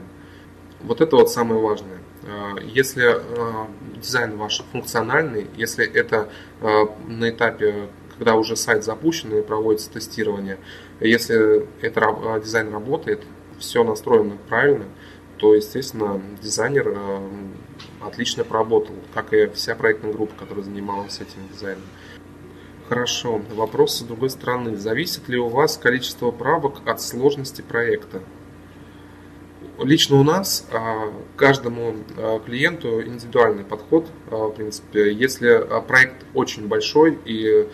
Вот 0.82 1.00
это 1.00 1.14
вот 1.14 1.30
самое 1.30 1.60
важное. 1.60 2.01
А, 2.24 2.56
если 2.60 3.04
а, 3.04 3.68
дизайн 3.96 4.36
ваш 4.36 4.62
функциональный, 4.72 5.46
если 5.56 5.86
это 5.86 6.28
а, 6.60 6.86
на 7.06 7.30
этапе, 7.30 7.88
когда 8.16 8.34
уже 8.36 8.56
сайт 8.56 8.84
запущен 8.84 9.36
и 9.36 9.42
проводится 9.42 9.90
тестирование, 9.90 10.58
если 11.00 11.66
это 11.80 12.40
дизайн 12.42 12.72
работает, 12.72 13.22
все 13.58 13.84
настроено 13.84 14.36
правильно, 14.48 14.84
то, 15.38 15.54
естественно, 15.54 16.22
дизайнер 16.40 16.96
отлично 18.00 18.44
поработал, 18.44 18.94
как 19.12 19.32
и 19.32 19.48
вся 19.48 19.74
проектная 19.74 20.12
группа, 20.12 20.34
которая 20.38 20.64
занималась 20.64 21.16
этим 21.16 21.48
дизайном. 21.52 21.82
Хорошо. 22.88 23.40
Вопрос 23.54 23.98
с 23.98 24.02
другой 24.02 24.30
стороны. 24.30 24.76
Зависит 24.76 25.28
ли 25.28 25.38
у 25.38 25.48
вас 25.48 25.78
количество 25.78 26.30
правок 26.30 26.86
от 26.86 27.00
сложности 27.00 27.62
проекта? 27.62 28.20
Лично 29.82 30.20
у 30.20 30.22
нас 30.22 30.64
а, 30.70 31.12
каждому 31.36 31.96
а, 32.16 32.38
клиенту 32.40 33.02
индивидуальный 33.02 33.64
подход, 33.64 34.06
а, 34.30 34.46
в 34.46 34.52
принципе. 34.52 35.12
Если 35.12 35.66
проект 35.88 36.24
очень 36.34 36.68
большой 36.68 37.18
и, 37.24 37.66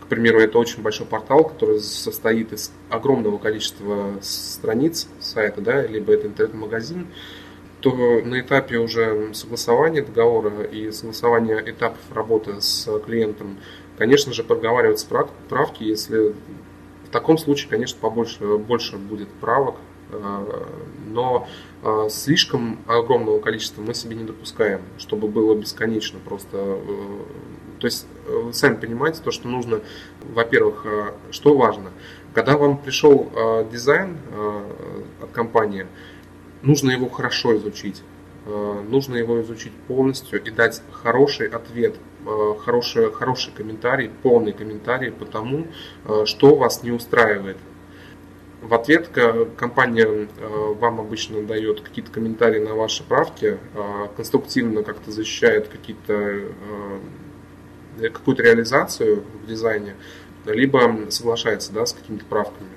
к 0.00 0.06
примеру, 0.06 0.40
это 0.40 0.58
очень 0.58 0.82
большой 0.82 1.06
портал, 1.06 1.44
который 1.44 1.80
состоит 1.80 2.52
из 2.52 2.70
огромного 2.90 3.38
количества 3.38 4.18
страниц 4.20 5.08
сайта, 5.20 5.62
да, 5.62 5.86
либо 5.86 6.12
это 6.12 6.26
интернет-магазин, 6.26 7.06
то 7.80 7.92
на 8.24 8.40
этапе 8.40 8.76
уже 8.76 9.32
согласования 9.32 10.02
договора 10.02 10.64
и 10.64 10.90
согласования 10.90 11.62
этапов 11.64 12.00
работы 12.12 12.60
с 12.60 12.88
клиентом, 13.00 13.58
конечно 13.96 14.34
же, 14.34 14.42
проговариваются 14.42 15.06
правки, 15.48 15.82
если 15.82 16.34
в 17.04 17.10
таком 17.10 17.38
случае, 17.38 17.70
конечно, 17.70 17.98
побольше, 18.00 18.58
больше 18.58 18.96
будет 18.96 19.28
правок, 19.40 19.76
но 21.14 21.48
э, 21.82 22.08
слишком 22.10 22.78
огромного 22.86 23.40
количества 23.40 23.80
мы 23.80 23.94
себе 23.94 24.16
не 24.16 24.24
допускаем, 24.24 24.82
чтобы 24.98 25.28
было 25.28 25.54
бесконечно 25.54 26.18
просто. 26.22 26.58
Э, 26.58 26.78
то 27.78 27.86
есть 27.86 28.06
вы 28.26 28.52
сами 28.52 28.76
понимаете 28.76 29.20
то, 29.22 29.30
что 29.30 29.48
нужно, 29.48 29.80
во-первых, 30.22 30.86
что 31.30 31.56
важно, 31.56 31.90
когда 32.32 32.56
вам 32.56 32.78
пришел 32.78 33.30
дизайн 33.70 34.16
от 35.20 35.30
компании, 35.32 35.86
нужно 36.62 36.92
его 36.92 37.10
хорошо 37.10 37.54
изучить. 37.56 38.02
Нужно 38.88 39.16
его 39.16 39.42
изучить 39.42 39.72
полностью 39.86 40.42
и 40.42 40.50
дать 40.50 40.82
хороший 40.92 41.48
ответ 41.48 41.96
Э, 42.26 42.54
хороший, 42.58 43.12
хороший 43.12 43.52
комментарий, 43.52 44.10
полный 44.22 44.52
комментарий 44.52 45.12
по 45.12 45.26
тому, 45.26 45.66
э, 46.06 46.24
что 46.24 46.54
вас 46.54 46.82
не 46.82 46.90
устраивает. 46.90 47.58
В 48.64 48.72
ответ 48.72 49.08
компания 49.56 50.06
э, 50.06 50.74
вам 50.78 50.98
обычно 51.00 51.42
дает 51.42 51.82
какие-то 51.82 52.10
комментарии 52.10 52.60
на 52.60 52.74
ваши 52.74 53.04
правки, 53.04 53.58
конструктивно 54.16 54.82
как-то 54.82 55.10
защищает 55.10 55.68
какие-то, 55.68 56.48
какую-то 58.00 58.42
реализацию 58.42 59.22
в 59.42 59.46
дизайне, 59.46 59.96
либо 60.46 61.10
соглашается 61.10 61.72
да, 61.74 61.84
с 61.84 61.92
какими-то 61.92 62.24
правками. 62.24 62.70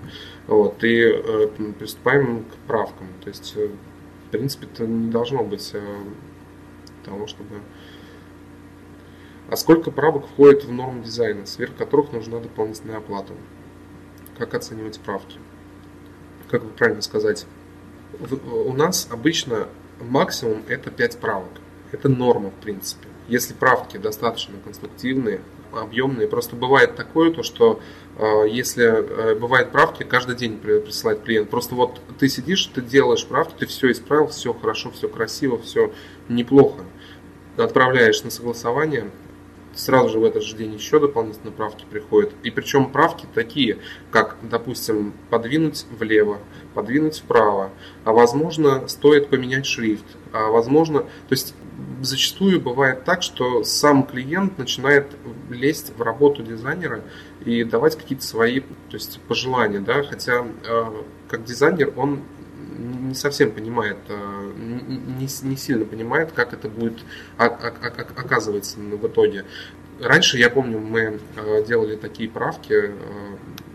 Вот, 0.48 0.84
и 0.84 1.24
приступаем 1.80 2.44
к 2.44 2.68
правкам. 2.68 3.08
То 3.24 3.30
есть, 3.30 3.56
в 3.56 4.32
принципе, 4.32 4.68
это 4.74 4.86
не 4.86 5.10
должно 5.10 5.44
быть 5.44 5.74
того, 7.06 7.28
чтобы 7.28 7.62
а 9.50 9.56
сколько 9.56 9.92
правок 9.92 10.28
входит 10.28 10.66
в 10.66 10.72
норму 10.74 11.02
дизайна, 11.04 11.46
сверх 11.46 11.74
которых 11.76 12.12
нужна 12.12 12.40
дополнительная 12.40 12.98
оплата? 12.98 13.32
Как 14.38 14.54
оценивать 14.54 15.00
правки? 15.00 15.38
Как 16.50 16.64
бы 16.64 16.70
правильно 16.70 17.02
сказать? 17.02 17.46
У 18.20 18.74
нас 18.74 19.08
обычно 19.12 19.68
максимум 20.00 20.64
это 20.68 20.92
5 20.92 21.18
правок. 21.20 21.52
Это 21.92 22.10
норма, 22.10 22.50
в 22.50 22.64
принципе. 22.64 23.08
Если 23.28 23.54
правки 23.54 23.98
достаточно 23.98 24.56
конструктивные, 24.64 25.42
объемные. 25.74 26.28
Просто 26.28 26.56
бывает 26.56 26.96
такое, 26.96 27.32
то, 27.32 27.44
что 27.44 27.80
э, 28.18 28.46
если 28.50 28.86
э, 28.86 29.36
бывают 29.36 29.72
правки, 29.72 30.04
каждый 30.04 30.36
день 30.36 30.58
присылает 30.58 31.22
клиент. 31.24 31.50
Просто 31.50 31.76
вот 31.76 32.00
ты 32.20 32.30
сидишь, 32.30 32.66
ты 32.68 32.82
делаешь 32.82 33.26
правки, 33.26 33.54
ты 33.60 33.66
все 33.66 33.92
исправил, 33.92 34.28
все 34.28 34.54
хорошо, 34.54 34.92
все 34.92 35.08
красиво, 35.08 35.60
все 35.60 35.92
неплохо. 36.30 36.84
Отправляешь 37.58 38.24
на 38.24 38.30
согласование, 38.30 39.10
сразу 39.78 40.10
же 40.10 40.20
в 40.20 40.26
этот 40.26 40.44
же 40.44 40.56
день 40.56 40.74
еще 40.74 41.00
дополнительно 41.00 41.52
правки 41.52 41.86
приходят. 41.90 42.34
И 42.44 42.52
причем 42.52 42.92
правки 42.92 43.26
такие, 43.34 43.78
как, 44.12 44.38
допустим, 44.42 45.14
подвинуть 45.30 45.86
влево, 45.98 46.40
подвинуть 46.74 47.20
вправо, 47.20 47.72
а 48.04 48.12
возможно 48.12 48.88
стоит 48.88 49.30
поменять 49.30 49.66
шрифт, 49.66 50.06
а 50.34 50.50
возможно, 50.50 51.02
то 51.02 51.32
есть 51.32 51.54
зачастую 52.02 52.60
бывает 52.60 53.04
так, 53.04 53.22
что 53.22 53.64
сам 53.64 54.04
клиент 54.04 54.58
начинает 54.58 55.16
лезть 55.50 55.94
в 55.96 56.02
работу 56.02 56.44
дизайнера 56.44 57.02
и 57.46 57.64
давать 57.64 57.96
какие-то 57.96 58.24
свои 58.24 58.62
то 58.62 58.94
есть, 58.94 59.20
пожелания, 59.28 59.80
да, 59.80 60.04
хотя 60.04 60.46
э, 60.68 60.86
как 61.28 61.44
дизайнер 61.44 61.94
он 61.96 62.22
не 62.78 63.14
совсем 63.14 63.52
понимает, 63.52 63.98
э, 64.10 64.52
не, 64.58 65.28
не 65.50 65.58
сильно 65.58 65.86
понимает, 65.86 66.32
как 66.32 66.54
это 66.54 66.70
будет 66.70 67.00
оказываться 67.38 68.80
в 68.80 69.08
итоге. 69.08 69.46
Раньше, 70.00 70.38
я 70.38 70.50
помню, 70.50 70.80
мы 70.80 71.20
э, 71.36 71.66
делали 71.66 71.96
такие 71.96 72.30
правки, 72.30 72.74
э, 72.74 72.92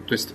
то 0.06 0.12
есть 0.12 0.34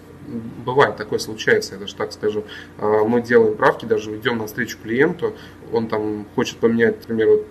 бывает 0.66 0.98
такое 0.98 1.20
случается, 1.20 1.76
я 1.76 1.80
даже 1.80 1.96
так 1.96 2.12
скажу. 2.12 2.44
Мы 2.78 3.22
делаем 3.22 3.56
правки, 3.56 3.86
даже 3.86 4.14
идем 4.18 4.40
навстречу 4.40 4.78
клиенту, 4.84 5.34
он 5.72 5.88
там 5.88 6.26
хочет 6.36 6.58
поменять, 6.58 6.98
например, 7.00 7.44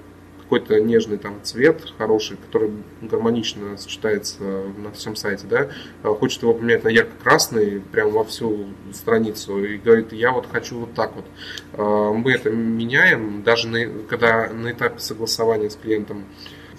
какой-то 0.47 0.80
нежный 0.80 1.18
там 1.18 1.40
цвет 1.42 1.92
хороший, 1.99 2.36
который 2.36 2.70
гармонично 3.03 3.76
сочетается 3.76 4.42
на 4.42 4.92
всем 4.92 5.16
сайте, 5.16 5.44
да, 5.49 5.68
а 6.05 6.14
хочет 6.14 6.42
его 6.42 6.55
поменять 6.55 6.84
на 6.84 6.88
ярко-красный, 6.88 7.80
прям 7.80 8.11
во 8.12 8.24
всю 8.24 8.66
страницу, 8.92 9.64
и 9.64 9.76
говорит, 9.76 10.12
я 10.12 10.30
вот 10.30 10.47
хочу 10.51 10.78
вот 10.78 10.94
так 10.94 11.16
вот. 11.16 11.24
А 11.72 12.12
мы 12.12 12.32
это 12.32 12.51
меняем, 12.51 13.42
даже 13.42 13.66
на, 13.66 13.86
когда 14.09 14.49
на 14.49 14.70
этапе 14.70 15.01
согласования 15.01 15.68
с 15.68 15.74
клиентом 15.74 16.24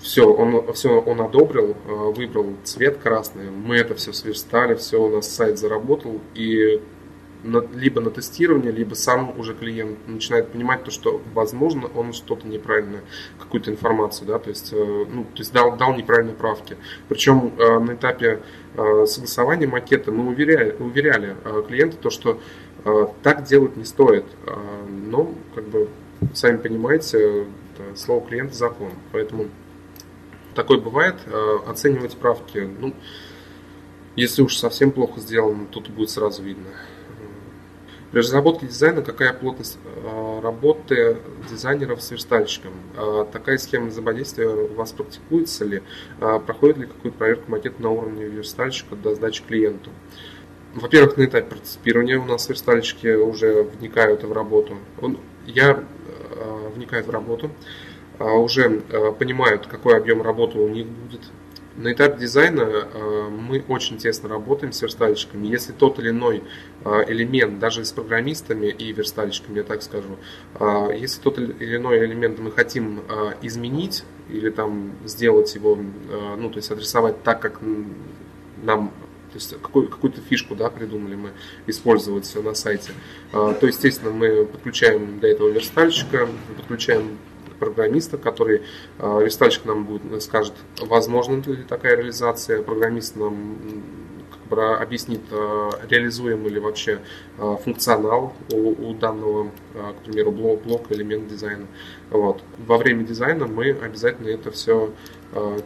все, 0.01 0.31
он, 0.31 0.73
все 0.73 1.01
он 1.01 1.19
одобрил, 1.19 1.75
а, 1.85 2.11
выбрал 2.11 2.55
цвет 2.63 2.97
красный, 2.97 3.49
мы 3.51 3.75
это 3.75 3.95
все 3.95 4.13
сверстали, 4.13 4.75
все 4.75 5.01
у 5.01 5.09
нас 5.09 5.29
сайт 5.29 5.59
заработал, 5.59 6.21
и 6.35 6.81
либо 7.73 8.01
на 8.01 8.09
тестирование, 8.09 8.71
либо 8.71 8.93
сам 8.93 9.37
уже 9.39 9.53
клиент 9.53 10.07
начинает 10.07 10.51
понимать 10.51 10.83
то, 10.83 10.91
что, 10.91 11.21
возможно, 11.33 11.87
он 11.95 12.13
что-то 12.13 12.47
неправильно, 12.47 12.99
какую-то 13.39 13.71
информацию, 13.71 14.27
да, 14.27 14.39
то 14.39 14.49
есть, 14.49 14.73
э, 14.73 14.75
ну, 15.09 15.23
то 15.23 15.39
есть 15.39 15.53
дал, 15.53 15.77
дал 15.77 15.93
неправильные 15.95 16.35
правки. 16.35 16.77
Причем 17.07 17.53
э, 17.57 17.79
на 17.79 17.93
этапе 17.93 18.41
э, 18.75 19.05
согласования 19.05 19.67
макета 19.67 20.11
мы 20.11 20.27
уверяли, 20.29 20.75
уверяли 20.79 21.35
клиента 21.67 21.97
то, 21.97 22.09
что 22.09 22.39
так 23.21 23.43
делать 23.43 23.75
не 23.75 23.83
стоит. 23.83 24.23
Но, 24.87 25.33
как 25.55 25.67
бы, 25.67 25.89
сами 26.33 26.55
понимаете, 26.57 27.47
слово 27.95 28.25
клиента 28.25 28.55
закон. 28.55 28.91
Поэтому 29.11 29.47
такое 30.55 30.79
бывает. 30.79 31.15
Оценивать 31.67 32.15
правки, 32.15 32.69
ну, 32.79 32.93
если 34.15 34.41
уж 34.41 34.55
совсем 34.55 34.91
плохо 34.91 35.19
сделано, 35.19 35.65
тут 35.69 35.89
будет 35.89 36.11
сразу 36.11 36.43
видно. 36.43 36.69
При 38.11 38.19
разработке 38.19 38.67
дизайна 38.67 39.01
какая 39.01 39.33
плотность 39.33 39.77
э, 39.83 40.39
работы 40.41 41.17
дизайнеров 41.49 42.01
с 42.01 42.09
верстальщиком? 42.11 42.71
Э, 42.95 43.25
такая 43.31 43.57
схема 43.57 43.87
взаимодействия 43.87 44.47
у 44.47 44.73
вас 44.75 44.93
практикуется 44.93 45.65
ли? 45.65 45.83
Э, 46.21 46.39
проходит 46.39 46.77
ли 46.77 46.85
какую-то 46.85 47.17
проверку 47.17 47.51
макета 47.51 47.81
на 47.81 47.89
уровне 47.89 48.23
верстальщика 48.23 48.95
до 48.95 49.13
сдачи 49.13 49.43
клиенту? 49.45 49.89
Во-первых, 50.73 51.17
на 51.17 51.25
этапе 51.25 51.49
прототипирования 51.49 52.17
у 52.17 52.25
нас 52.25 52.47
верстальщики 52.47 53.13
уже 53.15 53.63
вникают 53.63 54.23
в 54.23 54.31
работу. 54.31 54.77
Я 55.45 55.83
вникаю 56.75 57.03
в 57.03 57.09
работу, 57.09 57.49
уже 58.19 58.81
понимают, 59.17 59.65
какой 59.65 59.97
объем 59.97 60.21
работы 60.21 60.59
у 60.59 60.67
них 60.67 60.85
будет, 60.85 61.21
на 61.77 61.93
этапе 61.93 62.19
дизайна 62.19 62.61
э, 62.61 63.29
мы 63.29 63.63
очень 63.67 63.97
тесно 63.97 64.29
работаем 64.29 64.73
с 64.73 64.81
верстальщиками. 64.81 65.47
Если 65.47 65.73
тот 65.73 65.99
или 65.99 66.09
иной 66.09 66.43
э, 66.83 67.03
элемент, 67.07 67.59
даже 67.59 67.85
с 67.85 67.91
программистами 67.91 68.67
и 68.67 68.91
верстальщиками, 68.91 69.57
я 69.57 69.63
так 69.63 69.83
скажу, 69.83 70.17
э, 70.59 70.89
если 70.97 71.21
тот 71.21 71.37
или 71.37 71.77
иной 71.77 72.03
элемент 72.03 72.39
мы 72.39 72.51
хотим 72.51 73.01
изменить 73.43 74.03
или 74.29 74.49
там 74.49 74.93
сделать 75.05 75.53
его, 75.55 75.77
ну, 76.37 76.49
то 76.49 76.57
есть 76.57 76.71
адресовать 76.71 77.23
так, 77.23 77.39
как 77.39 77.61
нам 78.63 78.91
то 79.31 79.35
есть 79.35 79.61
какую, 79.61 79.87
какую-то 79.87 80.21
фишку 80.21 80.55
да, 80.55 80.69
придумали 80.69 81.15
мы 81.15 81.29
использовать 81.67 82.33
на 82.43 82.53
сайте, 82.55 82.91
то, 83.31 83.57
естественно, 83.61 84.11
мы 84.11 84.45
подключаем 84.45 85.19
для 85.19 85.31
этого 85.31 85.49
верстальщика, 85.49 86.27
подключаем 86.55 87.17
программиста, 87.59 88.17
который 88.17 88.63
э, 88.99 89.23
верстальщик 89.23 89.65
нам 89.65 89.85
будет, 89.85 90.23
скажет, 90.23 90.53
возможно 90.79 91.41
ли 91.45 91.63
такая 91.63 91.95
реализация, 91.95 92.61
программист 92.61 93.15
нам 93.15 93.57
как 94.31 94.47
бы 94.47 94.75
объяснит, 94.75 95.21
э, 95.31 95.69
реализуем 95.89 96.47
ли 96.47 96.59
вообще 96.59 96.99
э, 97.37 97.57
функционал 97.63 98.33
у, 98.51 98.89
у 98.89 98.93
данного, 98.93 99.51
к 99.73 100.05
примеру, 100.05 100.31
блок, 100.31 100.63
блока, 100.63 100.93
элемент 100.93 101.27
дизайна. 101.27 101.67
Вот. 102.09 102.41
Во 102.65 102.77
время 102.77 103.03
дизайна 103.03 103.47
мы 103.47 103.71
обязательно 103.71 104.29
это 104.29 104.51
все 104.51 104.91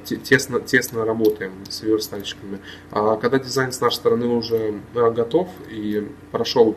тесно, 0.06 0.60
тесно 0.60 1.06
работаем 1.06 1.54
с 1.70 1.84
верстальщиками. 1.84 2.60
А 2.90 3.16
когда 3.18 3.38
дизайн 3.38 3.72
с 3.72 3.80
нашей 3.80 3.98
стороны 3.98 4.26
уже 4.26 4.82
готов 4.94 5.50
и 5.70 6.10
прошел 6.32 6.76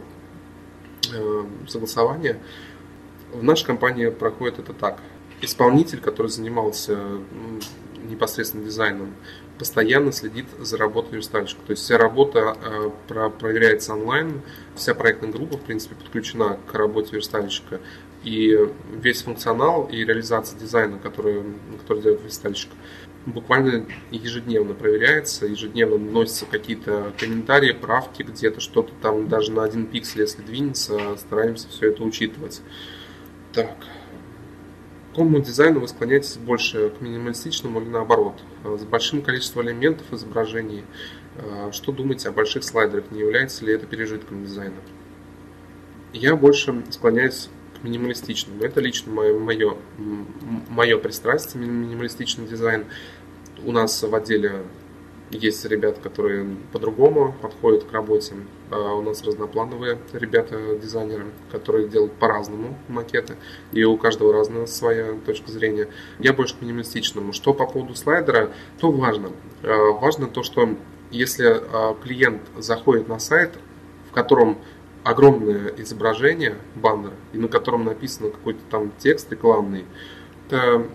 согласование, 1.67 2.39
в 3.35 3.43
нашей 3.43 3.67
компании 3.67 4.09
проходит 4.09 4.59
это 4.59 4.73
так. 4.73 5.01
Исполнитель, 5.41 6.01
который 6.01 6.29
занимался 6.29 6.99
непосредственно 8.09 8.65
дизайном, 8.65 9.15
постоянно 9.59 10.13
следит 10.13 10.47
за 10.59 10.77
работой 10.77 11.17
верстальщика. 11.17 11.61
То 11.67 11.73
есть 11.73 11.83
вся 11.83 11.99
работа 11.99 12.57
э, 12.61 12.91
про, 13.09 13.31
проверяется 13.31 13.95
онлайн, 13.95 14.43
вся 14.75 14.95
проектная 14.95 15.31
группа, 15.31 15.57
в 15.57 15.63
принципе, 15.63 15.95
подключена 15.95 16.59
к 16.67 16.75
работе 16.75 17.17
верстальщика. 17.17 17.81
И 18.25 18.59
весь 18.91 19.23
функционал 19.23 19.89
и 19.93 19.99
реализация 19.99 20.59
дизайна, 20.59 20.99
который, 20.99 21.43
который 21.81 22.03
делает 22.03 22.23
верстальщик, 22.23 22.71
буквально 23.27 23.87
ежедневно 24.11 24.75
проверяется, 24.75 25.47
ежедневно 25.47 25.97
вносятся 25.97 26.47
какие-то 26.47 27.13
комментарии, 27.19 27.73
правки, 27.73 28.23
где-то 28.23 28.61
что-то 28.61 28.93
там 29.03 29.29
даже 29.29 29.53
на 29.53 29.63
один 29.63 29.87
пиксель, 29.87 30.23
если 30.23 30.43
двинется, 30.43 31.17
стараемся 31.17 31.69
все 31.69 31.91
это 31.91 32.03
учитывать. 32.03 32.63
Так. 33.55 33.77
К 33.79 35.17
какому 35.17 35.39
дизайну 35.39 35.79
вы 35.79 35.87
склоняетесь 35.87 36.37
больше, 36.39 36.91
к 36.91 37.01
минималистичному 37.01 37.81
или 37.81 37.89
наоборот? 37.89 38.43
С 38.65 38.83
большим 38.83 39.23
количеством 39.23 39.67
элементов 39.67 40.13
изображений. 40.13 40.85
А, 41.37 41.71
что 41.71 41.93
думаете 41.93 42.31
о 42.31 42.33
больших 42.33 42.65
слайдерах? 42.65 43.13
Не 43.13 43.21
является 43.21 43.65
ли 43.65 43.73
это 43.73 43.87
пережитком 43.87 44.43
дизайна? 44.43 44.75
Я 46.13 46.35
больше 46.35 46.83
склоняюсь 46.91 47.49
к 47.81 47.85
минималистичному. 47.85 48.61
Это 48.65 48.81
лично 48.81 49.13
мое, 49.13 49.39
мое, 49.39 49.77
мое 50.69 50.99
пристрастие, 50.99 51.65
минималистичный 51.65 52.49
дизайн. 52.49 52.87
У 53.65 53.71
нас 53.71 54.03
в 54.03 54.13
отделе 54.13 54.65
есть 55.31 55.65
ребята, 55.65 56.01
которые 56.01 56.47
по-другому 56.73 57.35
подходят 57.41 57.85
к 57.85 57.93
работе. 57.93 58.35
А 58.71 58.95
у 58.95 59.03
нас 59.03 59.23
разноплановые 59.23 59.99
ребята, 60.13 60.77
дизайнеры, 60.77 61.27
которые 61.51 61.89
делают 61.89 62.13
по-разному 62.15 62.77
макеты. 62.89 63.37
И 63.73 63.85
у 63.85 63.97
каждого 63.97 64.33
разная 64.33 64.67
своя 64.67 65.15
точка 65.27 65.51
зрения. 65.51 65.89
Я 66.19 66.33
больше 66.33 66.57
к 66.57 66.63
минималистичному. 66.63 67.33
Что 67.33 67.55
по 67.55 67.67
поводу 67.67 67.95
слайдера, 67.95 68.51
то 68.81 68.91
важно. 68.91 69.31
А, 69.63 69.93
важно 69.93 70.27
то, 70.27 70.43
что 70.43 70.69
если 71.11 71.47
а, 71.47 71.95
клиент 72.03 72.43
заходит 72.57 73.09
на 73.09 73.19
сайт, 73.19 73.53
в 74.11 74.13
котором 74.13 74.59
огромное 75.03 75.69
изображение, 75.77 76.57
баннер, 76.75 77.13
и 77.33 77.39
на 77.39 77.49
котором 77.49 77.85
написано 77.85 78.31
какой-то 78.31 78.61
там 78.71 78.93
текст 78.99 79.31
рекламный, 79.31 79.85
это 80.49 80.87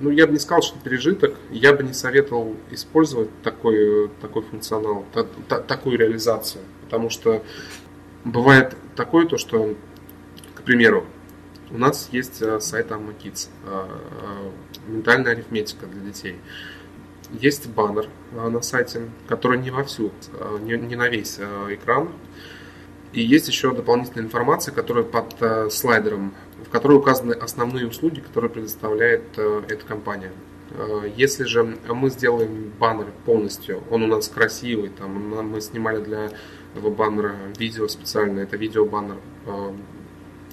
ну, 0.00 0.10
я 0.10 0.26
бы 0.26 0.32
не 0.32 0.38
сказал, 0.38 0.62
что 0.62 0.78
пережиток. 0.78 1.34
Я 1.50 1.72
бы 1.72 1.82
не 1.82 1.92
советовал 1.92 2.56
использовать 2.70 3.30
такой, 3.42 4.08
такой 4.20 4.42
функционал, 4.42 5.04
та, 5.12 5.24
та, 5.48 5.60
такую 5.60 5.98
реализацию. 5.98 6.62
Потому 6.82 7.10
что 7.10 7.42
бывает 8.24 8.76
такое, 8.96 9.26
то, 9.26 9.38
что, 9.38 9.74
к 10.54 10.62
примеру, 10.62 11.06
у 11.70 11.78
нас 11.78 12.08
есть 12.12 12.42
э, 12.42 12.60
сайт 12.60 12.90
Amma 12.90 13.14
э, 13.22 13.30
э, 13.66 14.50
ментальная 14.86 15.32
арифметика 15.32 15.86
для 15.86 16.00
детей. 16.02 16.36
Есть 17.32 17.68
баннер 17.68 18.06
на 18.32 18.60
сайте, 18.62 19.08
который 19.26 19.58
не 19.58 19.70
во 19.70 19.82
всю, 19.82 20.12
не, 20.60 20.76
не 20.76 20.94
на 20.94 21.08
весь 21.08 21.40
экран. 21.70 22.10
И 23.12 23.22
есть 23.22 23.48
еще 23.48 23.74
дополнительная 23.74 24.24
информация, 24.24 24.72
которая 24.72 25.04
под 25.04 25.72
слайдером 25.72 26.34
в 26.64 26.70
которой 26.70 26.98
указаны 26.98 27.32
основные 27.32 27.86
услуги, 27.86 28.20
которые 28.20 28.50
предоставляет 28.50 29.22
э, 29.36 29.62
эта 29.68 29.84
компания. 29.84 30.32
Э, 30.70 31.10
если 31.16 31.44
же 31.44 31.76
мы 31.88 32.10
сделаем 32.10 32.72
баннер 32.78 33.06
полностью, 33.26 33.82
он 33.90 34.02
у 34.02 34.06
нас 34.06 34.28
красивый, 34.28 34.88
там 34.88 35.50
мы 35.50 35.60
снимали 35.60 36.02
для 36.02 36.30
этого 36.74 36.90
баннера 36.90 37.34
видео 37.58 37.88
специально, 37.88 38.40
это 38.40 38.56
видео-баннер. 38.56 39.16
Э, 39.46 39.72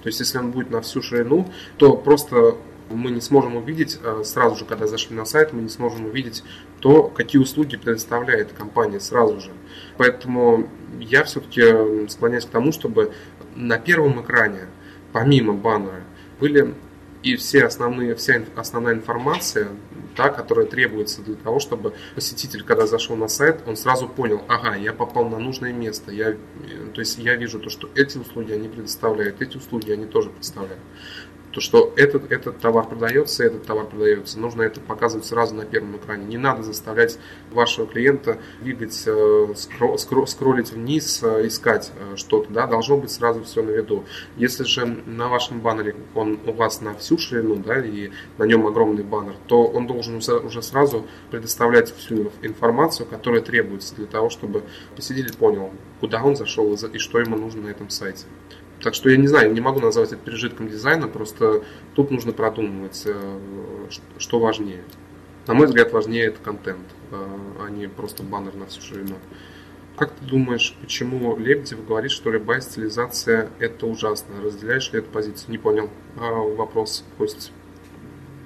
то 0.03 0.07
есть 0.07 0.19
если 0.19 0.37
он 0.39 0.51
будет 0.51 0.71
на 0.71 0.81
всю 0.81 1.01
ширину, 1.01 1.47
то 1.77 1.95
просто 1.95 2.57
мы 2.89 3.11
не 3.11 3.21
сможем 3.21 3.55
увидеть, 3.55 3.99
сразу 4.25 4.57
же, 4.57 4.65
когда 4.65 4.85
зашли 4.85 5.15
на 5.15 5.23
сайт, 5.23 5.53
мы 5.53 5.61
не 5.61 5.69
сможем 5.69 6.07
увидеть 6.07 6.43
то, 6.81 7.03
какие 7.03 7.41
услуги 7.41 7.77
предоставляет 7.77 8.51
компания 8.51 8.99
сразу 8.99 9.39
же. 9.39 9.51
Поэтому 9.97 10.67
я 10.99 11.23
все-таки 11.23 12.09
склоняюсь 12.09 12.45
к 12.45 12.49
тому, 12.49 12.73
чтобы 12.73 13.13
на 13.55 13.77
первом 13.77 14.21
экране 14.21 14.67
помимо 15.11 15.53
баннера, 15.53 16.00
были 16.41 16.73
и 17.23 17.35
все 17.35 17.65
основные, 17.65 18.15
вся 18.15 18.41
основная 18.55 18.95
информация, 18.95 19.67
та, 20.15 20.29
которая 20.29 20.65
требуется 20.65 21.21
для 21.21 21.35
того, 21.35 21.59
чтобы 21.59 21.93
посетитель, 22.15 22.63
когда 22.63 22.87
зашел 22.87 23.15
на 23.15 23.27
сайт, 23.27 23.61
он 23.67 23.77
сразу 23.77 24.07
понял, 24.07 24.41
ага, 24.47 24.75
я 24.75 24.91
попал 24.91 25.29
на 25.29 25.37
нужное 25.37 25.71
место, 25.71 26.11
я, 26.11 26.35
то 26.93 26.99
есть 26.99 27.19
я 27.19 27.35
вижу 27.35 27.59
то, 27.59 27.69
что 27.69 27.89
эти 27.93 28.17
услуги 28.17 28.51
они 28.53 28.67
предоставляют, 28.67 29.39
эти 29.41 29.57
услуги 29.57 29.91
они 29.91 30.07
тоже 30.07 30.31
представляют 30.31 30.81
то, 31.51 31.61
что 31.61 31.93
этот, 31.95 32.31
этот 32.31 32.59
товар 32.59 32.87
продается, 32.87 33.43
этот 33.43 33.65
товар 33.65 33.85
продается. 33.85 34.39
Нужно 34.39 34.63
это 34.63 34.79
показывать 34.79 35.25
сразу 35.25 35.53
на 35.53 35.65
первом 35.65 35.97
экране. 35.97 36.25
Не 36.25 36.37
надо 36.37 36.63
заставлять 36.63 37.19
вашего 37.51 37.85
клиента 37.87 38.37
двигать, 38.61 39.01
э, 39.05 39.53
скро, 39.55 39.97
скро, 39.97 40.25
скроллить 40.25 40.71
вниз, 40.71 41.21
э, 41.23 41.47
искать 41.47 41.91
э, 41.99 42.15
что-то. 42.15 42.51
Да? 42.51 42.67
Должно 42.67 42.97
быть 42.97 43.11
сразу 43.11 43.43
все 43.43 43.61
на 43.61 43.71
виду. 43.71 44.05
Если 44.37 44.63
же 44.63 44.85
на 44.85 45.27
вашем 45.27 45.59
баннере 45.59 45.95
он 46.15 46.39
у 46.45 46.53
вас 46.53 46.81
на 46.81 46.93
всю 46.95 47.17
ширину, 47.17 47.55
да, 47.55 47.79
и 47.79 48.11
на 48.37 48.43
нем 48.43 48.65
огромный 48.65 49.03
баннер, 49.03 49.35
то 49.47 49.65
он 49.65 49.87
должен 49.87 50.17
уже 50.17 50.61
сразу 50.61 51.05
предоставлять 51.29 51.93
всю 51.95 52.31
информацию, 52.41 53.07
которая 53.07 53.41
требуется 53.41 53.95
для 53.95 54.05
того, 54.05 54.29
чтобы 54.29 54.63
посетитель 54.95 55.35
понял, 55.35 55.71
куда 55.99 56.23
он 56.23 56.35
зашел 56.35 56.73
и 56.73 56.97
что 56.97 57.19
ему 57.19 57.35
нужно 57.35 57.63
на 57.63 57.67
этом 57.67 57.89
сайте. 57.89 58.25
Так 58.83 58.95
что 58.95 59.09
я 59.09 59.17
не 59.17 59.27
знаю, 59.27 59.53
не 59.53 59.61
могу 59.61 59.79
назвать 59.79 60.11
это 60.11 60.23
пережитком 60.23 60.67
дизайна, 60.67 61.07
просто 61.07 61.63
тут 61.93 62.09
нужно 62.09 62.31
продумывать, 62.31 63.03
э, 63.05 63.39
что 64.17 64.39
важнее. 64.39 64.83
На 65.47 65.53
мой 65.53 65.67
взгляд, 65.67 65.91
важнее 65.91 66.25
это 66.25 66.39
контент, 66.39 66.87
э, 67.11 67.15
а 67.59 67.69
не 67.69 67.87
просто 67.87 68.23
баннер 68.23 68.55
на 68.55 68.65
всю 68.65 68.81
ширину. 68.81 69.15
Как 69.97 70.11
ты 70.13 70.25
думаешь, 70.25 70.75
почему 70.81 71.37
Лебедев 71.37 71.85
говорит, 71.85 72.11
что 72.11 72.31
любая 72.31 72.61
стилизация 72.61 73.49
это 73.59 73.85
ужасно? 73.85 74.41
Разделяешь 74.41 74.91
ли 74.93 74.99
эту 74.99 75.09
позицию? 75.09 75.51
Не 75.51 75.57
понял. 75.57 75.89
А, 76.17 76.31
вопрос, 76.31 77.03
Кость. 77.17 77.51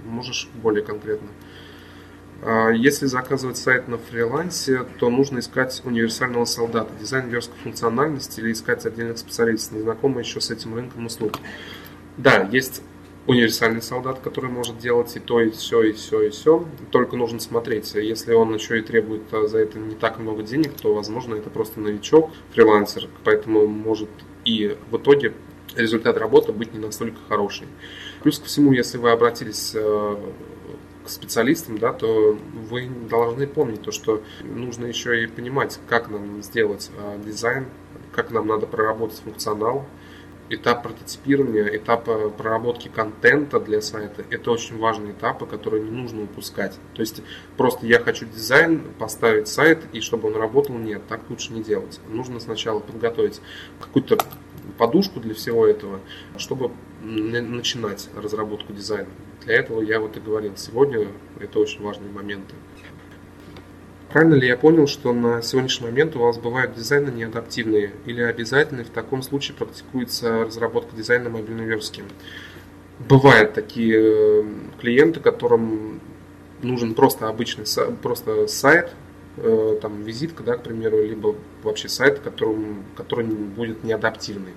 Можешь 0.04 0.50
более 0.56 0.84
конкретно? 0.84 1.30
А, 2.48 2.70
если 2.70 3.08
заказывать 3.08 3.58
сайт 3.58 3.88
на 3.88 3.98
фрилансе, 3.98 4.86
то 5.00 5.10
нужно 5.10 5.40
искать 5.40 5.82
универсального 5.84 6.46
солдата, 6.46 6.92
дизайн 7.00 7.28
верстка 7.28 7.56
функциональности 7.64 8.40
или 8.40 8.52
искать 8.52 8.86
отдельных 8.86 9.18
специалистов, 9.18 9.80
незнакомых 9.80 10.26
еще 10.26 10.40
с 10.40 10.52
этим 10.52 10.76
рынком 10.76 11.08
услуг. 11.08 11.40
Да, 12.18 12.48
есть 12.52 12.84
универсальный 13.26 13.82
солдат, 13.82 14.20
который 14.20 14.52
может 14.52 14.78
делать 14.78 15.16
и 15.16 15.20
то, 15.20 15.42
и 15.42 15.50
все, 15.50 15.82
и 15.82 15.94
все, 15.94 16.22
и 16.22 16.30
все. 16.30 16.64
Только 16.92 17.16
нужно 17.16 17.40
смотреть. 17.40 17.96
Если 17.96 18.34
он 18.34 18.54
еще 18.54 18.78
и 18.78 18.84
требует 18.84 19.24
а, 19.32 19.48
за 19.48 19.58
это 19.58 19.80
не 19.80 19.96
так 19.96 20.20
много 20.20 20.44
денег, 20.44 20.74
то, 20.80 20.94
возможно, 20.94 21.34
это 21.34 21.50
просто 21.50 21.80
новичок, 21.80 22.30
фрилансер. 22.52 23.08
Поэтому 23.24 23.66
может 23.66 24.10
и 24.46 24.78
в 24.92 24.98
итоге 24.98 25.34
результат 25.76 26.16
работы 26.18 26.52
быть 26.52 26.76
не 26.76 26.80
настолько 26.80 27.18
хороший. 27.28 27.66
Плюс 28.22 28.38
ко 28.38 28.46
всему, 28.46 28.72
если 28.72 29.00
вы 29.00 29.10
обратились 29.10 29.74
а, 29.76 30.20
к 31.06 31.10
специалистам, 31.10 31.78
да, 31.78 31.94
то 31.94 32.38
вы 32.70 32.90
должны 33.10 33.48
помнить 33.48 33.82
то, 33.82 33.92
что 33.92 34.24
нужно 34.44 34.86
еще 34.86 35.24
и 35.24 35.28
понимать, 35.28 35.80
как 35.88 36.10
нам 36.10 36.42
сделать 36.42 36.92
э, 36.98 37.20
дизайн, 37.24 37.66
как 38.12 38.32
нам 38.32 38.48
надо 38.48 38.66
проработать 38.66 39.20
функционал, 39.20 39.86
этап 40.50 40.84
прототипирования, 40.84 41.66
этап 41.76 42.08
э, 42.08 42.30
проработки 42.30 42.88
контента 42.88 43.60
для 43.60 43.82
сайта– 43.82 44.24
это 44.30 44.52
очень 44.52 44.78
важные 44.78 45.14
этапы, 45.14 45.46
которые 45.46 45.84
не 45.84 45.92
нужно 45.92 46.24
упускать. 46.24 46.78
То 46.94 47.02
есть 47.02 47.22
просто 47.58 47.86
я 47.88 48.00
хочу 48.00 48.26
дизайн, 48.26 48.82
поставить 49.00 49.48
сайт, 49.48 49.84
и 49.94 50.02
чтобы 50.02 50.30
он 50.30 50.36
работал, 50.36 50.76
нет, 50.76 51.02
так 51.08 51.22
лучше 51.30 51.54
не 51.54 51.64
делать. 51.64 52.00
Нужно 52.10 52.40
сначала 52.40 52.80
подготовить 52.80 53.42
какую-то 53.80 54.18
подушку 54.78 55.20
для 55.20 55.34
всего 55.34 55.66
этого, 55.66 56.00
чтобы 56.38 56.72
начинать 57.02 58.10
разработку 58.16 58.74
дизайна. 58.74 59.10
Для 59.46 59.56
этого 59.56 59.82
я 59.82 60.00
вот 60.00 60.18
и 60.18 60.20
говорил, 60.20 60.54
сегодня 60.58 61.08
это 61.40 61.60
очень 61.60 61.84
важные 61.84 62.12
моменты. 62.12 62.56
Правильно 64.10 64.36
ли 64.36 64.48
я 64.48 64.58
понял, 64.58 64.88
что 64.88 65.14
на 65.14 65.42
сегодняшний 65.42 65.88
момент 65.88 66.16
у 66.16 66.20
вас 66.20 66.38
бывают 66.38 66.74
дизайны 66.74 67.12
неадаптивные 67.12 67.92
или 68.06 68.22
обязательно 68.22 68.84
в 68.84 68.90
таком 68.90 69.22
случае 69.22 69.56
практикуется 69.56 70.46
разработка 70.46 70.96
дизайна 70.96 71.30
мобильной 71.30 71.66
верстки? 71.66 72.04
Бывают 72.98 73.54
такие 73.54 73.98
э, 73.98 74.44
клиенты, 74.80 75.20
которым 75.20 76.00
нужен 76.62 76.96
просто 76.96 77.28
обычный 77.28 77.66
просто 78.02 78.48
сайт, 78.48 78.94
э, 79.38 79.78
там 79.82 80.02
визитка, 80.02 80.44
да, 80.44 80.56
к 80.56 80.64
примеру, 80.64 81.04
либо 81.04 81.36
вообще 81.62 81.90
сайт, 81.90 82.20
которым, 82.20 82.86
который 82.96 83.26
будет 83.26 83.84
неадаптивный. 83.84 84.54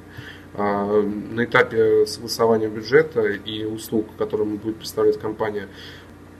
А, 0.54 1.02
на 1.02 1.44
этапе 1.44 2.06
согласования 2.06 2.68
бюджета 2.68 3.22
и 3.22 3.64
услуг, 3.64 4.06
которые 4.16 4.46
будет 4.46 4.76
представлять 4.76 5.18
компания, 5.18 5.68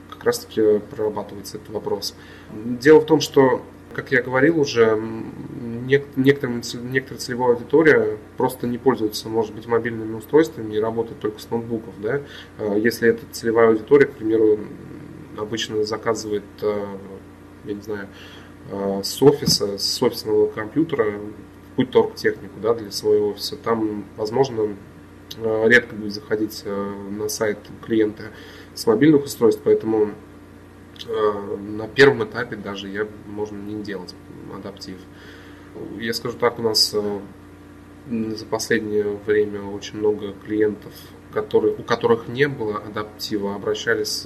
как 0.09 0.23
раз 0.23 0.39
таки 0.39 0.79
прорабатывается 0.91 1.57
этот 1.57 1.69
вопрос. 1.69 2.15
Дело 2.51 2.99
в 2.99 3.05
том, 3.05 3.21
что, 3.21 3.63
как 3.93 4.11
я 4.11 4.21
говорил 4.21 4.59
уже, 4.59 4.99
некоторая 6.15 6.61
целевая 6.61 7.53
аудитория 7.53 8.17
просто 8.35 8.67
не 8.67 8.77
пользуется, 8.77 9.29
может 9.29 9.53
быть, 9.53 9.67
мобильными 9.67 10.15
устройствами 10.15 10.75
и 10.75 10.79
работает 10.79 11.19
только 11.19 11.39
с 11.39 11.49
ноутбуков. 11.49 11.93
Да? 12.01 12.21
А, 12.57 12.75
если 12.75 13.09
эта 13.09 13.21
целевая 13.31 13.69
аудитория, 13.69 14.07
к 14.07 14.13
примеру, 14.13 14.59
обычно 15.37 15.83
заказывает, 15.83 16.43
а, 16.61 16.97
я 17.65 17.73
не 17.73 17.81
знаю, 17.81 18.07
с 19.03 19.23
офиса, 19.23 19.79
с 19.79 20.03
офисного 20.03 20.47
компьютера 20.47 21.19
какую-то 21.79 21.91
торг-технику 21.91 22.59
да, 22.61 22.73
для 22.73 22.91
своего 22.91 23.29
офиса. 23.29 23.55
Там, 23.55 24.05
возможно, 24.17 24.75
э, 25.37 25.67
редко 25.67 25.95
будет 25.95 26.13
заходить 26.13 26.63
э, 26.65 26.93
на 27.11 27.29
сайт 27.29 27.57
клиента 27.85 28.23
с 28.73 28.85
мобильных 28.85 29.23
устройств, 29.23 29.61
поэтому 29.63 30.11
э, 31.07 31.57
на 31.57 31.87
первом 31.87 32.25
этапе 32.25 32.57
даже 32.57 32.89
я 32.89 33.07
можно 33.27 33.57
не 33.57 33.81
делать 33.81 34.13
адаптив. 34.53 34.97
Я 35.99 36.13
скажу 36.13 36.37
так, 36.37 36.59
у 36.59 36.63
нас 36.63 36.93
за 38.09 38.45
последнее 38.45 39.17
время 39.25 39.61
очень 39.61 39.99
много 39.99 40.33
клиентов, 40.33 40.91
которые, 41.31 41.75
у 41.75 41.83
которых 41.83 42.27
не 42.27 42.47
было 42.47 42.77
адаптива, 42.77 43.55
обращались 43.55 44.25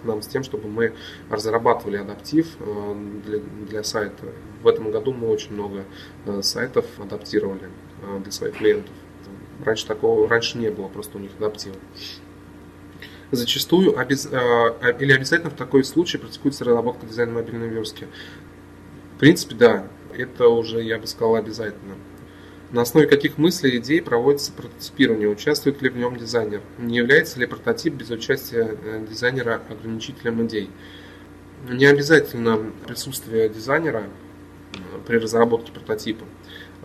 к 0.00 0.04
нам 0.04 0.22
с 0.22 0.26
тем, 0.26 0.42
чтобы 0.42 0.68
мы 0.68 0.94
разрабатывали 1.30 1.96
адаптив 1.96 2.56
э, 2.60 2.94
для, 3.24 3.38
для 3.38 3.84
сайта. 3.84 4.26
В 4.62 4.68
этом 4.68 4.90
году 4.90 5.12
мы 5.12 5.28
очень 5.28 5.52
много 5.52 5.84
э, 6.26 6.42
сайтов 6.42 6.86
адаптировали 6.98 7.68
э, 8.02 8.20
для 8.20 8.32
своих 8.32 8.56
клиентов. 8.56 8.94
Раньше 9.64 9.86
такого, 9.86 10.28
раньше 10.28 10.58
не 10.58 10.70
было 10.70 10.88
просто 10.88 11.18
у 11.18 11.20
них 11.20 11.32
адаптива. 11.38 11.76
Зачастую 13.30 13.98
обез... 13.98 14.26
или 14.26 15.12
обязательно 15.12 15.50
в 15.50 15.54
такой 15.54 15.84
случае 15.84 16.20
практикуется 16.20 16.64
разработка 16.64 17.06
дизайна 17.06 17.32
мобильной 17.32 17.68
верстки. 17.68 18.06
В 19.16 19.18
принципе, 19.18 19.54
да, 19.56 19.88
это 20.16 20.48
уже, 20.48 20.82
я 20.82 20.98
бы 20.98 21.06
сказал, 21.06 21.34
обязательно. 21.34 21.96
На 22.70 22.82
основе 22.82 23.06
каких 23.06 23.38
мыслей 23.38 23.70
и 23.72 23.78
идей 23.78 24.02
проводится 24.02 24.52
прототипирование? 24.52 25.28
Участвует 25.28 25.80
ли 25.80 25.88
в 25.88 25.96
нем 25.96 26.16
дизайнер? 26.16 26.60
Не 26.76 26.98
является 26.98 27.40
ли 27.40 27.46
прототип 27.46 27.94
без 27.94 28.10
участия 28.10 28.76
э, 28.82 29.06
дизайнера 29.08 29.62
ограничителем 29.70 30.46
идей? 30.46 30.68
Не 31.66 31.86
обязательно 31.86 32.70
присутствие 32.86 33.48
дизайнера 33.48 34.04
э, 34.74 34.78
при 35.06 35.16
разработке 35.16 35.72
прототипа. 35.72 36.26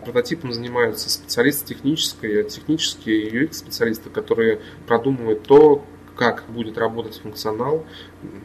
Прототипом 0.02 0.54
занимаются 0.54 1.10
специалисты 1.10 1.74
технические, 1.74 2.44
технические 2.44 3.44
UX-специалисты, 3.44 4.08
которые 4.08 4.62
продумывают 4.86 5.42
то, 5.42 5.84
как 6.16 6.44
будет 6.48 6.78
работать 6.78 7.18
функционал, 7.18 7.84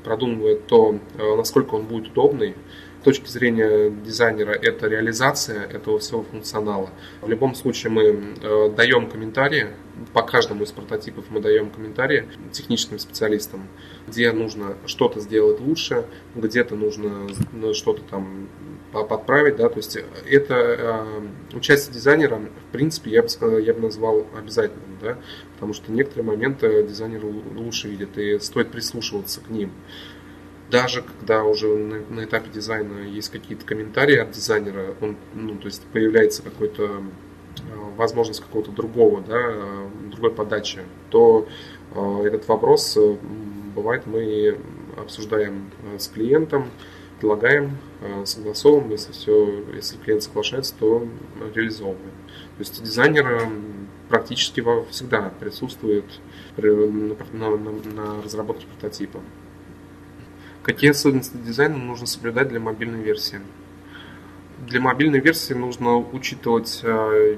продумывают 0.04 0.68
то, 0.68 1.00
э, 1.18 1.36
насколько 1.38 1.76
он 1.76 1.86
будет 1.86 2.12
удобный, 2.12 2.56
точки 3.04 3.28
зрения 3.28 3.89
дизайнера 3.89 4.52
это 4.52 4.88
реализация 4.88 5.64
этого 5.64 6.00
всего 6.00 6.24
функционала. 6.24 6.89
В 7.22 7.30
любом 7.30 7.56
случае 7.56 7.91
мы 7.91 8.04
э, 8.04 8.70
даем 8.76 9.10
комментарии, 9.10 9.68
по 10.14 10.22
каждому 10.22 10.64
из 10.64 10.72
прототипов 10.72 11.26
мы 11.30 11.39
даем 11.39 11.70
комментарии 11.70 12.26
техническим 12.52 13.00
специалистам, 13.00 13.68
где 14.08 14.32
нужно 14.32 14.78
что-то 14.86 15.20
сделать 15.20 15.60
лучше, 15.60 16.06
где-то 16.36 16.76
нужно 16.76 17.28
ну, 17.52 17.74
что-то 17.74 18.02
там 18.04 18.50
подправить, 18.91 19.58
да, 19.58 19.70
то 19.70 19.78
есть 19.78 19.97
это 20.28 20.56
э, 20.56 21.56
участие 21.56 21.93
дизайнера, 21.93 22.38
в 22.38 22.72
принципе, 22.72 23.12
я 23.12 23.22
бы 23.22 23.30
сказал, 23.30 23.60
я 23.60 23.74
бы 23.74 23.82
назвал 23.82 24.26
обязательным, 24.36 24.97
да, 25.02 25.18
потому 25.54 25.74
что 25.74 25.91
некоторые 25.91 26.26
моменты 26.26 26.84
дизайнер 26.84 27.24
лучше 27.24 27.88
видит 27.88 28.18
и 28.18 28.39
стоит 28.39 28.72
прислушиваться 28.72 29.41
к 29.41 29.50
ним 29.50 29.72
даже 30.70 31.01
когда 31.01 31.43
уже 31.43 31.67
на, 31.67 31.99
на 32.09 32.26
этапе 32.26 32.49
дизайна 32.53 32.99
есть 33.01 33.30
какие-то 33.30 33.65
комментарии 33.65 34.17
от 34.17 34.32
дизайнера, 34.32 34.95
он, 35.01 35.17
ну, 35.34 35.55
то 35.55 35.65
есть 35.65 35.84
появляется 35.91 36.43
какой-то 36.43 36.84
э, 36.84 37.61
возможность 37.97 38.41
какого-то 38.41 38.72
другого, 38.72 39.22
да, 39.22 39.38
э, 39.38 39.88
другой 40.11 40.32
подачи, 40.32 40.82
то 41.09 41.47
э, 41.95 42.24
этот 42.26 42.47
вопрос 42.47 42.97
бывает 43.76 44.05
мы 44.05 44.57
обсуждаем 44.97 45.72
с 45.97 46.07
клиентом, 46.07 46.70
предлагаем, 47.20 47.78
согласовываем, 48.26 48.91
если 48.91 49.11
все, 49.11 49.63
если 49.74 49.97
клиент 49.97 50.24
соглашается, 50.24 50.74
то 50.80 51.07
реализовываем. 51.53 52.11
То 52.57 52.59
есть 52.59 52.82
дизайнер 52.82 53.47
практически 54.09 54.63
всегда 54.89 55.32
присутствует 55.39 56.05
на, 56.57 57.15
на, 57.34 57.55
на 57.55 58.22
разработке 58.22 58.65
прототипа. 58.67 59.20
Какие 60.64 60.91
особенности 60.91 61.38
дизайна 61.38 61.78
нужно 61.78 62.05
соблюдать 62.05 62.49
для 62.49 62.60
мобильной 62.60 63.01
версии? 63.01 63.39
Для 64.68 64.82
мобильной 64.82 65.20
версии 65.20 65.53
нужно 65.53 65.97
учитывать, 65.97 66.82
э, 66.84 67.38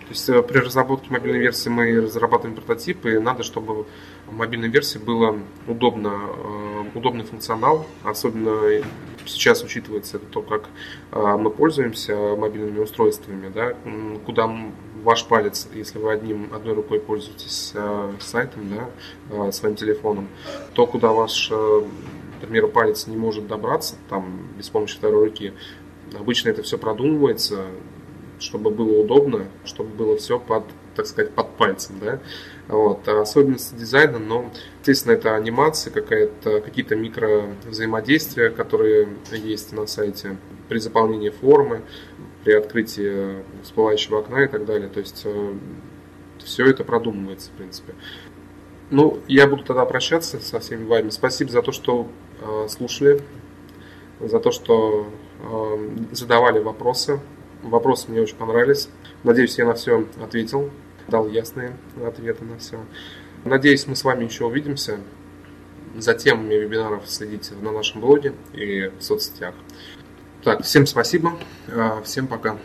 то 0.00 0.08
есть 0.08 0.28
э, 0.28 0.40
при 0.42 0.58
разработке 0.58 1.10
мобильной 1.10 1.40
версии 1.40 1.68
мы 1.68 2.00
разрабатываем 2.00 2.54
прототипы, 2.54 3.14
и 3.14 3.18
надо, 3.18 3.42
чтобы 3.42 3.86
в 4.26 4.32
мобильной 4.32 4.68
версии 4.68 4.98
было 4.98 5.36
удобно, 5.66 6.12
э, 6.14 6.84
удобный 6.94 7.24
функционал, 7.24 7.86
особенно 8.04 8.82
сейчас 9.26 9.64
учитывается 9.64 10.18
то, 10.18 10.40
как 10.42 10.68
мы 11.12 11.50
пользуемся 11.50 12.16
мобильными 12.36 12.80
устройствами, 12.80 13.52
да, 13.54 13.74
куда 14.24 14.50
ваш 15.04 15.26
палец, 15.26 15.68
если 15.74 15.98
вы 15.98 16.12
одним, 16.12 16.52
одной 16.52 16.74
рукой 16.74 16.98
пользуетесь 16.98 17.74
сайтом, 18.18 18.62
да, 19.30 19.52
своим 19.52 19.76
телефоном, 19.76 20.26
то 20.74 20.86
куда 20.86 21.12
ваш 21.12 21.52
к 22.40 22.46
примеру, 22.46 22.68
палец 22.68 23.06
не 23.06 23.16
может 23.16 23.46
добраться 23.46 23.96
там 24.08 24.48
без 24.56 24.68
помощи 24.68 24.96
второй 24.96 25.26
руки, 25.26 25.52
обычно 26.18 26.48
это 26.48 26.62
все 26.62 26.78
продумывается, 26.78 27.66
чтобы 28.38 28.70
было 28.70 29.00
удобно, 29.00 29.46
чтобы 29.64 29.90
было 29.90 30.16
все 30.16 30.38
под, 30.38 30.64
так 30.96 31.06
сказать, 31.06 31.32
под 31.32 31.50
пальцем, 31.56 31.96
да. 32.00 32.20
Вот. 32.68 33.06
А 33.08 33.20
особенности 33.20 33.74
дизайна, 33.74 34.18
но, 34.18 34.50
естественно, 34.80 35.12
это 35.12 35.34
анимация, 35.34 35.92
какая-то, 35.92 36.60
какие-то 36.60 36.96
микро 36.96 37.54
взаимодействия, 37.66 38.50
которые 38.50 39.08
есть 39.32 39.72
на 39.72 39.86
сайте 39.86 40.36
при 40.68 40.78
заполнении 40.78 41.30
формы, 41.30 41.82
при 42.44 42.52
открытии 42.52 43.44
всплывающего 43.62 44.20
окна 44.20 44.44
и 44.44 44.48
так 44.48 44.64
далее. 44.64 44.88
То 44.88 45.00
есть 45.00 45.22
э, 45.24 45.54
все 46.38 46.66
это 46.66 46.84
продумывается, 46.84 47.50
в 47.50 47.54
принципе. 47.54 47.94
Ну, 48.90 49.20
я 49.28 49.46
буду 49.46 49.62
тогда 49.62 49.84
прощаться 49.84 50.40
со 50.40 50.58
всеми 50.58 50.84
вами. 50.84 51.10
Спасибо 51.10 51.50
за 51.50 51.62
то, 51.62 51.70
что 51.72 52.08
слушали, 52.68 53.22
за 54.20 54.38
то, 54.38 54.50
что 54.50 55.06
э, 55.40 55.88
задавали 56.12 56.58
вопросы. 56.58 57.20
Вопросы 57.62 58.10
мне 58.10 58.20
очень 58.20 58.36
понравились. 58.36 58.88
Надеюсь, 59.22 59.58
я 59.58 59.66
на 59.66 59.74
все 59.74 60.06
ответил, 60.22 60.70
дал 61.08 61.28
ясные 61.28 61.76
ответы 62.04 62.44
на 62.44 62.58
все. 62.58 62.78
Надеюсь, 63.44 63.86
мы 63.86 63.96
с 63.96 64.04
вами 64.04 64.24
еще 64.24 64.44
увидимся. 64.44 64.98
За 65.96 66.14
темами 66.14 66.54
вебинаров 66.54 67.02
следите 67.06 67.54
на 67.60 67.72
нашем 67.72 68.00
блоге 68.00 68.34
и 68.52 68.92
в 68.98 69.02
соцсетях. 69.02 69.54
Так, 70.44 70.62
всем 70.62 70.86
спасибо, 70.86 71.32
э, 71.68 72.00
всем 72.04 72.26
пока. 72.26 72.56